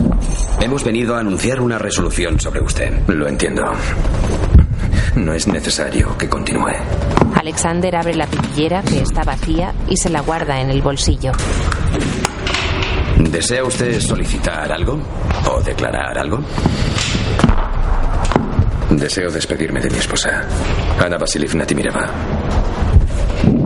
[0.60, 2.92] hemos venido a anunciar una resolución sobre usted.
[3.08, 3.72] Lo entiendo.
[5.16, 6.74] No es necesario que continúe.
[7.36, 11.32] Alexander abre la pitillera que está vacía y se la guarda en el bolsillo.
[13.18, 15.00] ¿Desea usted solicitar algo?
[15.50, 16.44] ¿O declarar algo?
[18.90, 20.46] Deseo despedirme de mi esposa,
[21.00, 22.10] Ana Vasilievna Timireva.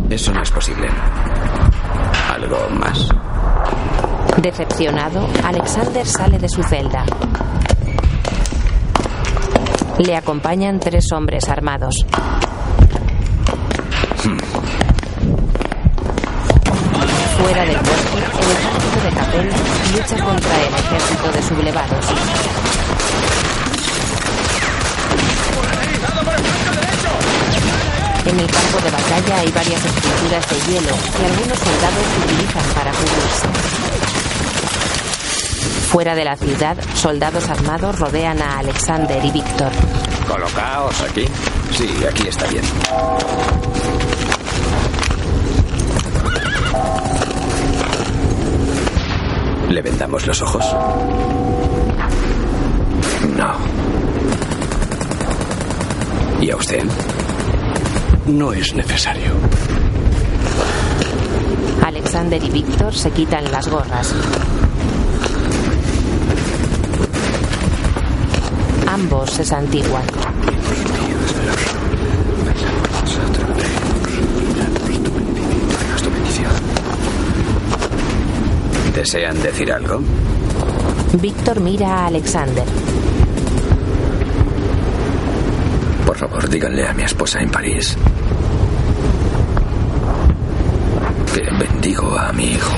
[0.08, 0.88] Eso no es posible.
[2.30, 3.10] ¿Algo más?
[4.38, 7.06] Decepcionado, Alexander sale de su celda.
[10.00, 12.06] Le acompañan tres hombres armados.
[17.38, 19.50] Fuera del bosque, el ejército de Capel
[19.94, 22.06] lucha contra el ejército de sublevados.
[28.26, 32.92] En el campo de batalla hay varias estructuras de hielo que algunos soldados utilizan para
[32.92, 33.73] cubrirse.
[35.94, 39.72] Fuera de la ciudad, soldados armados rodean a Alexander y Víctor.
[40.28, 41.24] Colocaos aquí.
[41.72, 42.64] Sí, aquí está bien.
[49.70, 50.66] ¿Le vendamos los ojos?
[53.38, 53.54] No.
[56.42, 56.84] ¿Y a usted?
[58.26, 59.32] No es necesario.
[61.86, 64.12] Alexander y Víctor se quitan las gorras.
[69.04, 70.04] Ambos se santiguan.
[78.96, 80.00] ¿Desean decir algo?
[81.22, 82.64] Víctor mira a Alexander.
[86.06, 87.98] Por favor, díganle a mi esposa en París
[91.34, 92.74] que bendigo a mi hijo.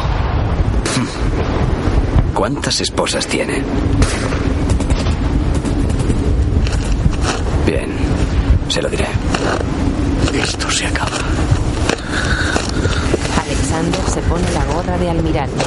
[2.33, 3.61] ¿Cuántas esposas tiene?
[7.65, 7.89] Bien,
[8.75, 9.07] se lo diré.
[10.33, 11.17] Esto se acaba.
[13.41, 15.65] Alexander se pone la gorra de almirante.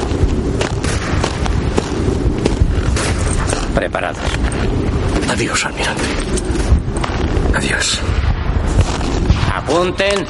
[3.73, 4.21] Preparados.
[5.27, 6.03] Adiós, almirante.
[7.55, 7.99] Adiós.
[9.55, 10.27] Apunten.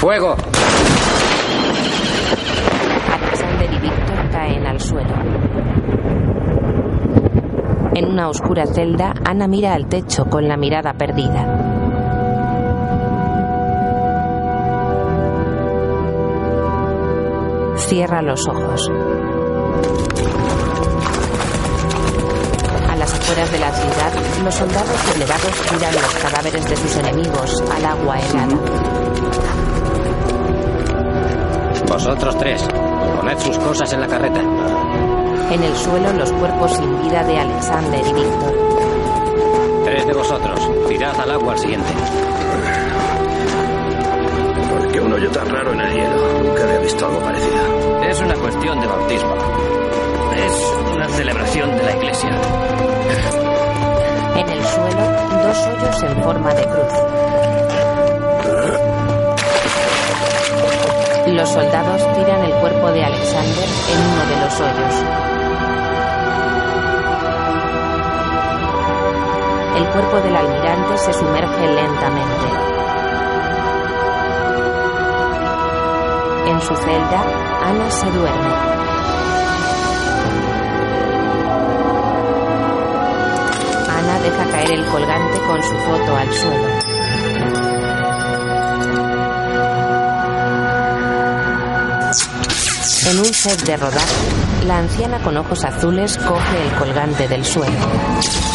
[0.00, 0.36] Fuego.
[3.12, 5.14] Alexander y Víctor caen al suelo.
[7.92, 11.46] En una oscura celda, Ana mira al techo con la mirada perdida.
[17.76, 18.90] Cierra los ojos.
[22.88, 24.12] A las afueras de la ciudad,
[24.44, 28.56] los soldados sublevados tiran los cadáveres de sus enemigos al agua helada.
[31.86, 32.66] Vosotros tres,
[33.16, 35.09] poned sus cosas en la carreta.
[35.50, 38.54] En el suelo, los cuerpos sin vida de Alexander y Víctor.
[39.84, 41.88] Tres de vosotros, tirad al agua al siguiente.
[44.70, 46.42] ¿Por qué un hoyo tan raro en el hielo?
[46.44, 48.00] Nunca había visto algo parecido.
[48.08, 49.34] Es una cuestión de bautismo.
[50.36, 52.30] Es una celebración de la iglesia.
[54.36, 55.04] En el suelo,
[55.42, 56.92] dos hoyos en forma de cruz.
[61.26, 65.39] Los soldados tiran el cuerpo de Alexander en uno de los hoyos.
[69.80, 72.46] El cuerpo del almirante se sumerge lentamente.
[76.48, 77.22] En su celda,
[77.64, 78.54] Ana se duerme.
[83.88, 86.68] Ana deja caer el colgante con su foto al suelo.
[93.06, 98.49] En un set de rodaje, la anciana con ojos azules coge el colgante del suelo.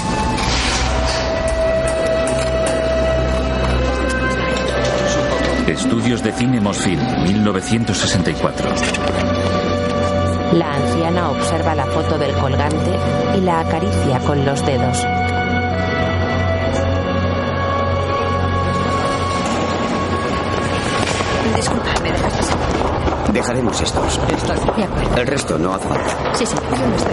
[5.68, 8.70] Estudios de Cine Mosfilm, 1964.
[10.54, 12.92] La anciana observa la foto del colgante
[13.36, 15.25] y la acaricia con los dedos.
[23.46, 24.20] Dejaremos estos.
[24.48, 24.54] De
[24.84, 25.18] acuerdo.
[25.18, 26.36] El resto no hace falta.
[26.36, 26.56] Sí, sí.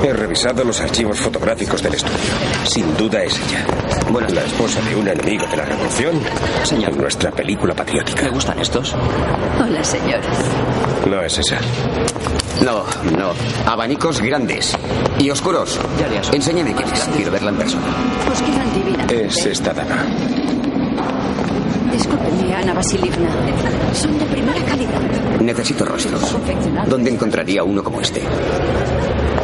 [0.03, 2.17] He revisado los archivos fotográficos del estudio.
[2.65, 3.67] Sin duda es ella.
[4.11, 6.19] Bueno, la esposa de un enemigo de la revolución.
[6.71, 8.23] En nuestra película patriótica.
[8.23, 8.95] ¿Me gustan estos?
[9.63, 10.27] Hola, señores.
[11.07, 11.59] No es esa.
[12.65, 12.85] No,
[13.15, 13.33] no.
[13.71, 14.75] Abanicos grandes
[15.19, 15.79] y oscuros.
[16.33, 17.11] Enséñame quién es.
[17.15, 17.85] Quiero verla en persona.
[18.33, 19.13] Os quedan divinas.
[19.13, 20.07] Es esta dama.
[21.93, 23.29] Discúlpeme, Ana Vasilivna.
[23.95, 25.01] Son de primera calidad.
[25.41, 26.37] Necesito rostros.
[26.87, 28.23] ¿Dónde encontraría uno como este?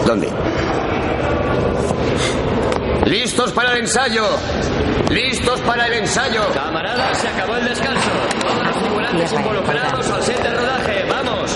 [0.07, 0.29] ¿Dónde?
[3.05, 4.25] ¡Listos para el ensayo!
[5.11, 6.43] ¡Listos para el ensayo!
[6.53, 8.11] Camaradas, se acabó el descanso.
[8.41, 11.05] Todos los tripulantes involucrados al set de rodaje.
[11.09, 11.51] ¡Vamos!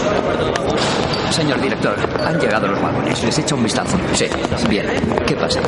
[1.30, 3.22] Señor director, han llegado los vagones.
[3.22, 3.96] Les echa un vistazo.
[4.14, 4.26] Sí.
[4.68, 4.86] Bien.
[5.26, 5.60] ¿Qué pasa?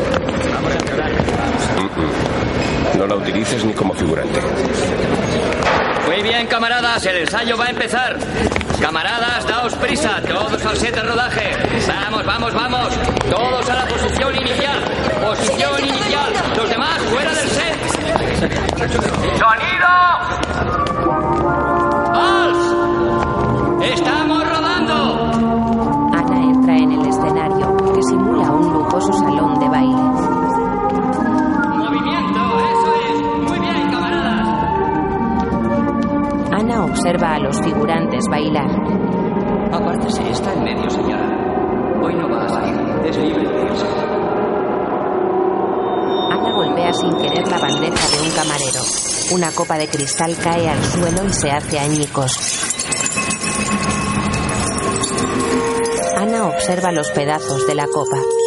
[1.76, 2.98] Mm-mm.
[2.98, 4.40] No la utilices ni como figurante.
[6.14, 8.16] Muy bien, camaradas, el ensayo va a empezar.
[8.80, 11.56] Camaradas, daos prisa, todos al set de rodaje.
[11.88, 12.94] Vamos, vamos, vamos.
[13.28, 14.78] Todos a la posición inicial.
[15.24, 16.32] Posición inicial.
[16.56, 17.76] Los demás fuera del set.
[19.40, 19.88] ¡Sonido!
[22.12, 22.58] ¡Vals!
[23.92, 24.23] ¡Estamos
[37.04, 38.70] observa a los figurantes bailar.
[39.70, 41.28] Apártese, está en medio, señora.
[42.02, 42.74] Hoy no va a salir.
[43.04, 43.86] Es libre de irse.
[46.32, 48.80] Ana golpea sin querer la bandeja de un camarero.
[49.32, 52.32] Una copa de cristal cae al suelo y se hace añicos.
[56.16, 58.43] Ana observa los pedazos de la copa.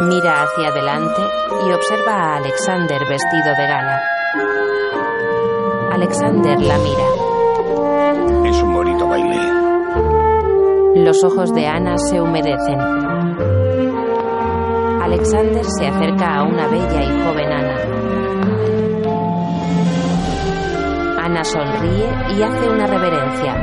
[0.00, 1.22] Mira hacia adelante
[1.66, 4.00] y observa a Alexander vestido de gala.
[5.90, 8.48] Alexander la mira.
[8.48, 9.40] Es un bonito baile.
[11.04, 12.78] Los ojos de Ana se humedecen.
[15.02, 17.76] Alexander se acerca a una bella y joven Ana.
[21.24, 23.54] Ana sonríe y hace una reverencia.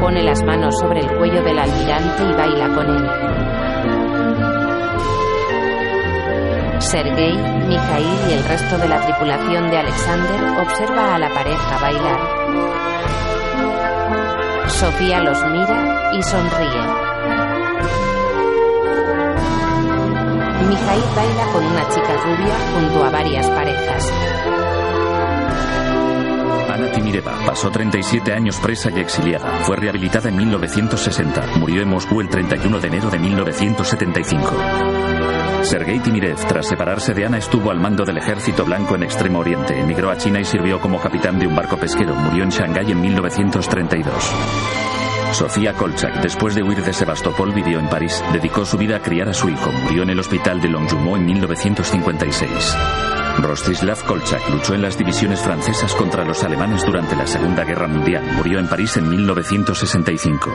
[0.00, 3.29] Pone las manos sobre el cuello del almirante y baila con él.
[6.90, 7.36] Sergei,
[7.68, 12.20] Mikhail y el resto de la tripulación de Alexander observa a la pareja bailar.
[14.68, 16.82] Sofía los mira y sonríe.
[20.68, 24.12] Mikhail baila con una chica rubia junto a varias parejas.
[26.72, 29.48] Ana Timireva pasó 37 años presa y exiliada.
[29.62, 31.58] Fue rehabilitada en 1960.
[31.58, 35.09] Murió en Moscú el 31 de enero de 1975.
[35.62, 39.78] Sergei Timirev, tras separarse de Ana, estuvo al mando del ejército blanco en Extremo Oriente.
[39.78, 42.14] Emigró a China y sirvió como capitán de un barco pesquero.
[42.14, 44.32] Murió en Shanghái en 1932.
[45.32, 48.22] Sofía Kolchak, después de huir de Sebastopol, vivió en París.
[48.32, 49.70] Dedicó su vida a criar a su hijo.
[49.84, 52.76] Murió en el hospital de Longjumeau en 1956.
[53.38, 58.24] Rostislav Kolchak luchó en las divisiones francesas contra los alemanes durante la Segunda Guerra Mundial.
[58.34, 60.50] Murió en París en 1965.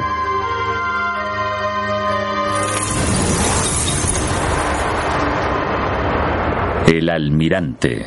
[6.98, 8.06] El almirante.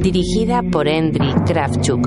[0.00, 2.06] Dirigida por Endry Kravchuk.